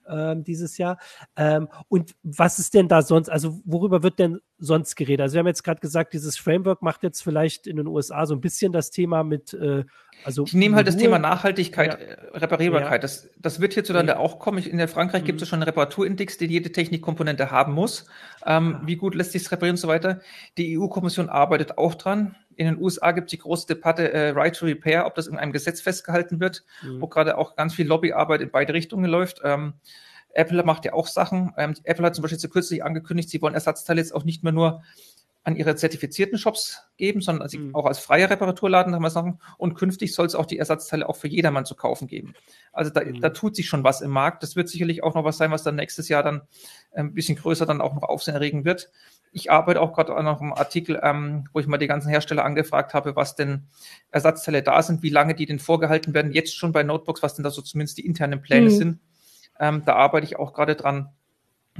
ähm, 0.07 0.43
dieses 0.43 0.77
Jahr. 0.77 0.97
Ähm, 1.35 1.67
und 1.89 2.04
was 2.23 2.59
ist 2.59 2.73
denn 2.73 2.87
da 2.87 3.01
sonst, 3.01 3.29
also 3.29 3.59
worüber 3.65 4.03
wird 4.03 4.19
denn 4.19 4.39
sonst 4.57 4.95
geredet? 4.95 5.21
Also 5.21 5.33
wir 5.35 5.39
haben 5.39 5.47
jetzt 5.47 5.63
gerade 5.63 5.79
gesagt, 5.79 6.13
dieses 6.13 6.37
Framework 6.37 6.81
macht 6.81 7.03
jetzt 7.03 7.21
vielleicht 7.21 7.67
in 7.67 7.77
den 7.77 7.87
USA 7.87 8.25
so 8.25 8.33
ein 8.33 8.41
bisschen 8.41 8.71
das 8.71 8.91
Thema 8.91 9.23
mit, 9.23 9.53
äh, 9.53 9.83
also 10.23 10.43
ich 10.45 10.53
nehme 10.53 10.75
halt 10.75 10.87
das 10.87 10.97
Thema 10.97 11.19
Nachhaltigkeit, 11.19 11.99
ja. 11.99 12.05
Äh, 12.05 12.37
Reparierbarkeit. 12.37 12.91
Ja. 12.91 12.97
Das, 12.97 13.29
das 13.37 13.59
wird 13.59 13.73
hierzulande 13.73 14.13
ja. 14.13 14.19
auch 14.19 14.39
kommen. 14.39 14.63
in 14.63 14.77
der 14.77 14.87
Frankreich 14.87 15.23
mhm. 15.23 15.27
gibt 15.27 15.41
es 15.41 15.49
schon 15.49 15.57
einen 15.57 15.69
Reparaturindex, 15.69 16.37
den 16.37 16.49
jede 16.49 16.71
Technikkomponente 16.71 17.51
haben 17.51 17.73
muss. 17.73 18.05
Ähm, 18.45 18.79
wie 18.83 18.95
gut 18.95 19.15
lässt 19.15 19.33
sich 19.33 19.43
es 19.43 19.51
reparieren 19.51 19.75
und 19.75 19.81
so 19.81 19.87
weiter. 19.87 20.21
Die 20.57 20.77
EU-Kommission 20.77 21.29
arbeitet 21.29 21.77
auch 21.77 21.95
dran. 21.95 22.35
In 22.55 22.67
den 22.67 22.81
USA 22.81 23.11
gibt 23.11 23.27
es 23.27 23.31
die 23.31 23.39
große 23.39 23.67
Debatte 23.67 24.11
äh, 24.13 24.29
Right 24.29 24.55
to 24.55 24.65
Repair, 24.65 25.05
ob 25.05 25.15
das 25.15 25.27
in 25.27 25.37
einem 25.37 25.51
Gesetz 25.51 25.81
festgehalten 25.81 26.39
wird, 26.39 26.63
mhm. 26.83 27.01
wo 27.01 27.07
gerade 27.07 27.37
auch 27.37 27.55
ganz 27.55 27.73
viel 27.73 27.87
Lobbyarbeit 27.87 28.41
in 28.41 28.51
beide 28.51 28.73
Richtungen 28.73 29.09
läuft. 29.09 29.41
Ähm, 29.43 29.73
Apple 30.35 30.63
macht 30.63 30.85
ja 30.85 30.93
auch 30.93 31.07
Sachen. 31.07 31.53
Ähm, 31.57 31.73
Apple 31.83 32.05
hat 32.05 32.15
zum 32.15 32.21
Beispiel 32.21 32.49
kürzlich 32.49 32.83
angekündigt, 32.83 33.29
sie 33.29 33.41
wollen 33.41 33.53
Ersatzteile 33.53 34.01
jetzt 34.01 34.13
auch 34.13 34.23
nicht 34.23 34.43
mehr 34.43 34.53
nur 34.53 34.83
an 35.45 35.55
ihre 35.55 35.75
zertifizierten 35.75 36.39
Shops 36.39 36.81
geben, 36.97 37.21
sondern 37.21 37.47
mhm. 37.53 37.75
auch 37.75 37.85
als 37.85 37.99
freier 37.99 38.31
Reparaturladen 38.31 38.95
haben 38.95 39.03
wir 39.03 39.11
Sachen. 39.11 39.39
Und 39.57 39.75
künftig 39.75 40.13
soll 40.13 40.25
es 40.25 40.33
auch 40.33 40.47
die 40.47 40.57
Ersatzteile 40.57 41.07
auch 41.07 41.15
für 41.15 41.27
jedermann 41.27 41.65
zu 41.65 41.75
kaufen 41.75 42.07
geben. 42.07 42.33
Also 42.73 42.91
da, 42.91 43.03
mhm. 43.03 43.21
da 43.21 43.29
tut 43.29 43.55
sich 43.55 43.67
schon 43.67 43.83
was 43.83 44.01
im 44.01 44.09
Markt. 44.09 44.41
Das 44.41 44.55
wird 44.55 44.69
sicherlich 44.69 45.03
auch 45.03 45.13
noch 45.13 45.23
was 45.23 45.37
sein, 45.37 45.51
was 45.51 45.61
dann 45.61 45.75
nächstes 45.75 46.09
Jahr 46.09 46.23
dann 46.23 46.41
ein 46.93 47.13
bisschen 47.13 47.37
größer 47.37 47.67
dann 47.67 47.79
auch 47.79 47.93
noch 47.93 48.03
Aufsehen 48.03 48.33
erregen 48.33 48.65
wird. 48.65 48.89
Ich 49.31 49.51
arbeite 49.51 49.81
auch 49.81 49.93
gerade 49.93 50.15
an 50.15 50.27
einem 50.27 50.53
Artikel, 50.53 50.99
ähm, 51.03 51.47
wo 51.53 51.59
ich 51.59 51.67
mal 51.67 51.77
die 51.77 51.87
ganzen 51.87 52.09
Hersteller 52.09 52.43
angefragt 52.43 52.95
habe, 52.95 53.15
was 53.15 53.35
denn 53.35 53.67
Ersatzteile 54.09 54.63
da 54.63 54.81
sind, 54.81 55.03
wie 55.03 55.09
lange 55.09 55.35
die 55.35 55.45
denn 55.45 55.59
vorgehalten 55.59 56.15
werden, 56.15 56.31
jetzt 56.31 56.55
schon 56.55 56.71
bei 56.71 56.81
Notebooks, 56.81 57.21
was 57.21 57.35
denn 57.35 57.43
da 57.43 57.51
so 57.51 57.61
zumindest 57.61 57.99
die 57.99 58.05
internen 58.05 58.41
Pläne 58.41 58.71
mhm. 58.71 58.75
sind 58.75 58.99
ähm, 59.59 59.83
da 59.85 59.95
arbeite 59.95 60.25
ich 60.25 60.37
auch 60.37 60.53
gerade 60.53 60.75
dran. 60.75 61.09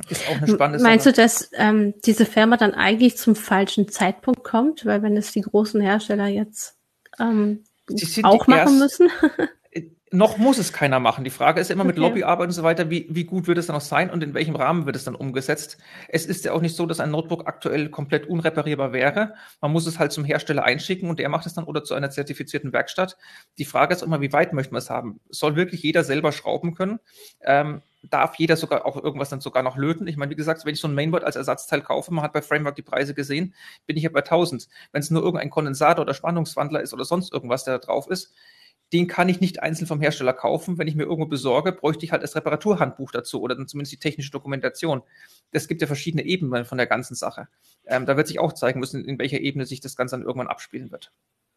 Ist 0.10 0.28
auch 0.30 0.36
eine 0.36 0.48
spannende 0.48 0.84
Meinst 0.84 1.06
Sache. 1.06 1.16
du, 1.16 1.22
dass 1.22 1.50
ähm, 1.54 1.94
diese 2.06 2.26
Firma 2.26 2.58
dann 2.58 2.74
eigentlich 2.74 3.18
zum 3.18 3.36
falschen 3.36 3.88
Zeitpunkt 3.88 4.44
kommt? 4.44 4.86
Weil 4.86 5.02
wenn 5.04 5.16
es 5.16 5.32
die 5.32 5.42
großen 5.42 5.80
Hersteller 5.80 6.28
jetzt 6.28 6.78
ähm, 7.20 7.64
auch 8.24 8.48
machen 8.48 8.80
müssen? 8.80 9.10
noch 10.16 10.38
muss 10.38 10.58
es 10.58 10.74
keiner 10.74 11.00
machen. 11.00 11.24
Die 11.24 11.30
Frage 11.30 11.60
ist 11.60 11.70
ja 11.70 11.74
immer 11.74 11.84
mit 11.84 11.98
okay. 11.98 12.08
Lobbyarbeit 12.08 12.48
und 12.48 12.54
so 12.54 12.64
weiter, 12.64 12.90
wie, 12.90 13.08
wie 13.10 13.24
gut 13.24 13.48
wird 13.48 13.58
es 13.58 13.68
dann 13.68 13.76
noch 13.76 13.82
sein 13.82 14.10
und 14.10 14.24
in 14.24 14.34
welchem 14.34 14.56
Rahmen 14.56 14.86
wird 14.86 14.96
es 14.96 15.04
dann 15.04 15.16
umgesetzt? 15.16 15.78
Es 16.08 16.26
ist 16.26 16.46
ja 16.46 16.54
auch 16.54 16.62
nicht 16.62 16.76
so, 16.76 16.86
dass 16.86 17.00
ein 17.00 17.12
Notebook 17.12 17.48
aktuell 17.48 17.90
komplett 17.90 18.28
unreparierbar 18.28 18.94
wäre. 18.94 19.34
Man 19.62 19.72
muss 19.72 19.88
es 19.88 20.00
halt 20.00 20.12
zum 20.12 20.24
Hersteller 20.24 20.64
einschicken 20.64 21.10
und 21.10 21.20
der 21.20 21.30
macht 21.30 21.46
es 21.46 21.54
dann 21.54 21.66
oder 21.66 21.84
zu 21.84 21.94
einer 21.94 22.10
zertifizierten 22.10 22.74
Werkstatt. 22.74 23.18
Die 23.58 23.66
Frage 23.66 23.94
ist 23.94 24.04
immer, 24.04 24.22
wie 24.22 24.34
weit 24.34 24.54
möchten 24.54 24.74
wir 24.74 24.80
es 24.80 24.90
haben? 24.90 25.20
Soll 25.30 25.56
wirklich 25.56 25.84
jeder 25.84 26.04
selber 26.04 26.32
schrauben 26.32 26.76
können? 26.76 27.00
Ähm, 27.42 27.82
darf 28.10 28.36
jeder 28.36 28.56
sogar 28.56 28.86
auch 28.86 29.02
irgendwas 29.02 29.30
dann 29.30 29.42
sogar 29.42 29.64
noch 29.64 29.78
löten. 29.78 30.08
Ich 30.08 30.18
meine, 30.18 30.32
wie 30.32 30.36
gesagt, 30.36 30.66
wenn 30.66 30.74
ich 30.74 30.80
so 30.80 30.88
ein 30.88 30.96
Mainboard 30.96 31.24
als 31.24 31.36
Ersatzteil 31.36 31.82
kaufe, 31.82 32.14
man 32.14 32.24
hat 32.24 32.34
bei 32.34 32.42
Framework 32.42 32.76
die 32.76 32.82
Preise 32.82 33.14
gesehen, 33.14 33.54
bin 33.86 33.98
ich 33.98 34.04
ja 34.04 34.10
bei 34.10 34.20
1000. 34.20 34.68
Wenn 34.92 35.02
es 35.02 35.10
nur 35.10 35.24
irgendein 35.24 35.50
Kondensator 35.50 36.04
oder 36.04 36.14
Spannungswandler 36.14 36.82
ist 36.82 36.94
oder 36.94 37.06
sonst 37.06 37.34
irgendwas, 37.34 37.64
der 37.64 37.80
da 37.80 37.86
drauf 37.86 38.08
ist, 38.08 38.34
den 38.94 39.08
kann 39.08 39.30
ich 39.30 39.42
nicht 39.42 39.62
einzeln 39.64 39.88
vom 39.88 40.00
Hersteller 40.00 40.34
kaufen. 40.34 40.78
Wenn 40.78 40.88
ich 40.88 40.96
mir 40.96 41.04
irgendwo 41.04 41.26
besorge, 41.26 41.72
bräuchte 41.72 42.06
ich 42.06 42.12
halt 42.12 42.24
das 42.24 42.36
Reparaturhandbuch 42.36 43.12
dazu 43.12 43.42
oder 43.42 43.56
dann 43.56 43.68
zumindest 43.68 43.94
die 43.94 44.00
technische 44.00 44.32
Dokumentation. 44.32 45.02
Es 45.52 45.68
gibt 45.68 45.82
ja 45.82 45.88
verschiedene 45.88 46.24
Ebenen 46.24 46.66
von 46.66 46.78
der 46.78 46.88
ganzen 46.88 47.16
Sache. 47.16 47.48
Ähm, 47.86 48.06
da 48.06 48.18
wird 48.18 48.28
sich 48.28 48.40
auch 48.40 48.54
zeigen 48.54 48.80
müssen, 48.80 49.04
in 49.06 49.20
welcher 49.20 49.40
Ebene 49.40 49.66
sich 49.66 49.82
das 49.82 49.96
Ganze 49.96 50.16
dann 50.16 50.26
irgendwann 50.26 50.48
abspielen 50.48 50.92
wird. 50.92 51.12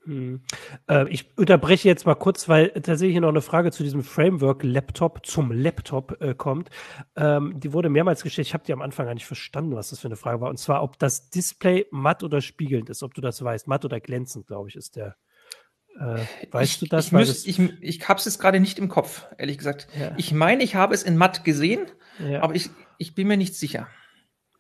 Hm. 0.05 0.41
Äh, 0.89 1.09
ich 1.11 1.37
unterbreche 1.37 1.87
jetzt 1.87 2.07
mal 2.07 2.15
kurz, 2.15 2.49
weil 2.49 2.71
tatsächlich 2.71 3.21
noch 3.21 3.29
eine 3.29 3.43
Frage 3.43 3.73
zu 3.73 3.83
diesem 3.83 4.03
Framework-Laptop 4.03 5.27
zum 5.27 5.53
Laptop 5.53 6.21
äh, 6.23 6.35
kommt. 6.35 6.71
Ähm, 7.15 7.61
die 7.61 7.73
wurde 7.73 7.91
mehrmals 7.91 8.23
gestellt. 8.23 8.49
Ich 8.49 8.55
habe 8.55 8.65
die 8.65 8.73
am 8.73 8.81
Anfang 8.81 9.07
gar 9.07 9.15
nicht 9.15 9.27
verstanden, 9.27 9.77
was 9.77 9.91
das 9.91 9.99
für 10.01 10.09
eine 10.09 10.17
Frage 10.17 10.41
war. 10.41 10.49
Und 10.49 10.59
zwar, 10.59 10.83
ob 10.83 10.99
das 10.99 11.29
Display 11.31 11.87
matt 11.91 12.23
oder 12.23 12.41
spiegelnd 12.41 12.89
ist, 12.89 13.03
ob 13.03 13.13
du 13.13 13.21
das 13.21 13.43
weißt. 13.43 13.67
Matt 13.67 13.85
oder 13.85 14.01
glänzend, 14.01 14.47
glaube 14.47 14.69
ich, 14.69 14.77
ist 14.77 14.97
der 14.97 15.17
äh, 15.99 16.53
weißt 16.53 16.73
ich, 16.73 16.79
du 16.81 16.87
das? 16.87 17.07
Ich, 17.07 17.13
müß, 17.13 17.47
ich, 17.47 17.59
ich 17.81 18.09
habe 18.09 18.19
es 18.19 18.25
jetzt 18.25 18.39
gerade 18.39 18.61
nicht 18.61 18.79
im 18.79 18.89
Kopf, 18.89 19.27
ehrlich 19.37 19.59
gesagt. 19.59 19.89
Ja. 19.99 20.13
Ich 20.17 20.33
meine, 20.33 20.63
ich 20.63 20.75
habe 20.75 20.95
es 20.95 21.03
in 21.03 21.17
matt 21.17 21.45
gesehen, 21.45 21.87
ja. 22.19 22.43
aber 22.43 22.55
ich, 22.55 22.71
ich 22.99 23.15
bin 23.15 23.29
mir 23.29 23.37
nicht 23.37 23.55
sicher. 23.55 23.89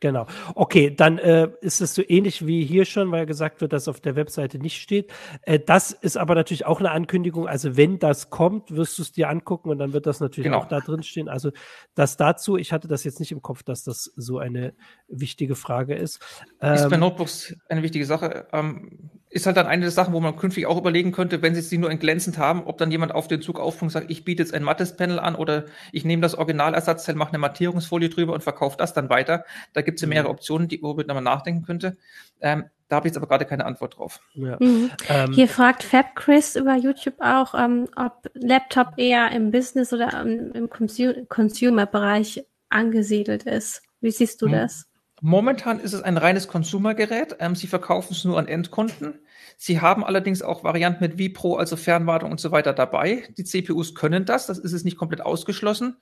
Genau. 0.01 0.27
Okay, 0.55 0.94
dann 0.94 1.18
äh, 1.18 1.48
ist 1.61 1.81
es 1.81 1.94
so 1.94 2.03
ähnlich 2.07 2.46
wie 2.46 2.64
hier 2.64 2.85
schon, 2.85 3.11
weil 3.11 3.27
gesagt 3.27 3.61
wird, 3.61 3.72
dass 3.72 3.88
auf 3.88 3.98
der 4.01 4.14
Webseite 4.14 4.59
nicht 4.59 4.81
steht. 4.81 5.12
Äh, 5.42 5.59
das 5.59 5.90
ist 5.90 6.16
aber 6.16 6.37
natürlich 6.37 6.66
auch 6.66 6.79
eine 6.79 6.92
Ankündigung. 6.92 7.48
Also 7.48 7.77
wenn 7.77 7.98
das 7.98 8.31
kommt, 8.31 8.70
wirst 8.70 8.96
du 8.98 9.03
es 9.03 9.11
dir 9.11 9.29
angucken 9.29 9.70
und 9.70 9.79
dann 9.79 9.92
wird 9.92 10.07
das 10.07 10.20
natürlich 10.20 10.44
genau. 10.53 10.59
auch 10.59 10.68
da 10.68 10.79
drin 10.81 11.03
stehen. 11.03 11.29
Also 11.29 11.51
das 11.96 12.16
dazu, 12.16 12.57
ich 12.57 12.72
hatte 12.72 12.87
das 12.87 13.03
jetzt 13.03 13.18
nicht 13.18 13.33
im 13.33 13.42
Kopf, 13.42 13.64
dass 13.64 13.83
das 13.83 14.12
so 14.14 14.38
eine 14.38 14.74
wichtige 15.09 15.57
Frage 15.57 15.96
ist. 15.96 16.20
Ähm, 16.61 16.74
ist 16.74 16.88
bei 16.88 16.94
ähm, 16.94 17.01
Notebooks 17.01 17.57
eine 17.68 17.83
wichtige 17.83 18.07
Sache. 18.07 18.46
Ähm, 18.53 19.11
ist 19.30 19.46
halt 19.46 19.56
dann 19.56 19.66
eine 19.66 19.82
der 19.82 19.90
Sachen, 19.90 20.14
wo 20.14 20.20
man 20.20 20.36
künftig 20.36 20.66
auch 20.66 20.78
überlegen 20.78 21.12
könnte, 21.12 21.42
wenn 21.42 21.54
sie 21.54 21.60
sie 21.60 21.78
nur 21.78 21.90
glänzend 21.90 22.38
haben, 22.38 22.64
ob 22.64 22.78
dann 22.78 22.90
jemand 22.90 23.14
auf 23.14 23.28
den 23.28 23.42
Zug 23.42 23.60
aufspringt 23.60 23.90
und 23.90 23.92
sagt, 23.92 24.10
ich 24.10 24.24
biete 24.24 24.42
jetzt 24.42 24.54
ein 24.54 24.62
mattes 24.62 24.96
Panel 24.96 25.18
an 25.18 25.34
oder 25.34 25.66
ich 25.92 26.04
nehme 26.04 26.22
das 26.22 26.34
Originalersatzteil, 26.34 27.14
mache 27.14 27.30
eine 27.30 27.38
Mattierungsfolie 27.38 28.08
drüber 28.08 28.32
und 28.32 28.42
verkaufe 28.42 28.76
das 28.78 28.94
dann 28.94 29.10
weiter. 29.10 29.44
Da 29.74 29.82
gibt 29.82 29.98
es 29.98 30.02
ja 30.02 30.08
mehrere 30.08 30.28
mhm. 30.28 30.34
Optionen, 30.34 30.68
die, 30.68 30.82
worüber 30.82 31.12
man 31.12 31.24
nachdenken 31.24 31.64
könnte. 31.64 31.96
Ähm, 32.40 32.64
da 32.88 32.96
habe 32.96 33.06
ich 33.06 33.10
jetzt 33.10 33.18
aber 33.18 33.26
gerade 33.26 33.44
keine 33.44 33.66
Antwort 33.66 33.98
drauf. 33.98 34.20
Ja. 34.32 34.56
Mhm. 34.60 34.90
Ähm, 35.08 35.32
Hier 35.32 35.48
fragt 35.48 35.82
Fab 35.82 36.16
Chris 36.16 36.56
über 36.56 36.74
YouTube 36.76 37.16
auch, 37.20 37.54
ähm, 37.54 37.88
ob 37.96 38.30
Laptop 38.32 38.94
eher 38.96 39.30
im 39.32 39.50
Business 39.50 39.92
oder 39.92 40.22
im 40.22 40.70
Consumer-Bereich 40.70 42.46
angesiedelt 42.70 43.42
ist. 43.42 43.82
Wie 44.00 44.10
siehst 44.10 44.40
du 44.40 44.48
mhm. 44.48 44.52
das? 44.52 44.88
Momentan 45.20 45.81
ist 45.81 45.94
es 45.94 46.02
ein 46.02 46.16
reines 46.16 46.46
Consumer-Gerät. 46.46 47.37
Ähm, 47.40 47.57
sie 47.57 47.66
verkaufen 47.66 48.12
es 48.12 48.24
nur 48.24 48.38
an 48.38 48.46
Endkunden. 48.46 49.18
Sie 49.57 49.81
haben 49.81 50.04
allerdings 50.04 50.42
auch 50.42 50.62
Varianten 50.62 51.02
mit 51.02 51.20
vPro, 51.20 51.57
also 51.57 51.76
Fernwartung 51.76 52.31
und 52.31 52.38
so 52.38 52.52
weiter 52.52 52.72
dabei. 52.72 53.24
Die 53.37 53.42
CPUs 53.42 53.96
können 53.96 54.24
das, 54.24 54.46
das 54.46 54.59
ist 54.59 54.72
es 54.72 54.85
nicht 54.85 54.96
komplett 54.96 55.20
ausgeschlossen. 55.20 55.96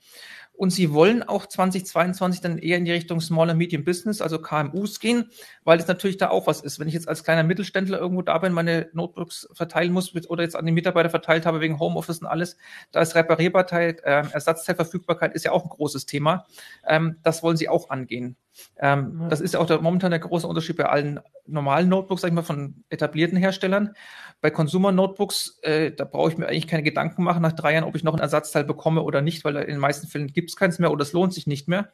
Und 0.53 0.71
sie 0.71 0.93
wollen 0.93 1.23
auch 1.23 1.47
2022 1.47 2.41
dann 2.41 2.59
eher 2.59 2.77
in 2.77 2.85
die 2.85 2.93
Richtung 2.93 3.21
Small 3.21 3.51
and 3.51 3.59
Medium 3.59 3.85
Business, 3.85 4.21
also 4.21 4.39
KMUs 4.39 5.01
gehen, 5.01 5.31
weil 5.65 5.79
es 5.79 5.87
natürlich 5.87 6.17
da 6.17 6.31
auch 6.31 6.47
was 6.47 6.61
ist. 6.63 6.79
Wenn 6.79 6.89
ich 6.89 6.95
jetzt 6.95 7.09
als 7.09 7.25
kleiner 7.25 7.43
Mittelständler 7.43 7.99
irgendwo 7.99 8.23
da 8.23 8.39
bin, 8.39 8.53
meine 8.53 8.89
Notebooks 8.93 9.49
verteilen 9.53 9.93
muss 9.93 10.15
oder 10.29 10.43
jetzt 10.43 10.57
an 10.57 10.67
die 10.67 10.73
Mitarbeiter 10.73 11.11
verteilt 11.11 11.47
habe 11.47 11.61
wegen 11.61 11.79
Homeoffice 11.79 12.19
und 12.19 12.27
alles, 12.27 12.57
da 12.91 13.01
ist 13.01 13.15
Reparierbarkeit, 13.15 14.01
äh, 14.05 14.25
Ersatzteilverfügbarkeit 14.33 15.35
ist 15.35 15.45
ja 15.45 15.53
auch 15.53 15.65
ein 15.65 15.71
großes 15.71 16.07
Thema. 16.07 16.47
Ähm, 16.87 17.19
das 17.23 17.43
wollen 17.43 17.57
sie 17.57 17.69
auch 17.69 17.91
angehen. 17.91 18.37
Ähm, 18.79 19.19
ja. 19.21 19.29
Das 19.29 19.41
ist 19.41 19.55
ja 19.55 19.61
auch 19.61 19.67
der, 19.67 19.81
momentan 19.81 20.11
der 20.11 20.21
große 20.21 20.47
Unterschied 20.47 20.77
bei 20.77 20.87
allen 20.87 21.21
normalen 21.47 21.89
Notebooks, 21.89 22.23
sag 22.23 22.29
ich 22.29 22.35
mal, 22.35 22.43
von 22.43 22.85
etablierten 22.89 23.39
Herstellern. 23.39 23.95
Bei 24.41 24.51
Consumer 24.51 24.93
Notebooks, 24.93 25.59
äh, 25.63 25.93
da 25.93 26.05
brauche 26.05 26.31
ich 26.31 26.39
mir 26.39 26.49
eigentlich 26.49 26.67
keine 26.67 26.83
Gedanken 26.83 27.23
machen 27.23 27.43
nach 27.43 27.53
drei 27.53 27.73
Jahren, 27.75 27.85
ob 27.85 27.97
ich 27.97 28.05
noch 28.05 28.15
ein 28.15 28.21
Ersatzteil 28.21 28.65
bekomme 28.65 29.03
oder 29.03 29.23
nicht, 29.23 29.45
weil 29.45 29.57
in 29.57 29.67
den 29.67 29.79
meisten 29.79 30.07
Fällen 30.07 30.29
gibt 30.29 30.51
es 30.51 30.57
keins 30.57 30.79
mehr 30.79 30.91
oder 30.91 31.03
es 31.03 31.13
lohnt 31.13 31.33
sich 31.33 31.47
nicht 31.47 31.69
mehr. 31.69 31.93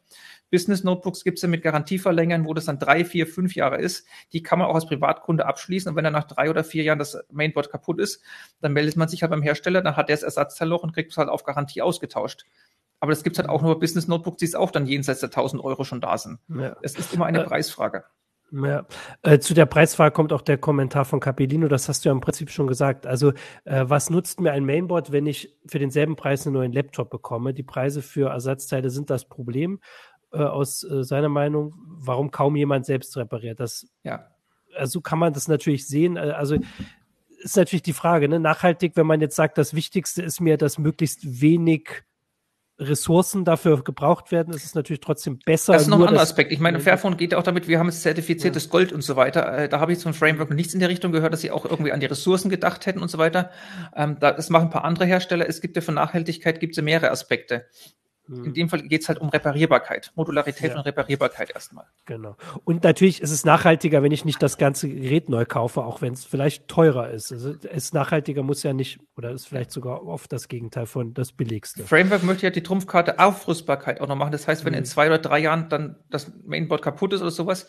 Business 0.51 0.85
Notebooks 0.85 1.25
gibt 1.25 1.39
es 1.39 1.43
ja 1.43 1.49
mit 1.49 1.63
Garantie 1.63 1.99
verlängern, 1.99 2.45
wo 2.45 2.53
das 2.53 2.67
dann 2.67 2.79
drei, 2.79 3.05
vier, 3.05 3.27
fünf 3.27 3.55
Jahre 3.55 3.79
ist. 3.79 4.07
Die 4.33 4.43
kann 4.43 4.59
man 4.59 4.69
auch 4.69 4.75
als 4.75 4.87
Privatkunde 4.87 5.47
abschließen. 5.47 5.89
Und 5.89 5.97
wenn 5.97 6.05
dann 6.05 6.13
nach 6.13 6.25
drei 6.25 6.51
oder 6.51 6.63
vier 6.63 6.83
Jahren 6.85 6.99
das 6.99 7.19
Mainboard 7.31 7.71
kaputt 7.71 8.01
ist, 8.01 8.23
dann 8.61 8.73
meldet 8.73 8.97
man 8.97 9.09
sich 9.09 9.23
halt 9.23 9.31
beim 9.31 9.43
Hersteller, 9.43 9.81
dann 9.81 9.97
hat 9.97 10.09
der 10.09 10.17
das 10.17 10.23
Ersatzteil 10.23 10.69
noch 10.69 10.83
und 10.83 10.93
kriegt 10.93 11.11
es 11.11 11.17
halt 11.17 11.29
auf 11.29 11.45
Garantie 11.45 11.83
ausgetauscht. 11.83 12.45
Aber 13.03 13.11
das 13.11 13.25
gibt 13.25 13.35
es 13.35 13.41
halt 13.41 13.51
auch 13.51 13.63
nur 13.63 13.81
Business 13.81 14.07
Notebooks, 14.07 14.37
die 14.37 14.45
es 14.45 14.55
auch 14.55 14.71
dann 14.71 14.87
jenseits 14.87 15.19
der 15.19 15.29
1000 15.29 15.65
Euro 15.65 15.83
schon 15.83 16.01
da 16.01 16.17
sind. 16.17 16.39
Ja. 16.49 16.77
Es 16.83 16.95
ist 16.95 17.13
immer 17.13 17.27
eine 17.27 17.41
äh, 17.41 17.45
Preisfrage. 17.45 18.05
Ja, 18.53 18.87
äh, 19.23 19.41
zu 19.41 19.55
der 19.55 19.67
Preisfrage 19.67 20.13
kommt 20.13 20.33
auch 20.33 20.41
der 20.41 20.57
Kommentar 20.57 21.05
von 21.05 21.19
Capellino, 21.19 21.67
das 21.67 21.89
hast 21.89 22.05
du 22.05 22.11
ja 22.11 22.13
im 22.13 22.21
Prinzip 22.21 22.51
schon 22.51 22.69
gesagt. 22.69 23.09
Also, 23.09 23.33
äh, 23.65 23.87
was 23.89 24.09
nutzt 24.09 24.41
mir 24.41 24.53
ein 24.53 24.65
Mainboard, 24.65 25.11
wenn 25.11 25.27
ich 25.27 25.53
für 25.67 25.81
denselben 25.81 26.15
Preis 26.15 26.47
einen 26.47 26.55
neuen 26.55 26.73
Laptop 26.73 27.11
bekomme? 27.11 27.53
Die 27.55 27.65
Preise 27.65 28.03
für 28.03 28.31
Ersatzteile 28.31 28.89
sind 28.91 29.11
das 29.11 29.25
Problem 29.25 29.81
äh, 30.33 30.37
aus 30.37 30.85
äh, 30.85 31.03
seiner 31.03 31.29
Meinung, 31.29 31.75
warum 31.99 32.31
kaum 32.31 32.55
jemand 32.55 32.87
selbst 32.87 33.17
repariert. 33.17 33.59
Das, 33.59 33.85
ja. 34.05 34.29
Also 34.77 35.01
kann 35.01 35.19
man 35.19 35.33
das 35.33 35.49
natürlich 35.49 35.89
sehen. 35.89 36.17
Äh, 36.17 36.35
also 36.37 36.57
ist 37.41 37.57
natürlich 37.57 37.83
die 37.83 37.95
Frage, 37.95 38.29
ne? 38.29 38.39
nachhaltig, 38.39 38.93
wenn 38.95 39.09
man 39.09 39.21
jetzt 39.21 39.35
sagt, 39.35 39.59
das 39.59 39.75
Wichtigste 39.75 40.23
ist 40.23 40.41
mir, 40.41 40.57
dass 40.57 40.79
möglichst 40.79 41.41
wenig 41.41 42.05
Ressourcen 42.89 43.45
dafür 43.45 43.83
gebraucht 43.83 44.33
werden, 44.33 44.55
ist 44.55 44.65
es 44.65 44.75
natürlich 44.75 45.01
trotzdem 45.01 45.39
besser. 45.39 45.73
Das 45.73 45.83
ist 45.83 45.89
noch 45.89 46.01
ein 46.01 46.09
anderer 46.09 46.23
Aspekt. 46.23 46.53
Ich 46.53 46.61
meine, 46.61 46.81
Fairphone 46.81 47.17
geht 47.17 47.33
ja 47.33 47.39
auch 47.39 47.43
damit, 47.43 47.69
wir 47.69 47.79
haben 47.79 47.89
es 47.89 48.03
zertifiziertes 48.03 48.65
ja. 48.65 48.71
Gold 48.71 48.93
und 48.93 49.03
so 49.03 49.17
weiter. 49.17 49.57
Äh, 49.57 49.69
da 49.69 49.81
habe 49.81 49.93
ich 49.93 49.97
jetzt 49.97 50.03
von 50.05 50.15
Framework 50.15 50.51
nichts 50.51 50.75
in 50.75 50.81
der 50.81 50.89
Richtung 50.89 51.13
gehört, 51.13 51.33
dass 51.33 51.41
sie 51.41 51.51
auch 51.51 51.65
irgendwie 51.65 51.93
an 51.93 52.01
die 52.01 52.07
Ressourcen 52.07 52.51
gedacht 52.51 52.87
hätten 52.87 53.01
und 53.01 53.11
so 53.11 53.19
weiter. 53.19 53.51
Ähm, 53.97 54.17
das 54.21 54.51
machen 54.51 54.65
ein 54.65 54.71
paar 54.71 54.85
andere 54.85 55.07
Hersteller. 55.07 55.49
Es 55.49 55.61
gibt 55.61 55.77
ja 55.77 55.83
von 55.83 55.95
Nachhaltigkeit 55.95 56.61
gibt 56.61 56.73
es 56.73 56.77
ja 56.77 56.83
mehrere 56.83 57.11
Aspekte. 57.11 57.67
In 58.39 58.47
hm. 58.47 58.55
dem 58.55 58.69
Fall 58.69 58.83
geht 58.83 59.03
es 59.03 59.09
halt 59.09 59.19
um 59.19 59.29
Reparierbarkeit, 59.29 60.13
Modularität 60.15 60.71
ja. 60.71 60.77
und 60.77 60.87
Reparierbarkeit 60.87 61.51
erstmal. 61.51 61.87
Genau. 62.07 62.37
Und 62.65 62.85
natürlich 62.85 63.21
ist 63.21 63.31
es 63.31 63.45
nachhaltiger, 63.45 64.03
wenn 64.03 64.13
ich 64.13 64.25
nicht 64.25 64.43
das 64.43 64.59
ganze 64.59 64.89
Gerät 64.89 65.29
neu 65.29 65.45
kaufe, 65.45 65.83
auch 65.83 66.01
wenn 66.01 66.13
es 66.13 66.25
vielleicht 66.25 66.69
teurer 66.69 67.11
ist. 67.11 67.33
Also 67.33 67.55
es 67.71 67.93
nachhaltiger 67.93 68.43
muss 68.43 68.63
ja 68.63 68.73
nicht, 68.73 69.01
oder 69.17 69.31
ist 69.31 69.47
vielleicht 69.47 69.71
sogar 69.71 70.07
oft 70.07 70.33
das 70.33 70.49
Gegenteil 70.49 70.87
von 70.87 71.15
das 71.15 71.33
Billigste. 71.33 71.85
Framework 71.85 72.23
möchte 72.23 72.47
ja 72.47 72.51
die 72.51 72.63
Trumpfkarte 72.63 73.19
Aufrüstbarkeit 73.19 74.01
auch 74.01 74.09
noch 74.09 74.17
machen. 74.17 74.33
Das 74.33 74.49
heißt, 74.49 74.65
wenn 74.65 74.73
mhm. 74.73 74.81
in 74.81 74.85
zwei 74.85 75.07
oder 75.07 75.19
drei 75.19 75.39
Jahren 75.39 75.69
dann 75.69 75.97
das 76.11 76.33
Mainboard 76.45 76.83
kaputt 76.83 77.13
ist 77.13 77.21
oder 77.21 77.31
sowas, 77.31 77.69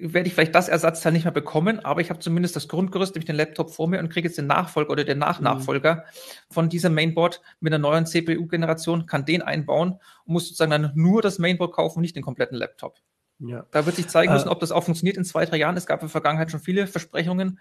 werde 0.00 0.28
ich 0.28 0.34
vielleicht 0.34 0.54
das 0.54 0.68
Ersatzteil 0.68 1.12
nicht 1.12 1.24
mehr 1.24 1.32
bekommen, 1.32 1.80
aber 1.80 2.00
ich 2.00 2.10
habe 2.10 2.20
zumindest 2.20 2.56
das 2.56 2.68
Grundgerüst, 2.68 3.14
nämlich 3.14 3.26
den 3.26 3.36
Laptop 3.36 3.70
vor 3.70 3.88
mir 3.88 3.98
und 3.98 4.08
kriege 4.08 4.28
jetzt 4.28 4.38
den 4.38 4.46
Nachfolger 4.46 4.90
oder 4.90 5.04
den 5.04 5.18
Nachnachfolger 5.18 5.94
mhm. 5.96 6.00
von 6.50 6.68
diesem 6.68 6.94
Mainboard 6.94 7.40
mit 7.60 7.72
einer 7.72 7.80
neuen 7.80 8.06
CPU-Generation, 8.06 9.06
kann 9.06 9.24
den 9.24 9.42
einbauen 9.42 9.98
und 10.24 10.32
muss 10.32 10.44
sozusagen 10.44 10.70
dann 10.70 10.92
nur 10.94 11.22
das 11.22 11.38
Mainboard 11.38 11.72
kaufen, 11.72 12.00
nicht 12.00 12.16
den 12.16 12.22
kompletten 12.22 12.56
Laptop. 12.56 12.98
Ja. 13.40 13.66
Da 13.70 13.86
wird 13.86 13.96
sich 13.96 14.08
zeigen 14.08 14.32
müssen, 14.32 14.48
äh, 14.48 14.50
ob 14.50 14.60
das 14.60 14.72
auch 14.72 14.84
funktioniert 14.84 15.16
in 15.16 15.24
zwei, 15.24 15.46
drei 15.46 15.56
Jahren. 15.56 15.76
Es 15.76 15.86
gab 15.86 16.00
in 16.00 16.06
der 16.06 16.10
Vergangenheit 16.10 16.50
schon 16.50 16.60
viele 16.60 16.86
Versprechungen, 16.86 17.58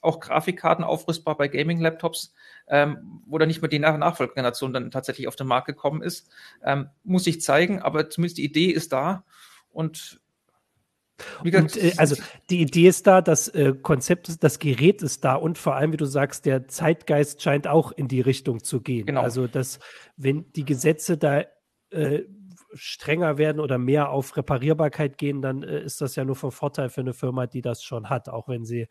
auch 0.00 0.18
Grafikkarten 0.18 0.84
aufrüstbar 0.84 1.36
bei 1.36 1.48
Gaming-Laptops, 1.48 2.32
ähm, 2.68 3.22
wo 3.26 3.38
dann 3.38 3.48
nicht 3.48 3.62
mehr 3.62 3.68
die 3.68 3.78
Nach 3.78 3.96
Nachfolgegeneration 3.96 4.72
dann 4.72 4.90
tatsächlich 4.90 5.28
auf 5.28 5.36
den 5.36 5.46
Markt 5.46 5.66
gekommen 5.66 6.02
ist. 6.02 6.30
Ähm, 6.64 6.88
muss 7.04 7.24
sich 7.24 7.40
zeigen, 7.40 7.80
aber 7.80 8.10
zumindest 8.10 8.38
die 8.38 8.44
Idee 8.44 8.70
ist 8.70 8.92
da. 8.92 9.24
Und 9.72 10.20
und, 11.44 11.76
äh, 11.76 11.92
also 11.96 12.16
die 12.48 12.60
Idee 12.60 12.88
ist 12.88 13.06
da, 13.06 13.20
das 13.20 13.48
äh, 13.48 13.74
Konzept 13.80 14.28
ist, 14.28 14.42
das 14.44 14.58
Gerät 14.58 15.02
ist 15.02 15.24
da 15.24 15.34
und 15.34 15.58
vor 15.58 15.76
allem, 15.76 15.92
wie 15.92 15.96
du 15.96 16.06
sagst, 16.06 16.46
der 16.46 16.68
Zeitgeist 16.68 17.42
scheint 17.42 17.66
auch 17.66 17.92
in 17.92 18.08
die 18.08 18.20
Richtung 18.20 18.62
zu 18.62 18.80
gehen. 18.80 19.06
Genau. 19.06 19.22
Also 19.22 19.46
dass, 19.46 19.78
wenn 20.16 20.50
die 20.52 20.64
Gesetze 20.64 21.18
da 21.18 21.44
äh, 21.90 22.22
strenger 22.74 23.38
werden 23.38 23.60
oder 23.60 23.78
mehr 23.78 24.10
auf 24.10 24.36
Reparierbarkeit 24.36 25.18
gehen, 25.18 25.42
dann 25.42 25.62
äh, 25.62 25.82
ist 25.82 26.00
das 26.00 26.16
ja 26.16 26.24
nur 26.24 26.36
von 26.36 26.52
Vorteil 26.52 26.88
für 26.88 27.00
eine 27.00 27.14
Firma, 27.14 27.46
die 27.46 27.62
das 27.62 27.82
schon 27.82 28.08
hat, 28.08 28.28
auch 28.28 28.48
wenn 28.48 28.64
sie 28.64 28.88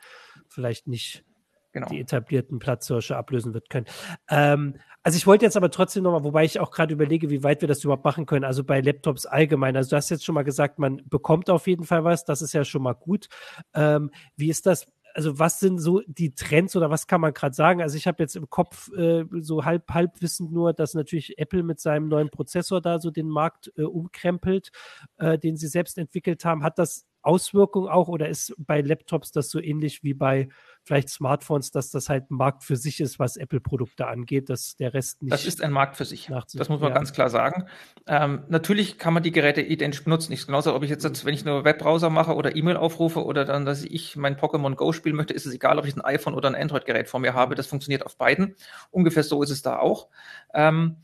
vielleicht 0.48 0.88
nicht 0.88 1.24
genau. 1.72 1.88
die 1.88 2.00
etablierten 2.00 2.60
Platzhirsche 2.60 3.18
ablösen 3.18 3.54
wird 3.54 3.70
können. 3.70 3.86
Ähm, 4.30 4.76
also 5.04 5.18
ich 5.18 5.28
wollte 5.28 5.46
jetzt 5.46 5.58
aber 5.58 5.72
trotzdem 5.72 6.04
nochmal, 6.04 6.24
wobei 6.24 6.44
ich 6.44 6.60
auch 6.60 6.72
gerade 6.72 6.94
überlege, 6.94 7.30
wie 7.30 7.44
weit 7.44 7.62
wir 7.62 7.68
das 7.68 7.84
überhaupt 7.84 8.06
machen 8.06 8.26
können, 8.26 8.46
also 8.46 8.64
bei 8.64 8.82
Laptops 8.82 9.26
allgemein. 9.26 9.76
Also 9.76 9.92
du 9.92 9.96
hast 9.96 10.10
jetzt 10.10 10.26
schon 10.26 10.36
mal 10.36 10.44
gesagt, 10.44 10.80
man 10.80 11.02
bekommt 11.06 11.50
auf 11.50 11.68
jeden 11.68 11.86
Fall 11.86 12.04
was, 12.04 12.26
das 12.26 12.42
ist 12.42 12.54
ja 12.54 12.66
schon 12.66 12.84
mal 12.84 12.94
gut. 12.94 13.30
Ähm, 13.74 14.12
wie 14.36 14.50
ist 14.50 14.66
das 14.66 14.88
also 15.14 15.40
was 15.40 15.60
sind 15.60 15.80
so 15.80 16.02
die 16.08 16.36
Trends 16.36 16.76
oder 16.76 16.90
was 16.90 17.08
kann 17.08 17.22
man 17.22 17.34
gerade 17.34 17.56
sagen? 17.56 17.82
Also 17.82 17.98
ich 17.98 18.08
habe 18.08 18.22
jetzt 18.22 18.36
im 18.36 18.50
Kopf 18.50 18.92
äh, 18.94 19.26
so 19.40 19.66
halb 19.66 19.90
halb 19.92 20.22
wissend 20.22 20.52
nur, 20.52 20.74
dass 20.74 20.94
natürlich 20.94 21.38
Apple 21.38 21.64
mit 21.64 21.80
seinem 21.80 22.08
neuen 22.08 22.30
Prozessor 22.30 22.82
da 22.82 23.00
so 23.00 23.12
den 23.12 23.28
Markt 23.28 23.72
äh, 23.76 23.84
umkrempelt, 23.84 24.72
äh, 25.18 25.38
den 25.38 25.58
sie 25.58 25.68
selbst 25.68 25.98
entwickelt 25.98 26.46
haben. 26.46 26.64
Hat 26.64 26.80
das 26.80 27.08
Auswirkungen 27.22 27.90
auch 27.90 28.08
oder 28.08 28.30
ist 28.30 28.54
bei 28.58 28.82
Laptops 28.82 29.32
das 29.32 29.50
so 29.50 29.60
ähnlich 29.60 30.04
wie 30.04 30.14
bei 30.14 30.50
vielleicht 30.84 31.10
Smartphones, 31.10 31.72
dass 31.72 31.90
das 31.90 32.10
halt 32.10 32.32
ein 32.32 32.36
Markt 32.36 32.64
für 32.64 32.76
sich 32.76 33.00
ist, 33.00 33.20
was 33.20 33.38
Apple-Produkte 33.38 34.08
angeht, 34.08 34.50
dass 34.50 34.76
der 34.76 34.94
Rest 34.94 35.22
nicht. 35.22 35.34
Das 35.34 35.46
ist 35.46 35.62
ein 35.62 35.72
Markt 35.72 35.98
für 35.98 36.06
sich. 36.06 36.32
Das 36.54 36.70
muss 36.70 36.80
man 36.80 36.90
ja. 36.90 36.96
ganz 36.96 37.14
klar 37.14 37.30
sagen. 37.30 37.66
Ähm, 38.08 38.44
natürlich 38.50 38.98
kann 38.98 39.14
man 39.14 39.24
die 39.24 39.32
Geräte 39.32 39.62
identisch 39.62 40.04
benutzen. 40.04 40.34
Ich 40.34 40.46
genauso, 40.46 40.74
ob 40.74 40.84
ich 40.84 40.90
jetzt, 40.90 41.26
wenn 41.26 41.34
ich 41.34 41.46
nur 41.46 41.64
Webbrowser 41.64 42.10
mache 42.10 42.36
oder 42.36 42.56
E-Mail 42.56 42.78
aufrufe 42.78 43.24
oder 43.24 43.46
dann, 43.46 43.66
dass 43.66 43.84
ich 43.84 44.16
mein 44.16 44.36
Pokémon 44.36 44.76
Go 44.76 44.92
spielen 44.92 45.16
möchte, 45.16 45.34
ist 45.34 45.46
es 45.46 45.54
egal, 45.54 45.80
ob 45.80 45.86
ich 45.86 45.96
ein 45.96 46.02
iPhone 46.02 46.34
oder 46.34 46.50
ein 46.50 46.56
Android-Gerät 46.56 47.08
vor 47.08 47.20
mir 47.20 47.34
habe. 47.34 47.56
Das 47.56 47.68
funktioniert 47.68 48.06
auf 48.06 48.18
beiden. 48.18 48.56
Ungefähr 48.92 49.24
so 49.24 49.44
ist 49.44 49.52
es 49.52 49.62
da 49.62 49.78
auch. 49.78 50.08
Ähm, 50.54 50.98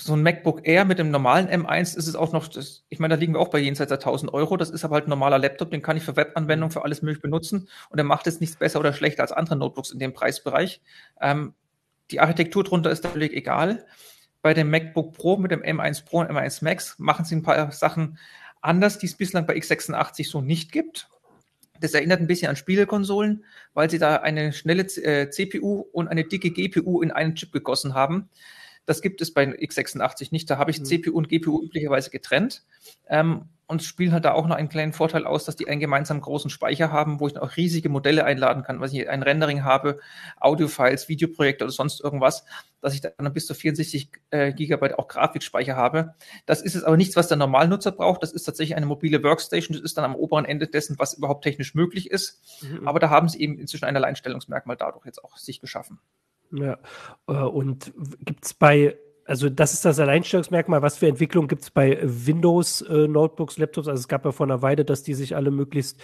so 0.00 0.14
ein 0.14 0.22
MacBook 0.22 0.66
Air 0.66 0.84
mit 0.84 0.98
dem 0.98 1.10
normalen 1.10 1.48
M1 1.48 1.96
ist 1.96 2.06
es 2.06 2.14
auch 2.14 2.32
noch, 2.32 2.48
das, 2.48 2.84
ich 2.88 2.98
meine, 2.98 3.14
da 3.14 3.20
liegen 3.20 3.34
wir 3.34 3.40
auch 3.40 3.48
bei 3.48 3.58
jenseits 3.58 3.88
der 3.88 3.98
1000 3.98 4.32
Euro. 4.32 4.56
Das 4.56 4.70
ist 4.70 4.84
aber 4.84 4.94
halt 4.94 5.06
ein 5.06 5.10
normaler 5.10 5.38
Laptop, 5.38 5.70
den 5.70 5.82
kann 5.82 5.96
ich 5.96 6.02
für 6.02 6.16
Webanwendungen, 6.16 6.72
für 6.72 6.84
alles 6.84 7.02
mögliche 7.02 7.22
benutzen 7.22 7.68
und 7.90 7.98
er 7.98 8.04
macht 8.04 8.26
jetzt 8.26 8.40
nichts 8.40 8.56
besser 8.56 8.80
oder 8.80 8.92
schlechter 8.92 9.22
als 9.22 9.32
andere 9.32 9.56
Notebooks 9.56 9.90
in 9.90 9.98
dem 9.98 10.12
Preisbereich. 10.12 10.80
Ähm, 11.20 11.54
die 12.10 12.20
Architektur 12.20 12.64
drunter 12.64 12.90
ist 12.90 13.06
völlig 13.06 13.32
egal. 13.32 13.86
Bei 14.42 14.54
dem 14.54 14.70
MacBook 14.70 15.12
Pro 15.12 15.36
mit 15.36 15.50
dem 15.50 15.62
M1 15.62 16.04
Pro 16.04 16.20
und 16.20 16.30
M1 16.30 16.64
Max 16.64 16.98
machen 16.98 17.24
sie 17.24 17.36
ein 17.36 17.42
paar 17.42 17.70
Sachen 17.72 18.18
anders, 18.60 18.98
die 18.98 19.06
es 19.06 19.16
bislang 19.16 19.46
bei 19.46 19.54
x86 19.54 20.28
so 20.28 20.40
nicht 20.40 20.72
gibt. 20.72 21.08
Das 21.80 21.94
erinnert 21.94 22.20
ein 22.20 22.26
bisschen 22.26 22.48
an 22.48 22.56
Spielekonsolen, 22.56 23.44
weil 23.74 23.88
sie 23.90 23.98
da 23.98 24.16
eine 24.16 24.52
schnelle 24.52 24.82
äh, 24.82 25.30
CPU 25.30 25.84
und 25.92 26.08
eine 26.08 26.24
dicke 26.24 26.50
GPU 26.50 27.00
in 27.00 27.10
einen 27.10 27.34
Chip 27.34 27.52
gegossen 27.52 27.94
haben. 27.94 28.28
Das 28.90 29.02
gibt 29.02 29.20
es 29.20 29.32
bei 29.32 29.44
x86 29.44 30.30
nicht. 30.32 30.50
Da 30.50 30.58
habe 30.58 30.72
ich 30.72 30.80
mhm. 30.80 30.84
CPU 30.84 31.16
und 31.16 31.28
GPU 31.28 31.62
üblicherweise 31.62 32.10
getrennt. 32.10 32.64
Ähm, 33.08 33.44
und 33.68 33.84
spielen 33.84 34.10
halt 34.10 34.24
da 34.24 34.32
auch 34.32 34.48
noch 34.48 34.56
einen 34.56 34.68
kleinen 34.68 34.92
Vorteil 34.92 35.26
aus, 35.26 35.44
dass 35.44 35.54
die 35.54 35.68
einen 35.68 35.78
gemeinsamen 35.78 36.20
großen 36.20 36.50
Speicher 36.50 36.90
haben, 36.90 37.20
wo 37.20 37.28
ich 37.28 37.34
dann 37.34 37.44
auch 37.44 37.56
riesige 37.56 37.88
Modelle 37.88 38.24
einladen 38.24 38.64
kann, 38.64 38.80
was 38.80 38.92
ich 38.92 39.08
ein 39.08 39.22
Rendering 39.22 39.62
habe, 39.62 40.00
Audiofiles, 40.40 41.08
Videoprojekte 41.08 41.62
oder 41.62 41.72
sonst 41.72 42.00
irgendwas, 42.00 42.44
dass 42.80 42.94
ich 42.94 43.00
dann 43.00 43.32
bis 43.32 43.46
zu 43.46 43.54
64 43.54 44.10
äh, 44.30 44.52
Gigabyte 44.52 44.98
auch 44.98 45.06
Grafikspeicher 45.06 45.76
habe. 45.76 46.16
Das 46.46 46.60
ist 46.60 46.74
es 46.74 46.82
aber 46.82 46.96
nichts, 46.96 47.14
was 47.14 47.28
der 47.28 47.36
Normalnutzer 47.36 47.92
braucht. 47.92 48.24
Das 48.24 48.32
ist 48.32 48.42
tatsächlich 48.42 48.76
eine 48.76 48.86
mobile 48.86 49.22
Workstation. 49.22 49.76
Das 49.76 49.84
ist 49.84 49.96
dann 49.96 50.04
am 50.04 50.16
oberen 50.16 50.46
Ende 50.46 50.66
dessen, 50.66 50.98
was 50.98 51.14
überhaupt 51.14 51.44
technisch 51.44 51.76
möglich 51.76 52.10
ist. 52.10 52.42
Mhm. 52.62 52.88
Aber 52.88 52.98
da 52.98 53.08
haben 53.08 53.28
sie 53.28 53.40
eben 53.40 53.56
inzwischen 53.56 53.84
ein 53.84 53.94
Alleinstellungsmerkmal 53.94 54.76
dadurch 54.76 55.06
jetzt 55.06 55.22
auch 55.22 55.36
sich 55.36 55.60
geschaffen. 55.60 56.00
Ja, 56.52 56.78
äh, 57.28 57.32
und 57.32 57.92
gibt 58.24 58.44
es 58.44 58.54
bei, 58.54 58.96
also 59.24 59.48
das 59.48 59.74
ist 59.74 59.84
das 59.84 60.00
Alleinstellungsmerkmal, 60.00 60.82
was 60.82 60.98
für 60.98 61.06
Entwicklung 61.06 61.48
gibt 61.48 61.62
es 61.62 61.70
bei 61.70 61.98
Windows 62.02 62.82
äh, 62.82 63.06
Notebooks, 63.06 63.58
Laptops? 63.58 63.88
Also 63.88 64.00
es 64.00 64.08
gab 64.08 64.24
ja 64.24 64.32
vor 64.32 64.46
einer 64.46 64.62
Weile, 64.62 64.84
dass 64.84 65.02
die 65.02 65.14
sich 65.14 65.36
alle 65.36 65.50
möglichst 65.50 66.02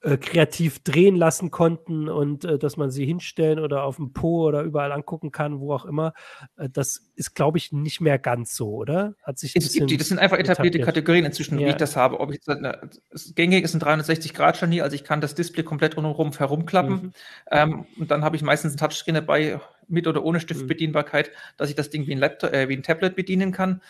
äh, 0.00 0.16
kreativ 0.16 0.78
drehen 0.84 1.16
lassen 1.16 1.50
konnten 1.50 2.08
und 2.08 2.44
dass 2.44 2.76
man 2.76 2.92
sie 2.92 3.04
hinstellen 3.04 3.58
oder 3.58 3.82
auf 3.82 3.96
dem 3.96 4.12
Po 4.12 4.46
oder 4.46 4.62
überall 4.62 4.92
angucken 4.92 5.32
kann, 5.32 5.58
wo 5.58 5.74
auch 5.74 5.84
immer. 5.84 6.12
Das 6.56 7.10
ist, 7.16 7.34
glaube 7.34 7.58
ich, 7.58 7.72
nicht 7.72 8.00
mehr 8.00 8.16
ganz 8.20 8.54
so, 8.54 8.74
oder? 8.74 9.14
Hat 9.24 9.40
sich 9.40 9.56
es 9.56 9.72
gibt 9.72 9.90
die, 9.90 9.96
das 9.96 10.06
sind 10.06 10.20
einfach 10.20 10.38
etablierte 10.38 10.78
etabliert. 10.78 10.84
Kategorien 10.84 11.24
inzwischen, 11.24 11.58
ja. 11.58 11.66
wie 11.66 11.70
ich 11.70 11.76
das 11.76 11.96
habe. 11.96 12.20
Ob 12.20 12.32
ich 12.32 12.38
eine, 12.46 12.90
gängig 13.34 13.64
ist 13.64 13.74
ein 13.74 13.80
360-Grad-Scharnier, 13.80 14.84
also 14.84 14.94
ich 14.94 15.02
kann 15.02 15.20
das 15.20 15.34
Display 15.34 15.64
komplett 15.64 15.96
rundherum 15.96 16.30
herumklappen 16.30 16.94
mhm. 16.94 17.12
ähm, 17.50 17.86
und 17.98 18.12
dann 18.12 18.22
habe 18.22 18.36
ich 18.36 18.42
meistens 18.42 18.74
ein 18.74 18.76
Touchscreen 18.76 19.16
dabei, 19.16 19.58
mit 19.88 20.06
oder 20.06 20.24
ohne 20.24 20.40
Stiftbedienbarkeit, 20.40 21.28
mhm. 21.28 21.32
dass 21.56 21.70
ich 21.70 21.76
das 21.76 21.90
Ding 21.90 22.06
wie 22.06 22.12
ein, 22.12 22.18
Laptop, 22.18 22.52
äh, 22.52 22.68
wie 22.68 22.76
ein 22.76 22.82
Tablet 22.82 23.16
bedienen 23.16 23.52
kann. 23.52 23.82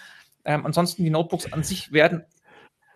Ähm, 0.44 0.64
ansonsten 0.64 1.04
die 1.04 1.10
Notebooks 1.10 1.52
an 1.52 1.62
sich 1.62 1.92
werden 1.92 2.24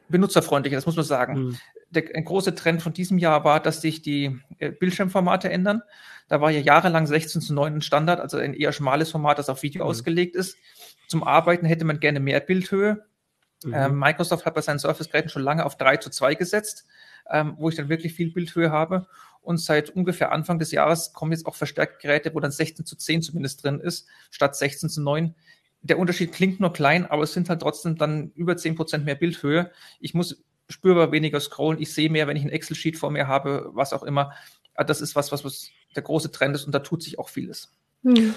benutzerfreundlicher, 0.09 0.77
das 0.77 0.87
muss 0.87 0.97
man 0.97 1.05
sagen. 1.05 1.35
Mhm. 1.35 1.59
Der, 1.91 2.05
ein 2.15 2.25
großer 2.25 2.55
Trend 2.55 2.83
von 2.83 2.93
diesem 2.93 3.19
Jahr 3.19 3.45
war, 3.45 3.61
dass 3.61 3.81
sich 3.81 4.03
die 4.03 4.39
äh, 4.59 4.71
Bildschirmformate 4.71 5.51
ändern. 5.51 5.83
Da 6.29 6.41
war 6.41 6.51
ja 6.51 6.61
jahrelang 6.61 7.07
16 7.07 7.41
zu 7.41 7.53
9 7.55 7.75
ein 7.75 7.83
Standard, 7.83 8.21
also 8.21 8.39
ein 8.39 8.55
eher 8.55 8.73
schmales 8.73 9.11
Format, 9.11 9.39
das 9.39 9.49
auf 9.49 9.63
Video 9.63 9.85
mhm. 9.85 9.91
ausgelegt 9.91 10.37
ist. 10.37 10.57
Zum 11.09 11.25
Arbeiten 11.25 11.67
hätte 11.67 11.85
man 11.85 12.01
gerne 12.01 12.21
mehr 12.21 12.41
Bildhöhe. 12.41 13.05
Mhm. 13.65 13.75
Ähm, 13.75 13.99
Microsoft 13.99 14.47
hat 14.47 14.55
bei 14.55 14.61
seinen 14.61 14.79
Surface-Geräten 14.79 15.29
schon 15.29 15.43
lange 15.43 15.65
auf 15.65 15.77
3 15.77 15.99
zu 15.99 16.11
2 16.11 16.35
gesetzt, 16.35 16.87
ähm, 17.31 17.55
wo 17.59 17.69
ich 17.69 17.77
dann 17.77 17.89
wirklich 17.89 18.15
viel 18.15 18.33
Bildhöhe 18.33 18.71
habe. 18.71 19.07
Und 19.41 19.59
seit 19.59 19.91
ungefähr 19.91 20.33
Anfang 20.33 20.59
des 20.59 20.71
Jahres 20.71 21.13
kommen 21.13 21.33
jetzt 21.33 21.47
auch 21.47 21.57
verstärkt 21.57 22.01
Geräte, 22.01 22.35
wo 22.35 22.41
dann 22.41 22.53
16 22.53 22.87
zu 22.87 22.97
10 22.97 23.23
zumindest 23.23 23.65
drin 23.65 23.81
ist, 23.81 24.07
statt 24.31 24.57
16 24.57 24.89
zu 24.89 25.03
9. 25.03 25.35
Der 25.83 25.99
Unterschied 25.99 26.33
klingt 26.33 26.61
nur 26.61 26.73
klein, 26.73 27.07
aber 27.07 27.25
es 27.25 27.33
sind 27.33 27.49
halt 27.49 27.61
trotzdem 27.61 27.97
dann 27.97 28.31
über 28.35 28.57
10 28.57 28.77
Prozent 28.77 29.05
mehr 29.05 29.17
Bildhöhe. 29.17 29.73
Ich 29.99 30.15
muss 30.15 30.45
spürbar 30.69 31.11
weniger 31.11 31.41
scrollen. 31.41 31.81
Ich 31.81 31.93
sehe 31.93 32.09
mehr, 32.09 32.29
wenn 32.29 32.37
ich 32.37 32.45
ein 32.45 32.51
Excel-Sheet 32.51 32.97
vor 32.97 33.11
mir 33.11 33.27
habe, 33.27 33.71
was 33.73 33.93
auch 33.93 34.05
immer. 34.05 34.33
Ah, 34.75 34.85
das 34.85 35.01
ist 35.01 35.17
was, 35.17 35.33
was, 35.33 35.45
was 35.45 35.71
der 35.97 36.03
große 36.03 36.31
Trend 36.31 36.55
ist 36.55 36.65
und 36.65 36.73
da 36.73 36.79
tut 36.79 37.03
sich 37.03 37.19
auch 37.19 37.29
vieles. 37.29 37.75
Hm. 38.05 38.35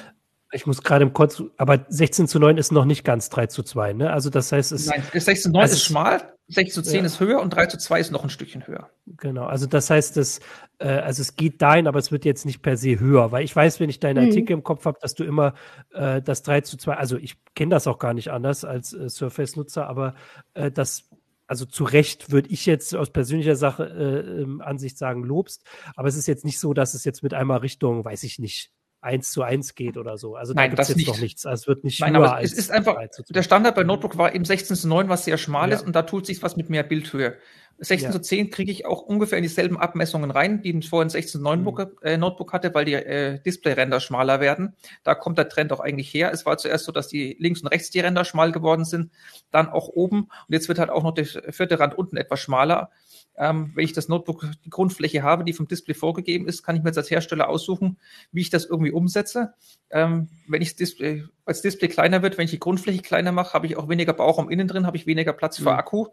Ich 0.52 0.66
muss 0.66 0.84
gerade 0.84 1.04
im 1.04 1.14
Kurz, 1.14 1.42
aber 1.58 1.86
16 1.90 2.28
zu 2.28 2.40
9 2.40 2.58
ist 2.58 2.72
noch 2.72 2.86
nicht 2.86 3.04
ganz 3.04 3.30
3 3.30 3.48
zu 3.48 3.64
2, 3.64 3.94
ne? 3.94 4.14
Also 4.14 4.30
das 4.30 4.52
heißt, 4.52 4.72
es 4.72 4.86
Nein, 4.88 5.04
16 5.12 5.36
zu 5.38 5.50
9 5.52 5.62
also 5.62 5.74
ist 5.74 5.84
schmal, 5.84 6.34
16 6.48 6.74
zu 6.74 6.82
10 6.84 7.00
ja. 7.00 7.06
ist 7.06 7.20
höher 7.20 7.42
und 7.42 7.50
3 7.50 7.66
zu 7.66 7.78
2 7.78 8.00
ist 8.00 8.12
noch 8.12 8.24
ein 8.24 8.30
Stückchen 8.30 8.68
höher. 8.68 8.90
Genau, 9.18 9.46
also 9.46 9.66
das 9.66 9.90
heißt, 9.90 10.16
dass, 10.18 10.40
äh, 10.78 10.88
also 10.88 11.22
es 11.22 11.36
geht 11.36 11.62
dahin, 11.62 11.88
aber 11.88 11.98
es 11.98 12.12
wird 12.12 12.24
jetzt 12.26 12.46
nicht 12.46 12.62
per 12.62 12.78
se 12.78 13.00
höher, 13.00 13.32
weil 13.32 13.44
ich 13.44 13.56
weiß, 13.56 13.80
wenn 13.80 13.90
ich 13.90 14.00
deine 14.00 14.22
mhm. 14.22 14.28
Artikel 14.28 14.54
im 14.54 14.64
Kopf 14.64 14.86
habe, 14.86 15.00
dass 15.02 15.16
du 15.16 15.24
immer 15.24 15.56
äh, 15.94 16.22
das 16.22 16.44
3 16.44 16.62
zu 16.62 16.78
2, 16.78 16.94
also 16.94 17.18
ich 17.18 17.38
kenne 17.56 17.72
das 17.72 17.88
auch 17.88 17.98
gar 17.98 18.14
nicht 18.14 18.32
anders 18.32 18.64
als 18.64 18.94
äh, 18.94 19.10
Surface-Nutzer, 19.10 19.88
aber 19.88 20.14
äh, 20.54 20.72
das 20.72 21.10
also 21.48 21.66
zu 21.66 21.84
Recht 21.84 22.32
würde 22.32 22.50
ich 22.50 22.66
jetzt 22.66 22.96
aus 22.96 23.12
persönlicher 23.12 23.56
Sache 23.56 23.84
äh, 23.84 24.42
ähm, 24.42 24.62
Ansicht 24.62 24.98
sagen, 24.98 25.24
lobst. 25.24 25.64
Aber 25.96 26.08
es 26.08 26.16
ist 26.16 26.28
jetzt 26.28 26.44
nicht 26.44 26.60
so, 26.60 26.74
dass 26.74 26.94
es 26.96 27.06
jetzt 27.06 27.22
mit 27.22 27.34
einmal 27.34 27.60
Richtung, 27.60 28.04
weiß 28.04 28.24
ich 28.24 28.40
nicht, 28.40 28.72
1 29.06 29.32
zu 29.32 29.44
1 29.44 29.76
geht 29.76 29.98
oder 29.98 30.18
so. 30.18 30.36
Also 30.36 30.54
Nein, 30.54 30.72
da 30.72 30.76
gibt 30.76 30.82
es 30.82 30.88
jetzt 30.90 30.98
nicht. 30.98 31.08
noch 31.08 31.20
nichts. 31.20 31.46
Also 31.46 31.62
es 31.62 31.68
wird 31.68 31.84
nicht 31.84 32.02
Nein, 32.02 32.16
aber 32.16 32.42
es 32.42 32.54
ist 32.54 32.72
einfach, 32.72 32.98
der 33.30 33.44
Standard 33.44 33.76
bei 33.76 33.84
Notebook 33.84 34.18
war 34.18 34.34
eben 34.34 34.46
16 34.46 34.76
zu 34.76 34.88
9, 34.88 35.10
was 35.10 35.26
sehr 35.26 35.38
schmal 35.38 35.70
ja. 35.70 35.76
ist 35.76 35.86
und 35.86 35.96
da 35.96 36.02
tut 36.02 36.26
sich 36.26 36.42
was 36.44 36.58
mit 36.58 36.70
mehr 36.70 36.84
Bildhöhe. 36.84 37.38
16 37.78 38.08
ja. 38.08 38.12
zu 38.12 38.22
10 38.22 38.52
kriege 38.52 38.72
ich 38.72 38.86
auch 38.86 39.02
ungefähr 39.02 39.38
in 39.38 39.44
dieselben 39.44 39.78
Abmessungen 39.78 40.32
rein, 40.32 40.62
die 40.62 40.78
ich 40.78 40.90
vorhin 40.90 41.10
16 41.10 41.40
zu 41.40 41.44
9 41.44 41.62
mhm. 41.62 41.88
äh, 42.04 42.18
Notebook 42.18 42.54
hatte, 42.54 42.74
weil 42.74 42.86
die 42.86 42.94
äh, 42.94 43.40
Display-Ränder 43.42 44.00
schmaler 44.00 44.40
werden. 44.40 44.76
Da 45.04 45.14
kommt 45.14 45.38
der 45.38 45.50
Trend 45.50 45.74
auch 45.74 45.82
eigentlich 45.82 46.14
her. 46.14 46.32
Es 46.32 46.46
war 46.46 46.58
zuerst 46.58 46.86
so, 46.86 46.94
dass 46.94 47.10
die 47.10 47.36
links 47.40 47.62
und 47.62 47.68
rechts 47.68 47.90
die 47.90 48.00
Ränder 48.00 48.24
schmal 48.24 48.54
geworden 48.54 48.86
sind, 48.86 49.12
dann 49.52 49.68
auch 49.68 49.90
oben 49.90 50.30
und 50.48 50.54
jetzt 50.54 50.70
wird 50.70 50.80
halt 50.80 50.90
auch 50.90 51.04
noch 51.04 51.14
der 51.14 51.26
vierte 51.26 51.80
Rand 51.80 51.98
unten 51.98 52.16
etwas 52.18 52.40
schmaler. 52.40 52.92
Ähm, 53.38 53.72
wenn 53.76 53.84
ich 53.84 53.94
das 53.94 54.08
Notebook, 54.08 54.50
die 54.64 54.70
Grundfläche 54.70 55.24
habe, 55.24 55.44
die 55.44 55.54
vom 55.54 55.68
Display 55.68 55.94
vorgegeben 55.94 56.48
ist, 56.48 56.64
kann 56.64 56.76
ich 56.76 56.84
mir 56.84 56.90
jetzt 56.90 56.98
als 56.98 57.12
Hersteller 57.12 57.50
aussuchen, 57.50 57.98
wie 58.32 58.42
ich 58.42 58.50
das 58.50 58.66
irgendwie 58.66 58.92
umsetze. 58.92 59.54
Ähm, 59.90 60.30
wenn 60.48 60.62
ich 60.62 60.76
Display, 60.76 61.26
als 61.46 61.62
Display 61.62 61.90
kleiner 61.90 62.22
wird, 62.22 62.38
wenn 62.38 62.46
ich 62.46 62.52
die 62.52 62.60
Grundfläche 62.60 63.02
kleiner 63.02 63.32
mache, 63.32 63.54
habe 63.54 63.68
ich 63.68 63.78
auch 63.78 63.90
weniger 63.90 64.14
Bauchraum 64.14 64.50
innen 64.50 64.68
drin, 64.68 64.86
habe 64.86 64.98
ich 64.98 65.06
weniger 65.06 65.34
Platz 65.34 65.58
für 65.58 65.72
mhm. 65.72 65.80
Akku. 65.80 66.08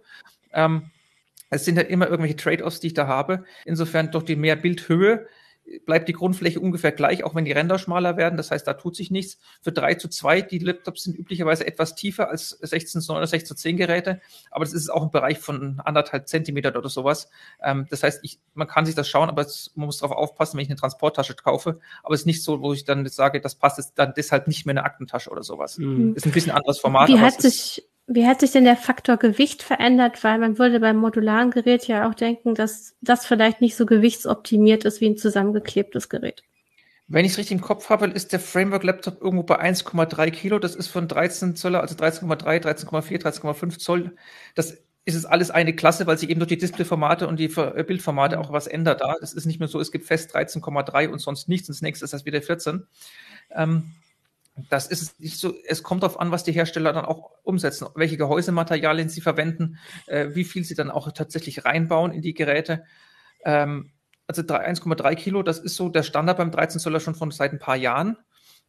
Ähm, 0.53 0.91
es 1.51 1.65
sind 1.65 1.77
ja 1.77 1.83
immer 1.83 2.09
irgendwelche 2.09 2.37
Trade-offs, 2.37 2.81
die 2.81 2.89
ich 2.89 2.95
da 2.95 3.07
habe. 3.07 3.45
Insofern 3.65 4.11
durch 4.11 4.25
die 4.25 4.37
mehr 4.37 4.57
Bildhöhe 4.57 5.27
bleibt 5.87 6.09
die 6.09 6.13
Grundfläche 6.13 6.61
ungefähr 6.61 6.93
gleich, 6.93 7.25
auch 7.25 7.35
wenn 7.35 7.45
die 7.45 7.53
Ränder 7.53 7.79
schmaler 7.79 8.17
werden. 8.17 8.37
Das 8.37 8.51
heißt, 8.51 8.67
da 8.67 8.75
tut 8.75 8.97
sich 8.97 9.11
nichts. 9.11 9.39
Für 9.61 9.73
3 9.73 9.95
zu 9.95 10.09
2, 10.09 10.43
die 10.43 10.59
Laptops 10.59 11.05
sind 11.05 11.17
üblicherweise 11.17 11.67
etwas 11.67 11.95
tiefer 11.95 12.29
als 12.29 12.51
16 12.51 13.01
zu 13.01 13.13
9 13.13 13.19
oder 13.19 13.27
16 13.27 13.49
zu 13.49 13.55
10 13.55 13.77
Geräte, 13.77 14.21
aber 14.51 14.65
das 14.65 14.75
ist 14.75 14.91
auch 14.91 15.03
im 15.03 15.11
Bereich 15.11 15.39
von 15.39 15.81
anderthalb 15.85 16.29
Zentimeter 16.29 16.77
oder 16.77 16.89
sowas. 16.89 17.29
Ähm, 17.63 17.87
das 17.91 18.03
heißt, 18.03 18.21
ich, 18.23 18.41
man 18.55 18.67
kann 18.67 18.87
sich 18.87 18.95
das 18.95 19.09
schauen, 19.09 19.29
aber 19.29 19.43
es, 19.43 19.73
man 19.75 19.87
muss 19.87 19.99
darauf 19.99 20.17
aufpassen, 20.17 20.57
wenn 20.57 20.65
ich 20.65 20.71
eine 20.71 20.79
Transporttasche 20.79 21.35
kaufe. 21.35 21.81
Aber 22.03 22.15
es 22.15 22.23
ist 22.23 22.27
nicht 22.27 22.43
so, 22.43 22.61
wo 22.61 22.73
ich 22.73 22.85
dann 22.85 23.07
sage, 23.09 23.41
das 23.41 23.55
passt 23.55 23.79
jetzt 23.79 23.95
dann 23.97 24.13
deshalb 24.17 24.47
nicht 24.47 24.67
mehr 24.67 24.73
eine 24.73 24.85
Aktentasche 24.85 25.31
oder 25.31 25.43
sowas. 25.43 25.79
Mhm. 25.79 26.15
Ist 26.15 26.27
ein 26.27 26.33
bisschen 26.33 26.53
anderes 26.53 26.79
Format. 26.79 27.09
Wie 27.09 27.19
hat 27.19 27.41
sich 27.41 27.85
wie 28.07 28.27
hat 28.27 28.41
sich 28.41 28.51
denn 28.51 28.65
der 28.65 28.77
Faktor 28.77 29.17
Gewicht 29.17 29.63
verändert? 29.63 30.23
Weil 30.25 30.39
man 30.39 30.59
würde 30.59 30.81
beim 30.81 30.97
modularen 30.97 31.51
Gerät 31.51 31.87
ja 31.87 32.09
auch 32.09 32.15
denken, 32.15 32.55
dass 32.55 32.97
das 33.01 33.27
vielleicht 33.27 33.61
nicht 33.61 33.77
so 33.77 33.87
gewichtsoptimiert 33.87 34.85
ist 34.85 35.01
wie 35.01 35.07
ein 35.07 35.17
zusammengeklebtes 35.17 36.09
Gerät. 36.09 36.43
Wenn 37.09 37.25
ich 37.25 37.33
es 37.33 37.39
richtig 37.39 37.57
im 37.57 37.61
Kopf 37.61 37.91
habe, 37.91 38.07
ist 38.07 38.33
der 38.33 38.41
Framework-Laptop 38.41 39.21
irgendwo 39.21 39.43
bei 39.43 39.61
1,3 39.61 40.31
Kilo. 40.31 40.59
Das 40.59 40.75
ist 40.75 40.89
von 40.89 41.09
13 41.09 41.57
Zoll, 41.57 41.77
also 41.77 41.95
13,3, 41.95 42.63
13,4, 42.63 43.21
13,5 43.23 43.79
Zoll. 43.79 44.17
Das 44.55 44.79
ist 45.05 45.15
es 45.15 45.25
alles 45.25 45.51
eine 45.51 45.75
Klasse, 45.75 46.07
weil 46.07 46.17
sich 46.17 46.31
eben 46.31 46.41
durch 46.41 46.49
die 46.49 46.59
Displayformate 46.59 47.27
und 47.27 47.39
die 47.39 47.47
äh, 47.47 47.85
Bildformate 47.85 48.39
auch 48.39 48.53
was 48.53 48.67
ändert 48.67 49.01
da. 49.01 49.17
Es 49.21 49.33
ist 49.33 49.47
nicht 49.47 49.59
mehr 49.59 49.69
so, 49.69 49.81
es 49.81 49.91
gibt 49.91 50.07
fest 50.07 50.35
13,3 50.35 51.09
und 51.09 51.19
sonst 51.19 51.49
nichts. 51.49 51.69
Und 51.69 51.77
das 51.77 51.83
nächste 51.83 52.05
ist 52.05 52.15
das 52.15 52.25
wieder 52.25 52.41
14. 52.41 52.87
Ähm, 53.51 53.93
das 54.69 54.87
ist 54.87 55.19
nicht 55.21 55.39
so, 55.39 55.55
es 55.67 55.83
kommt 55.83 56.03
darauf 56.03 56.21
an, 56.21 56.31
was 56.31 56.45
die 56.45 56.53
Hersteller 56.53 56.93
dann 56.93 57.05
auch 57.05 57.31
umsetzen, 57.43 57.89
welche 57.95 58.17
Gehäusematerialien 58.17 59.09
sie 59.09 59.23
verwenden, 59.23 59.79
äh, 60.07 60.29
wie 60.35 60.45
viel 60.45 60.65
sie 60.65 60.75
dann 60.75 60.91
auch 60.91 61.11
tatsächlich 61.13 61.65
reinbauen 61.65 62.13
in 62.13 62.23
die 62.23 62.35
Geräte. 62.35 62.85
Ähm, 63.45 63.93
also 64.27 64.43
1,3 64.43 65.15
Kilo, 65.15 65.43
das 65.43 65.59
ist 65.59 65.77
so 65.77 65.89
der 65.89 66.03
Standard 66.03 66.37
beim 66.37 66.51
13 66.51 66.81
Zoller 66.81 67.01
schon 67.01 67.15
von 67.15 67.31
seit 67.31 67.53
ein 67.53 67.59
paar 67.59 67.77
Jahren. 67.77 68.19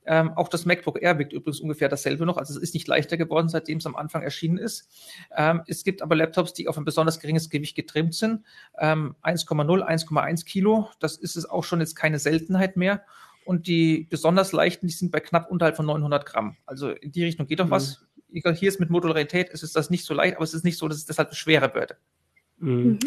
Ähm, 0.05 0.33
auch 0.35 0.49
das 0.49 0.65
MacBook 0.65 1.01
Air 1.01 1.19
wiegt 1.19 1.31
übrigens 1.31 1.61
ungefähr 1.61 1.87
dasselbe 1.87 2.25
noch. 2.25 2.37
Also 2.37 2.53
es 2.55 2.61
ist 2.61 2.73
nicht 2.73 2.87
leichter 2.87 3.15
geworden, 3.15 3.47
seitdem 3.47 3.77
es 3.77 3.85
am 3.85 3.95
Anfang 3.95 4.21
erschienen 4.21 4.57
ist. 4.57 4.89
Ähm, 5.35 5.61
es 5.67 5.83
gibt 5.83 6.01
aber 6.01 6.15
Laptops, 6.15 6.53
die 6.53 6.67
auf 6.67 6.77
ein 6.77 6.85
besonders 6.85 7.19
geringes 7.19 7.49
Gewicht 7.49 7.75
getrimmt 7.75 8.13
sind. 8.13 8.45
Ähm, 8.77 9.15
1,0, 9.23 9.81
1,1 9.81 10.45
Kilo. 10.45 10.89
Das 10.99 11.17
ist 11.17 11.37
es 11.37 11.49
auch 11.49 11.63
schon 11.63 11.79
jetzt 11.79 11.95
keine 11.95 12.19
Seltenheit 12.19 12.75
mehr 12.75 13.03
und 13.45 13.67
die 13.67 14.07
besonders 14.09 14.51
leichten, 14.51 14.87
die 14.87 14.93
sind 14.93 15.11
bei 15.11 15.19
knapp 15.19 15.49
unterhalb 15.49 15.75
von 15.75 15.85
900 15.85 16.25
Gramm. 16.25 16.57
Also 16.65 16.89
in 16.89 17.11
die 17.11 17.23
Richtung 17.23 17.47
geht 17.47 17.59
doch 17.59 17.67
mhm. 17.67 17.71
was. 17.71 18.05
Hier 18.29 18.69
ist 18.69 18.79
mit 18.79 18.89
Modularität, 18.89 19.49
ist 19.49 19.61
es 19.61 19.73
das 19.73 19.89
nicht 19.89 20.05
so 20.05 20.13
leicht, 20.13 20.35
aber 20.35 20.43
es 20.43 20.53
ist 20.53 20.63
nicht 20.63 20.77
so, 20.77 20.87
dass 20.87 20.97
es 20.97 21.05
deshalb 21.05 21.35
schwerer 21.35 21.73
wird. 21.75 21.97
Mhm. 22.57 22.99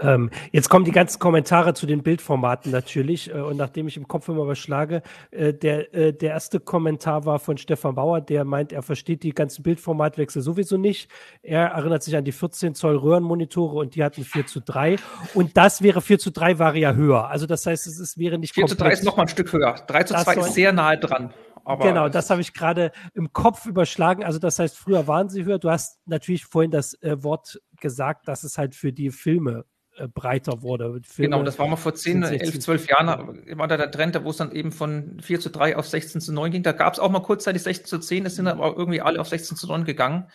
Ähm, 0.00 0.30
jetzt 0.50 0.68
kommen 0.68 0.84
die 0.84 0.90
ganzen 0.90 1.18
Kommentare 1.18 1.74
zu 1.74 1.86
den 1.86 2.02
Bildformaten 2.02 2.72
natürlich. 2.72 3.30
Äh, 3.32 3.40
und 3.40 3.56
nachdem 3.56 3.86
ich 3.86 3.96
im 3.96 4.08
Kopf 4.08 4.28
immer 4.28 4.42
überschlage, 4.42 5.02
äh, 5.30 5.54
der, 5.54 5.94
äh, 5.94 6.12
der 6.12 6.30
erste 6.30 6.58
Kommentar 6.58 7.24
war 7.24 7.38
von 7.38 7.58
Stefan 7.58 7.94
Bauer, 7.94 8.20
der 8.20 8.44
meint, 8.44 8.72
er 8.72 8.82
versteht 8.82 9.22
die 9.22 9.32
ganzen 9.32 9.62
Bildformatwechsel 9.62 10.42
sowieso 10.42 10.76
nicht. 10.76 11.10
Er 11.42 11.66
erinnert 11.66 12.02
sich 12.02 12.16
an 12.16 12.24
die 12.24 12.32
14 12.32 12.74
Zoll 12.74 12.96
Röhrenmonitore 12.96 13.76
und 13.76 13.94
die 13.94 14.02
hatten 14.02 14.24
4 14.24 14.46
zu 14.46 14.60
3. 14.60 14.96
Und 15.34 15.56
das 15.56 15.82
wäre 15.82 16.00
4 16.00 16.18
zu 16.18 16.30
3 16.30 16.58
wäre 16.58 16.78
ja 16.78 16.94
höher. 16.94 17.28
Also 17.28 17.46
das 17.46 17.64
heißt, 17.64 17.86
es 17.86 18.00
ist, 18.00 18.18
wäre 18.18 18.38
nicht 18.38 18.54
4 18.54 18.66
zu 18.66 18.76
3 18.76 18.90
ist 18.90 19.04
noch 19.04 19.16
mal 19.16 19.22
ein 19.24 19.28
Stück 19.28 19.52
höher. 19.52 19.74
3 19.86 20.02
zu 20.04 20.14
2 20.14 20.34
ist 20.34 20.54
sehr 20.54 20.72
nahe 20.72 20.98
dran. 20.98 21.32
Aber 21.64 21.86
genau, 21.86 22.08
das 22.08 22.28
habe 22.28 22.40
ich 22.40 22.52
gerade 22.52 22.92
im 23.14 23.32
Kopf 23.32 23.64
überschlagen. 23.64 24.22
Also 24.22 24.38
das 24.38 24.58
heißt, 24.58 24.76
früher 24.76 25.06
waren 25.06 25.30
sie 25.30 25.44
höher. 25.44 25.58
Du 25.58 25.70
hast 25.70 25.98
natürlich 26.06 26.44
vorhin 26.44 26.70
das 26.70 26.94
äh, 27.02 27.22
Wort 27.22 27.60
gesagt, 27.80 28.28
dass 28.28 28.44
es 28.44 28.58
halt 28.58 28.74
für 28.74 28.92
die 28.92 29.10
Filme 29.10 29.64
äh, 29.96 30.08
breiter 30.08 30.62
wurde. 30.62 31.00
Filme 31.04 31.30
genau, 31.30 31.42
das 31.44 31.58
war 31.58 31.68
mal 31.68 31.76
vor 31.76 31.94
10, 31.94 32.22
11, 32.22 32.58
12 32.60 32.88
Jahren, 32.88 33.46
war 33.58 33.68
da 33.68 33.76
der 33.76 33.90
Trend, 33.90 34.18
wo 34.24 34.30
es 34.30 34.36
dann 34.36 34.52
eben 34.52 34.72
von 34.72 35.20
4 35.20 35.40
zu 35.40 35.50
3 35.50 35.76
auf 35.76 35.86
16 35.86 36.20
zu 36.20 36.32
9 36.32 36.50
ging. 36.50 36.62
Da 36.62 36.72
gab 36.72 36.94
es 36.94 36.98
auch 36.98 37.10
mal 37.10 37.22
kurzzeitig 37.22 37.62
16 37.62 37.86
zu 37.86 37.98
10, 37.98 38.26
es 38.26 38.36
sind 38.36 38.48
aber 38.48 38.76
irgendwie 38.76 39.00
alle 39.00 39.20
auf 39.20 39.28
16 39.28 39.56
zu 39.56 39.66
9 39.66 39.84
gegangen. 39.84 40.26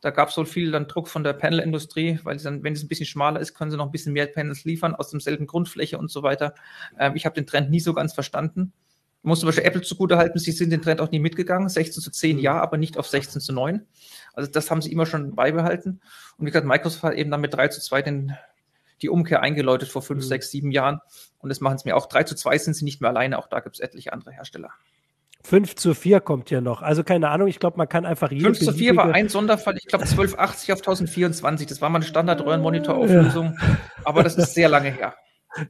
Da 0.00 0.10
gab 0.10 0.28
es 0.28 0.34
so 0.34 0.44
viel 0.44 0.70
dann 0.70 0.86
Druck 0.86 1.08
von 1.08 1.24
der 1.24 1.32
Panel-Industrie, 1.32 2.20
weil 2.22 2.36
dann, 2.36 2.62
wenn 2.62 2.74
es 2.74 2.82
ein 2.82 2.88
bisschen 2.88 3.06
schmaler 3.06 3.40
ist, 3.40 3.54
können 3.54 3.70
sie 3.70 3.76
noch 3.76 3.86
ein 3.86 3.92
bisschen 3.92 4.12
mehr 4.12 4.26
Panels 4.26 4.64
liefern 4.64 4.94
aus 4.94 5.10
demselben 5.10 5.46
Grundfläche 5.46 5.98
und 5.98 6.10
so 6.10 6.22
weiter. 6.22 6.54
Ähm, 6.98 7.16
ich 7.16 7.24
habe 7.24 7.34
den 7.34 7.46
Trend 7.46 7.70
nie 7.70 7.80
so 7.80 7.94
ganz 7.94 8.14
verstanden. 8.14 8.72
Ich 9.22 9.24
muss 9.24 9.40
zum 9.40 9.48
Beispiel 9.48 9.64
Apple 9.64 9.82
zugutehalten, 9.82 10.38
sie 10.38 10.52
sind 10.52 10.70
den 10.70 10.82
Trend 10.82 11.00
auch 11.00 11.10
nie 11.10 11.18
mitgegangen. 11.18 11.68
16 11.68 12.02
zu 12.02 12.10
10 12.12 12.36
mhm. 12.36 12.42
ja, 12.42 12.60
aber 12.60 12.76
nicht 12.76 12.96
auf 12.96 13.08
16 13.08 13.40
zu 13.40 13.52
9. 13.52 13.84
Also 14.34 14.48
das 14.50 14.70
haben 14.70 14.80
sie 14.80 14.92
immer 14.92 15.06
schon 15.06 15.34
beibehalten. 15.34 16.00
Und 16.36 16.46
wie 16.46 16.50
gesagt, 16.50 16.66
Microsoft 16.66 17.02
hat 17.02 17.14
eben 17.14 17.32
dann 17.32 17.40
mit 17.40 17.54
3 17.54 17.68
zu 17.68 17.80
2 17.80 18.02
den 18.02 18.36
die 19.02 19.08
Umkehr 19.08 19.42
eingeläutet 19.42 19.88
vor 19.88 20.02
fünf, 20.02 20.24
mhm. 20.24 20.28
sechs, 20.28 20.50
sieben 20.50 20.70
Jahren. 20.70 21.00
Und 21.38 21.48
das 21.50 21.60
machen 21.60 21.76
es 21.76 21.84
mir 21.84 21.96
auch. 21.96 22.06
Drei 22.06 22.24
zu 22.24 22.34
zwei 22.34 22.58
sind 22.58 22.74
sie 22.74 22.84
nicht 22.84 23.00
mehr 23.00 23.10
alleine. 23.10 23.38
Auch 23.38 23.48
da 23.48 23.60
gibt 23.60 23.76
es 23.76 23.80
etliche 23.80 24.12
andere 24.12 24.32
Hersteller. 24.32 24.70
5 25.44 25.76
zu 25.76 25.94
4 25.94 26.20
kommt 26.20 26.48
hier 26.48 26.60
noch. 26.60 26.82
Also 26.82 27.04
keine 27.04 27.30
Ahnung, 27.30 27.48
ich 27.48 27.60
glaube, 27.60 27.78
man 27.78 27.88
kann 27.88 28.04
einfach 28.04 28.30
jede 28.30 28.44
5 28.46 28.58
zu 28.58 28.72
4 28.72 28.96
war 28.96 29.14
ein 29.14 29.28
Sonderfall, 29.28 29.76
ich 29.76 29.86
glaube 29.86 30.04
1280 30.04 30.72
auf 30.72 30.80
1024. 30.80 31.66
Das 31.66 31.80
war 31.80 31.90
mal 31.90 31.98
eine 31.98 32.06
Standard-Röhrenmonitor-Auflösung, 32.06 33.56
ja. 33.56 33.76
aber 34.04 34.24
das 34.24 34.36
ist 34.36 34.54
sehr 34.54 34.68
lange 34.68 34.90
her. 34.90 35.14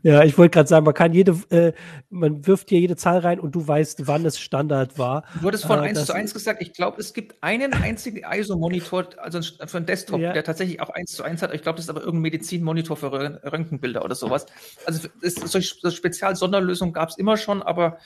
Ja, 0.03 0.25
ich 0.25 0.37
wollte 0.37 0.55
gerade 0.55 0.69
sagen, 0.69 0.85
man 0.85 0.95
kann 0.95 1.13
jede, 1.13 1.39
äh, 1.51 1.73
man 2.11 2.47
wirft 2.47 2.71
dir 2.71 2.81
jede 2.81 2.97
Zahl 2.97 3.19
rein 3.19 3.41
und 3.41 3.55
du 3.55 3.67
weißt, 3.67 4.07
wann 4.07 4.27
es 4.27 4.39
Standard 4.39 4.99
war. 4.99 5.25
Du 5.41 5.47
hattest 5.47 5.67
von 5.67 5.79
äh, 5.79 5.89
1 5.89 6.05
zu 6.05 6.13
1 6.13 6.35
gesagt, 6.35 6.61
ich 6.61 6.73
glaube, 6.73 7.01
es 7.01 7.13
gibt 7.13 7.43
einen 7.43 7.73
einzigen 7.73 8.23
ISO-Monitor, 8.29 9.09
also 9.19 9.41
für 9.43 9.77
einen 9.77 9.87
Desktop, 9.87 10.21
ja. 10.21 10.33
der 10.33 10.45
tatsächlich 10.45 10.81
auch 10.81 10.91
1 10.91 11.13
zu 11.13 11.23
1 11.23 11.43
hat. 11.43 11.55
Ich 11.55 11.63
glaube, 11.63 11.77
das 11.77 11.87
ist 11.87 11.91
aber 11.91 12.01
irgendein 12.01 12.23
Medizinmonitor 12.23 12.97
für 12.97 13.13
Röntgenbilder 13.13 14.05
oder 14.05 14.15
sowas. 14.15 14.47
Also 14.85 15.09
so, 15.23 15.61
so 15.61 15.91
Spezial-Sonderlösungen 15.91 16.93
gab 16.93 17.11
es 17.11 17.19
immer 17.19 17.37
schon, 17.37 17.63
aber 17.63 17.99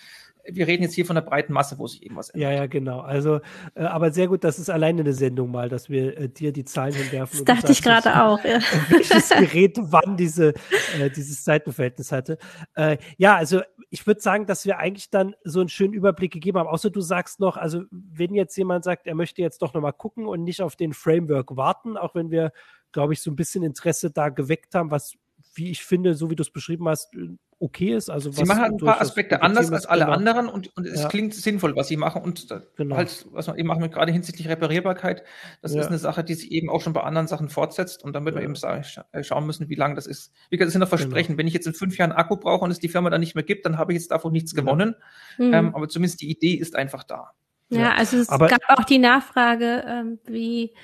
wir 0.44 0.66
reden 0.66 0.82
jetzt 0.82 0.94
hier 0.94 1.06
von 1.06 1.14
der 1.14 1.22
breiten 1.22 1.52
Masse, 1.52 1.78
wo 1.78 1.86
sich 1.86 2.02
irgendwas 2.02 2.30
ändert. 2.30 2.50
Ja, 2.50 2.56
ja, 2.56 2.66
genau. 2.66 3.00
Also, 3.00 3.40
äh, 3.74 3.82
aber 3.82 4.12
sehr 4.12 4.28
gut, 4.28 4.44
das 4.44 4.58
ist 4.58 4.70
alleine 4.70 5.02
eine 5.02 5.12
Sendung 5.12 5.50
mal, 5.50 5.68
dass 5.68 5.88
wir 5.88 6.18
äh, 6.18 6.28
dir 6.28 6.52
die 6.52 6.64
Zahlen 6.64 6.94
hinwerfen. 6.94 7.44
Das 7.44 7.56
dachte 7.56 7.72
ich 7.72 7.82
gerade 7.82 8.22
auch, 8.22 8.42
ja. 8.44 8.58
Welches 8.88 9.28
Gerät 9.28 9.78
wann 9.80 10.16
diese, 10.16 10.54
äh, 10.98 11.10
dieses 11.10 11.44
Seitenverhältnis 11.44 12.12
hatte. 12.12 12.38
Äh, 12.74 12.98
ja, 13.16 13.36
also 13.36 13.60
ich 13.90 14.06
würde 14.06 14.20
sagen, 14.20 14.46
dass 14.46 14.64
wir 14.64 14.78
eigentlich 14.78 15.10
dann 15.10 15.34
so 15.44 15.60
einen 15.60 15.68
schönen 15.68 15.92
Überblick 15.92 16.32
gegeben 16.32 16.58
haben. 16.58 16.68
Außer 16.68 16.90
du 16.90 17.00
sagst 17.00 17.40
noch, 17.40 17.56
also 17.56 17.82
wenn 17.90 18.34
jetzt 18.34 18.56
jemand 18.56 18.84
sagt, 18.84 19.06
er 19.06 19.14
möchte 19.14 19.42
jetzt 19.42 19.62
doch 19.62 19.74
nochmal 19.74 19.92
gucken 19.92 20.26
und 20.26 20.44
nicht 20.44 20.62
auf 20.62 20.76
den 20.76 20.92
Framework 20.92 21.56
warten, 21.56 21.96
auch 21.96 22.14
wenn 22.14 22.30
wir, 22.30 22.52
glaube 22.90 23.12
ich, 23.12 23.20
so 23.20 23.30
ein 23.30 23.36
bisschen 23.36 23.62
Interesse 23.62 24.10
da 24.10 24.28
geweckt 24.28 24.74
haben, 24.74 24.90
was 24.90 25.14
wie 25.54 25.70
ich 25.70 25.84
finde, 25.84 26.14
so 26.14 26.30
wie 26.30 26.36
du 26.36 26.42
es 26.42 26.50
beschrieben 26.50 26.88
hast, 26.88 27.14
okay 27.62 27.94
ist. 27.94 28.10
Also 28.10 28.32
sie 28.32 28.44
machen 28.44 28.64
ein 28.64 28.76
paar 28.76 29.00
Aspekte 29.00 29.40
anders 29.42 29.70
als 29.70 29.86
alle 29.86 30.04
genau. 30.04 30.16
anderen 30.16 30.48
und, 30.48 30.76
und 30.76 30.86
es 30.86 31.02
ja. 31.02 31.08
klingt 31.08 31.34
sinnvoll, 31.34 31.76
was 31.76 31.88
sie 31.88 31.96
machen. 31.96 32.22
Und 32.22 32.48
genau. 32.76 32.96
halt, 32.96 33.26
was 33.30 33.46
man 33.46 33.56
eben 33.56 33.68
machen, 33.68 33.88
gerade 33.90 34.10
hinsichtlich 34.12 34.48
Reparierbarkeit, 34.48 35.22
das 35.62 35.74
ja. 35.74 35.80
ist 35.80 35.86
eine 35.86 35.98
Sache, 35.98 36.24
die 36.24 36.34
sich 36.34 36.50
eben 36.50 36.68
auch 36.68 36.80
schon 36.80 36.92
bei 36.92 37.02
anderen 37.02 37.28
Sachen 37.28 37.48
fortsetzt. 37.48 38.02
Und 38.04 38.14
dann 38.14 38.24
wird 38.24 38.34
ja. 38.34 38.40
man 38.40 38.44
eben 38.44 38.54
sagen, 38.56 38.84
äh, 39.12 39.22
schauen 39.22 39.46
müssen, 39.46 39.68
wie 39.68 39.76
lange 39.76 39.94
das 39.94 40.06
ist. 40.06 40.32
Wie 40.50 40.56
gesagt, 40.56 40.68
das 40.68 40.72
sind 40.72 40.80
noch 40.80 40.90
genau. 40.90 40.98
Versprechen. 40.98 41.28
Genau. 41.28 41.38
Wenn 41.38 41.46
ich 41.46 41.54
jetzt 41.54 41.66
in 41.66 41.74
fünf 41.74 41.96
Jahren 41.96 42.12
Akku 42.12 42.36
brauche 42.36 42.64
und 42.64 42.70
es 42.70 42.80
die 42.80 42.88
Firma 42.88 43.10
dann 43.10 43.20
nicht 43.20 43.34
mehr 43.34 43.44
gibt, 43.44 43.64
dann 43.64 43.78
habe 43.78 43.92
ich 43.92 43.98
jetzt 44.00 44.10
davon 44.10 44.32
nichts 44.32 44.54
gewonnen. 44.54 44.96
Mhm. 45.38 45.54
Ähm, 45.54 45.74
aber 45.74 45.88
zumindest 45.88 46.20
die 46.20 46.30
Idee 46.30 46.54
ist 46.54 46.74
einfach 46.74 47.04
da. 47.04 47.30
Ja, 47.68 47.94
also 47.94 48.18
es 48.18 48.28
aber, 48.28 48.48
gab 48.48 48.60
auch 48.68 48.84
die 48.84 48.98
Nachfrage, 48.98 49.84
ähm, 49.86 50.18
wie 50.26 50.74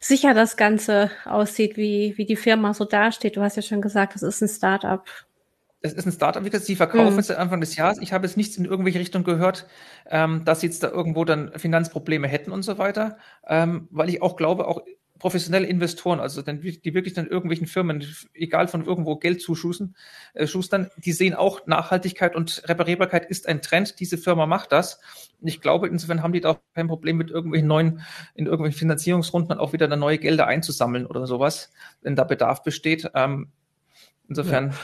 sicher 0.00 0.34
das 0.34 0.56
Ganze 0.56 1.10
aussieht, 1.24 1.76
wie, 1.76 2.14
wie 2.16 2.26
die 2.26 2.36
Firma 2.36 2.74
so 2.74 2.84
dasteht. 2.84 3.36
Du 3.36 3.42
hast 3.42 3.56
ja 3.56 3.62
schon 3.62 3.82
gesagt, 3.82 4.14
das 4.14 4.22
ist 4.22 4.40
ein 4.40 4.48
Startup. 4.48 5.04
Es 5.86 5.94
ist 5.94 6.06
ein 6.06 6.12
Startup, 6.12 6.44
wie 6.44 6.50
gesagt, 6.50 6.66
sie 6.66 6.76
verkaufen 6.76 7.14
mhm. 7.14 7.18
es 7.18 7.30
Anfang 7.30 7.60
des 7.60 7.76
Jahres. 7.76 7.98
Ich 8.00 8.12
habe 8.12 8.26
jetzt 8.26 8.36
nichts 8.36 8.56
in 8.56 8.64
irgendwelche 8.64 8.98
Richtung 8.98 9.24
gehört, 9.24 9.66
ähm, 10.10 10.44
dass 10.44 10.60
sie 10.60 10.66
jetzt 10.66 10.82
da 10.82 10.88
irgendwo 10.88 11.24
dann 11.24 11.52
Finanzprobleme 11.56 12.28
hätten 12.28 12.50
und 12.50 12.62
so 12.62 12.78
weiter, 12.78 13.18
ähm, 13.46 13.88
weil 13.90 14.08
ich 14.08 14.22
auch 14.22 14.36
glaube, 14.36 14.66
auch 14.66 14.82
professionelle 15.18 15.66
Investoren, 15.66 16.20
also 16.20 16.42
dann, 16.42 16.60
die 16.60 16.94
wirklich 16.94 17.14
dann 17.14 17.26
irgendwelchen 17.26 17.66
Firmen, 17.66 18.04
egal 18.34 18.68
von 18.68 18.84
irgendwo 18.84 19.16
Geld 19.16 19.40
zuschustern, 19.40 19.94
äh, 20.34 20.46
schustern, 20.46 20.90
die 20.96 21.12
sehen 21.12 21.34
auch 21.34 21.66
Nachhaltigkeit 21.66 22.36
und 22.36 22.62
Reparierbarkeit 22.66 23.26
ist 23.26 23.48
ein 23.48 23.62
Trend. 23.62 23.98
Diese 24.00 24.18
Firma 24.18 24.46
macht 24.46 24.72
das. 24.72 25.00
Und 25.40 25.48
ich 25.48 25.60
glaube, 25.60 25.88
insofern 25.88 26.22
haben 26.22 26.32
die 26.32 26.40
da 26.40 26.50
auch 26.50 26.58
kein 26.74 26.88
Problem 26.88 27.16
mit 27.16 27.30
irgendwelchen 27.30 27.68
neuen, 27.68 28.00
in 28.34 28.46
irgendwelchen 28.46 28.78
Finanzierungsrunden 28.78 29.58
auch 29.58 29.72
wieder 29.72 29.88
neue 29.96 30.18
Gelder 30.18 30.46
einzusammeln 30.46 31.06
oder 31.06 31.26
sowas, 31.26 31.72
wenn 32.02 32.16
da 32.16 32.24
Bedarf 32.24 32.62
besteht. 32.62 33.10
Ähm, 33.14 33.48
insofern, 34.28 34.70
ja. 34.70 34.76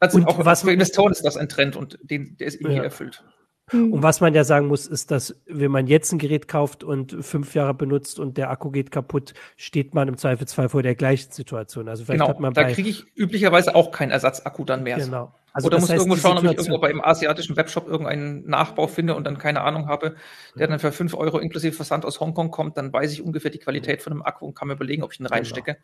Also 0.00 0.18
und 0.18 0.26
auch 0.26 0.44
was 0.44 0.62
für 0.62 0.72
Investoren 0.72 1.12
ist 1.12 1.24
das 1.24 1.36
ein 1.36 1.48
Trend 1.48 1.76
und 1.76 1.98
den, 2.02 2.36
der 2.36 2.48
ist 2.48 2.56
irgendwie 2.56 2.76
ja. 2.76 2.84
erfüllt. 2.84 3.24
Und 3.72 4.00
was 4.00 4.20
man 4.20 4.32
ja 4.32 4.44
sagen 4.44 4.68
muss, 4.68 4.86
ist, 4.86 5.10
dass 5.10 5.34
wenn 5.46 5.72
man 5.72 5.88
jetzt 5.88 6.12
ein 6.12 6.18
Gerät 6.18 6.46
kauft 6.46 6.84
und 6.84 7.16
fünf 7.24 7.56
Jahre 7.56 7.74
benutzt 7.74 8.20
und 8.20 8.36
der 8.36 8.50
Akku 8.50 8.70
geht 8.70 8.92
kaputt, 8.92 9.34
steht 9.56 9.92
man 9.92 10.06
im 10.06 10.16
Zweifelsfall 10.16 10.68
vor 10.68 10.84
der 10.84 10.94
gleichen 10.94 11.32
Situation. 11.32 11.88
Also 11.88 12.04
vielleicht 12.04 12.20
genau, 12.20 12.28
hat 12.28 12.38
man 12.38 12.54
da 12.54 12.70
kriege 12.70 12.88
ich 12.88 13.04
üblicherweise 13.16 13.74
auch 13.74 13.90
keinen 13.90 14.12
Ersatzakku 14.12 14.64
dann 14.64 14.84
mehr. 14.84 14.98
Genau. 14.98 15.34
Also 15.56 15.68
Oder 15.68 15.80
muss 15.80 15.88
heißt, 15.88 16.02
irgendwo 16.02 16.16
schauen, 16.18 16.36
ob 16.36 16.44
ich 16.44 16.50
irgendwo 16.50 16.78
beim 16.78 17.00
asiatischen 17.00 17.56
Webshop 17.56 17.88
irgendeinen 17.88 18.46
Nachbau 18.46 18.88
finde 18.88 19.14
und 19.14 19.24
dann 19.24 19.38
keine 19.38 19.62
Ahnung 19.62 19.88
habe, 19.88 20.14
der 20.54 20.68
dann 20.68 20.78
für 20.78 20.92
fünf 20.92 21.14
Euro 21.14 21.38
inklusive 21.38 21.72
Versand 21.72 22.04
aus 22.04 22.20
Hongkong 22.20 22.50
kommt, 22.50 22.76
dann 22.76 22.92
weiß 22.92 23.10
ich 23.14 23.22
ungefähr 23.22 23.50
die 23.50 23.58
Qualität 23.58 24.02
von 24.02 24.12
einem 24.12 24.20
Akku 24.20 24.44
und 24.44 24.54
kann 24.54 24.68
mir 24.68 24.74
überlegen, 24.74 25.02
ob 25.02 25.14
ich 25.14 25.18
ihn 25.18 25.24
genau. 25.24 25.34
reinstecke. 25.34 25.78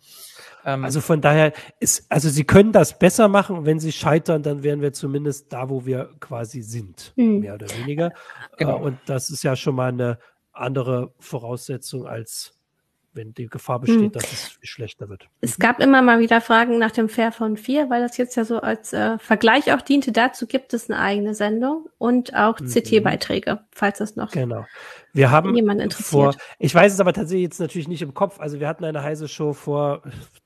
Genau. 0.63 0.75
Ähm, 0.75 0.85
also 0.85 1.01
von 1.01 1.23
daher 1.23 1.55
ist, 1.81 2.05
also 2.11 2.29
sie 2.29 2.45
können 2.45 2.73
das 2.73 2.99
besser 2.99 3.29
machen. 3.29 3.65
Wenn 3.65 3.81
sie 3.81 3.93
scheitern, 3.93 4.43
dann 4.43 4.63
wären 4.63 4.83
wir 4.83 4.93
zumindest 4.93 5.51
da, 5.55 5.71
wo 5.71 5.87
wir 5.87 6.11
quasi 6.21 6.61
sind, 6.61 7.15
mhm. 7.17 7.39
mehr 7.39 7.55
oder 7.55 7.69
weniger. 7.79 8.13
Genau. 8.59 8.79
Äh, 8.79 8.83
und 8.83 8.99
das 9.07 9.31
ist 9.31 9.43
ja 9.43 9.57
schon 9.57 9.75
mal 9.75 9.89
eine 9.89 10.19
andere 10.53 11.15
Voraussetzung 11.19 12.07
als 12.07 12.62
wenn 13.15 13.35
die 13.35 13.47
Gefahr 13.47 13.81
besteht, 13.81 14.01
hm. 14.01 14.13
dass 14.13 14.33
es 14.33 14.59
schlechter 14.63 15.09
wird. 15.09 15.29
Es 15.41 15.59
gab 15.59 15.81
immer 15.81 16.03
mal 16.03 16.21
wieder 16.21 16.41
Fragen 16.41 16.79
nach 16.79 16.91
dem 16.91 17.09
Fairphone 17.09 17.57
4, 17.57 17.91
weil 17.91 18.01
das 18.01 18.17
jetzt 18.17 18.37
ja 18.37 18.45
so 18.45 18.61
als 18.61 18.93
äh, 18.93 19.19
Vergleich 19.19 19.73
auch 19.73 19.83
diente. 19.83 20.13
Dazu 20.13 20.47
gibt 20.47 20.75
es 20.75 20.91
eine 20.91 20.99
eigene 20.99 21.35
Sendung 21.35 21.89
und 21.99 22.35
auch 22.35 22.59
mhm. 22.59 22.67
CT-Beiträge, 22.67 23.61
falls 23.71 23.99
das 23.99 24.17
noch 24.17 24.31
genau. 24.31 24.65
Wir 25.15 25.31
haben 25.31 25.91
vor, 25.91 26.35
ich 26.59 26.75
weiß 26.75 26.95
es 26.95 27.01
aber 27.01 27.13
tatsächlich 27.13 27.43
jetzt 27.43 27.61
natürlich 27.61 27.87
nicht 27.87 28.01
im 28.01 28.15
Kopf. 28.15 28.41
Also 28.41 28.61
wir 28.61 28.69
hatten 28.69 28.85
eine 28.85 29.03
heiße 29.03 29.29
Show 29.29 29.53
vor, 29.53 30.03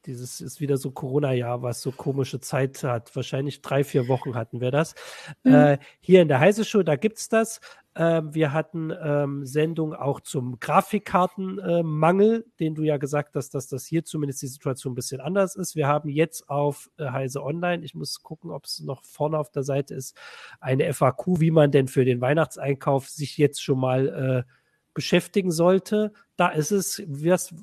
dieses 0.06 0.40
ist 0.40 0.60
wieder 0.60 0.76
so 0.76 0.90
Corona-Jahr, 0.90 1.62
was 1.62 1.82
so 1.82 1.92
komische 1.92 2.40
Zeit 2.40 2.82
hat. 2.82 3.14
Wahrscheinlich 3.14 3.62
drei, 3.62 3.84
vier 3.84 4.08
Wochen 4.08 4.34
hatten 4.34 4.60
wir 4.60 4.72
das. 4.72 4.96
Mhm. 5.44 5.54
Äh, 5.54 5.78
hier 6.00 6.20
in 6.20 6.26
der 6.26 6.40
heiße 6.40 6.64
Show, 6.64 6.82
da 6.82 6.96
gibt's 6.96 7.28
das. 7.28 7.60
Ähm, 7.98 8.34
wir 8.34 8.52
hatten 8.52 8.92
ähm, 9.02 9.46
Sendung 9.46 9.94
auch 9.94 10.20
zum 10.20 10.60
Grafikkartenmangel, 10.60 12.40
äh, 12.40 12.58
den 12.60 12.74
du 12.74 12.82
ja 12.82 12.98
gesagt 12.98 13.34
hast, 13.36 13.54
dass 13.54 13.68
das 13.68 13.86
hier 13.86 14.04
zumindest 14.04 14.42
die 14.42 14.48
Situation 14.48 14.92
ein 14.92 14.96
bisschen 14.96 15.22
anders 15.22 15.56
ist. 15.56 15.76
Wir 15.76 15.86
haben 15.86 16.10
jetzt 16.10 16.50
auf 16.50 16.90
äh, 16.98 17.06
Heise 17.06 17.42
Online, 17.42 17.82
ich 17.82 17.94
muss 17.94 18.22
gucken, 18.22 18.50
ob 18.50 18.66
es 18.66 18.80
noch 18.80 19.02
vorne 19.04 19.38
auf 19.38 19.50
der 19.50 19.62
Seite 19.62 19.94
ist, 19.94 20.14
eine 20.60 20.92
FAQ, 20.92 21.40
wie 21.40 21.50
man 21.50 21.70
denn 21.70 21.88
für 21.88 22.04
den 22.04 22.20
Weihnachtseinkauf 22.20 23.08
sich 23.08 23.38
jetzt 23.38 23.62
schon 23.62 23.80
mal 23.80 24.44
äh, 24.46 24.52
beschäftigen 24.92 25.50
sollte. 25.50 26.12
Da 26.36 26.48
ist 26.48 26.70
es, 26.70 27.02
was, 27.06 27.54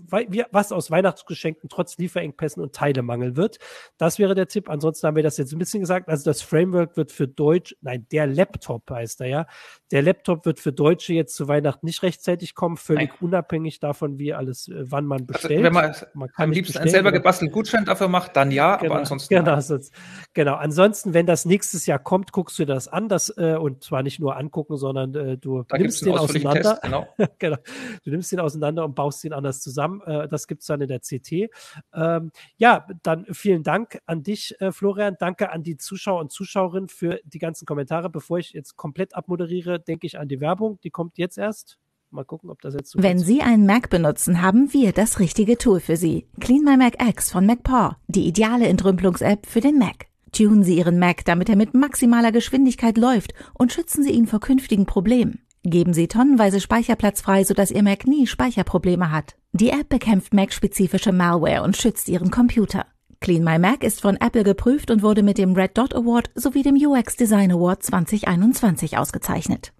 was 0.52 0.72
aus 0.72 0.90
Weihnachtsgeschenken 0.90 1.70
trotz 1.70 1.98
Lieferengpässen 2.00 2.62
und 2.64 2.74
Teilemangel 2.74 3.38
wird. 3.38 3.60
Das 3.98 4.18
wäre 4.18 4.34
der 4.34 4.48
Tipp. 4.48 4.68
Ansonsten 4.68 5.06
haben 5.06 5.16
wir 5.16 5.22
das 5.22 5.38
jetzt 5.38 5.54
ein 5.54 5.60
bisschen 5.60 5.82
gesagt. 5.82 6.10
Also 6.10 6.24
das 6.26 6.42
Framework 6.42 6.98
wird 6.98 7.12
für 7.12 7.28
Deutsch, 7.28 7.76
nein, 7.82 8.08
der 8.12 8.26
Laptop 8.26 8.90
heißt 8.90 9.22
er 9.22 9.28
ja. 9.28 9.46
Der 9.92 10.02
Laptop 10.02 10.46
wird 10.48 10.60
für 10.60 10.74
Deutsche 10.74 11.14
jetzt 11.14 11.36
zu 11.36 11.48
Weihnachten 11.48 11.86
nicht 11.86 12.02
rechtzeitig 12.02 12.56
kommen, 12.56 12.78
völlig 12.78 13.10
nein. 13.12 13.18
unabhängig 13.22 13.80
davon, 13.80 14.18
wie 14.18 14.34
alles, 14.34 14.68
äh, 14.70 14.86
wann 14.88 15.06
man 15.06 15.28
bestellt. 15.28 15.64
Also 15.64 15.66
wenn 15.66 15.74
man, 15.74 15.96
man 16.16 16.30
am 16.36 16.52
liebsten 16.52 16.80
einen 16.80 16.90
selber 16.90 17.12
gebastelten 17.12 17.54
Gutschein 17.54 17.86
dafür 17.86 18.08
macht, 18.08 18.36
dann 18.36 18.50
ja, 18.50 18.78
genau, 18.78 18.94
aber 18.94 19.02
ansonsten. 19.02 19.36
Genau, 19.36 19.60
sonst, 19.62 19.94
genau. 20.34 20.56
Ansonsten, 20.56 21.14
wenn 21.14 21.28
das 21.28 21.46
nächstes 21.46 21.86
Jahr 21.86 22.00
kommt, 22.00 22.32
guckst 22.32 22.58
du 22.58 22.66
das 22.66 22.88
an, 22.88 23.08
das, 23.08 23.30
äh, 23.38 23.56
und 23.56 23.84
zwar 23.84 24.02
nicht 24.02 24.20
nur 24.20 24.36
angucken, 24.36 24.78
sondern 24.78 25.14
äh, 25.14 25.38
du 25.38 25.64
da 25.68 25.78
nimmst 25.78 26.04
den 26.04 26.18
auseinander. 26.18 26.62
Test, 26.62 26.82
genau. 26.82 27.08
genau. 27.38 27.58
Du 28.04 28.10
nimmst 28.10 28.32
den 28.32 28.40
auseinander 28.40 28.63
und 28.64 28.96
baust 28.96 29.24
ihn 29.24 29.34
anders 29.34 29.62
zusammen. 29.62 30.02
Äh, 30.02 30.28
das 30.28 30.48
gibt 30.48 30.62
es 30.62 30.68
dann 30.68 30.82
in 30.82 30.88
der 30.88 31.00
CT. 31.00 31.50
Ähm, 31.94 32.32
ja, 32.58 32.88
dann 33.04 33.26
vielen 33.32 33.64
Dank 33.64 34.00
an 34.06 34.24
dich, 34.24 34.60
äh, 34.60 34.72
Florian. 34.72 35.16
Danke 35.20 35.52
an 35.52 35.64
die 35.64 35.78
Zuschauer 35.78 36.22
und 36.22 36.32
Zuschauerinnen 36.32 36.90
für 36.90 37.20
die 37.24 37.40
ganzen 37.40 37.66
Kommentare. 37.66 38.10
Bevor 38.10 38.40
ich 38.40 38.52
jetzt 38.52 38.76
komplett 38.76 39.16
abmoderiere, 39.16 39.80
denke 39.80 40.08
ich 40.08 40.20
an 40.20 40.28
die 40.28 40.40
Werbung. 40.40 40.80
Die 40.84 40.90
kommt 40.90 41.18
jetzt 41.18 41.38
erst. 41.38 41.80
Mal 42.10 42.26
gucken, 42.26 42.52
ob 42.52 42.62
das 42.62 42.76
jetzt 42.76 42.92
so 42.92 43.02
Wenn 43.02 43.18
Sie 43.18 43.42
einen 43.42 43.66
Mac 43.66 43.90
benutzen, 43.90 44.44
haben 44.44 44.72
wir 44.72 44.92
das 44.92 45.20
richtige 45.20 45.58
Tool 45.58 45.80
für 45.80 45.98
Sie. 45.98 46.28
Clean 46.40 46.64
My 46.64 46.78
Mac 46.78 47.02
X 47.02 47.32
von 47.32 47.48
MacPaw, 47.48 47.96
die 48.08 48.28
ideale 48.28 48.68
Entrümpelungs-App 48.68 49.48
für 49.48 49.62
den 49.62 49.80
Mac. 49.80 50.06
Tunen 50.32 50.64
Sie 50.64 50.78
Ihren 50.78 50.98
Mac, 50.98 51.26
damit 51.26 51.50
er 51.50 51.56
mit 51.56 51.76
maximaler 51.76 52.32
Geschwindigkeit 52.32 52.98
läuft 52.98 53.34
und 53.54 53.72
schützen 53.72 54.04
Sie 54.04 54.12
ihn 54.12 54.26
vor 54.26 54.40
künftigen 54.40 54.86
Problemen. 54.86 55.43
Geben 55.64 55.94
Sie 55.94 56.10
tonnenweise 56.10 56.60
Speicherplatz 56.60 57.22
frei, 57.22 57.46
sodass 57.46 57.72
Ihr 57.72 57.84
Mac 57.84 58.06
nie 58.06 58.28
Speicherprobleme 58.28 59.12
hat. 59.12 59.36
Die 59.54 59.70
App 59.70 59.88
bekämpft 59.88 60.34
Mac-spezifische 60.34 61.14
Malware 61.14 61.64
und 61.64 61.78
schützt 61.78 62.10
Ihren 62.10 62.32
Computer. 62.32 62.86
Clean 63.22 63.44
My 63.44 63.58
Mac 63.58 63.84
ist 63.84 64.02
von 64.02 64.18
Apple 64.18 64.44
geprüft 64.44 64.92
und 64.92 65.02
wurde 65.02 65.24
mit 65.24 65.38
dem 65.38 65.54
Red 65.54 65.78
Dot 65.78 65.96
Award 65.96 66.30
sowie 66.36 66.64
dem 66.64 66.76
UX 66.76 67.16
Design 67.16 67.54
Award 67.54 67.82
2021 67.82 68.98
ausgezeichnet. 68.98 69.72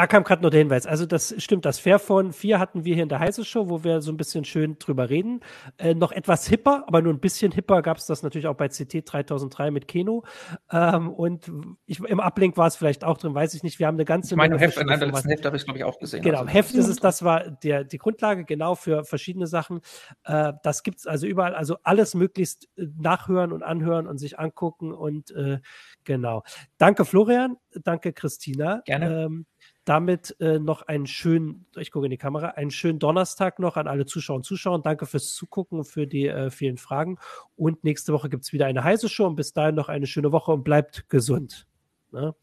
Da 0.00 0.06
kam 0.06 0.24
gerade 0.24 0.42
noch 0.42 0.48
der 0.48 0.60
Hinweis. 0.60 0.86
Also 0.86 1.04
das 1.04 1.34
stimmt, 1.36 1.66
das 1.66 1.78
Fairphone 1.78 2.32
4 2.32 2.58
hatten 2.58 2.86
wir 2.86 2.94
hier 2.94 3.02
in 3.02 3.10
der 3.10 3.18
Heiße 3.18 3.44
Show, 3.44 3.68
wo 3.68 3.84
wir 3.84 4.00
so 4.00 4.10
ein 4.10 4.16
bisschen 4.16 4.46
schön 4.46 4.78
drüber 4.78 5.10
reden. 5.10 5.40
Äh, 5.76 5.92
noch 5.92 6.10
etwas 6.10 6.46
hipper, 6.48 6.84
aber 6.86 7.02
nur 7.02 7.12
ein 7.12 7.20
bisschen 7.20 7.52
hipper 7.52 7.82
gab 7.82 7.98
es 7.98 8.06
das 8.06 8.22
natürlich 8.22 8.46
auch 8.46 8.54
bei 8.54 8.68
CT 8.68 9.02
3003 9.04 9.70
mit 9.70 9.88
Keno. 9.88 10.24
Ähm, 10.72 11.10
und 11.10 11.52
ich, 11.84 12.00
im 12.00 12.18
Uplink 12.18 12.56
war 12.56 12.66
es 12.66 12.76
vielleicht 12.76 13.04
auch 13.04 13.18
drin, 13.18 13.34
weiß 13.34 13.52
ich 13.52 13.62
nicht. 13.62 13.78
Wir 13.78 13.88
haben 13.88 13.96
eine 13.96 14.06
ganze 14.06 14.32
ich 14.32 14.38
meine, 14.38 14.54
Menge 14.54 14.68
Heft, 14.68 14.78
in 14.78 14.88
einem 14.88 15.10
letzten 15.10 15.28
Heft 15.28 15.44
habe 15.44 15.58
ich 15.58 15.64
glaube 15.66 15.78
ich 15.78 15.84
auch 15.84 15.98
gesehen. 15.98 16.22
Genau, 16.22 16.38
also. 16.38 16.50
Heft 16.50 16.74
ist 16.74 16.88
es, 16.88 16.96
das 16.96 17.22
war 17.22 17.50
der, 17.50 17.84
die 17.84 17.98
Grundlage 17.98 18.46
genau 18.46 18.76
für 18.76 19.04
verschiedene 19.04 19.48
Sachen. 19.48 19.82
Äh, 20.24 20.54
das 20.62 20.82
gibt's 20.82 21.06
also 21.06 21.26
überall, 21.26 21.54
also 21.54 21.76
alles 21.82 22.14
möglichst 22.14 22.70
äh, 22.78 22.86
nachhören 22.98 23.52
und 23.52 23.62
anhören 23.62 24.06
und 24.06 24.16
sich 24.16 24.38
angucken 24.38 24.94
und 24.94 25.30
äh, 25.32 25.58
genau. 26.04 26.42
Danke 26.78 27.04
Florian, 27.04 27.58
danke 27.84 28.14
Christina. 28.14 28.80
Gerne. 28.86 29.24
Ähm, 29.24 29.46
damit 29.84 30.36
äh, 30.40 30.58
noch 30.58 30.82
einen 30.82 31.06
schönen, 31.06 31.66
ich 31.76 31.90
gucke 31.90 32.06
in 32.06 32.10
die 32.10 32.18
Kamera, 32.18 32.48
einen 32.48 32.70
schönen 32.70 32.98
Donnerstag 32.98 33.58
noch 33.58 33.76
an 33.76 33.88
alle 33.88 34.06
Zuschauer 34.06 34.36
und 34.36 34.44
Zuschauer. 34.44 34.82
Danke 34.82 35.06
fürs 35.06 35.34
Zugucken 35.34 35.78
und 35.78 35.84
für 35.84 36.06
die 36.06 36.26
äh, 36.26 36.50
vielen 36.50 36.76
Fragen. 36.76 37.18
Und 37.56 37.82
nächste 37.84 38.12
Woche 38.12 38.28
gibt 38.28 38.44
es 38.44 38.52
wieder 38.52 38.66
eine 38.66 38.84
heiße 38.84 39.08
Show 39.08 39.26
und 39.26 39.36
bis 39.36 39.52
dahin 39.52 39.74
noch 39.74 39.88
eine 39.88 40.06
schöne 40.06 40.32
Woche 40.32 40.52
und 40.52 40.64
bleibt 40.64 41.08
gesund. 41.08 41.66
Ne? 42.12 42.34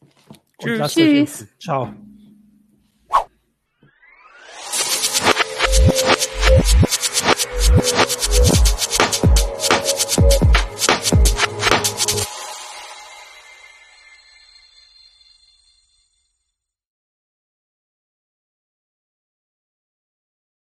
Tschüss. 0.59 0.93
Tschüss. 0.93 1.47
Ciao. 1.59 1.93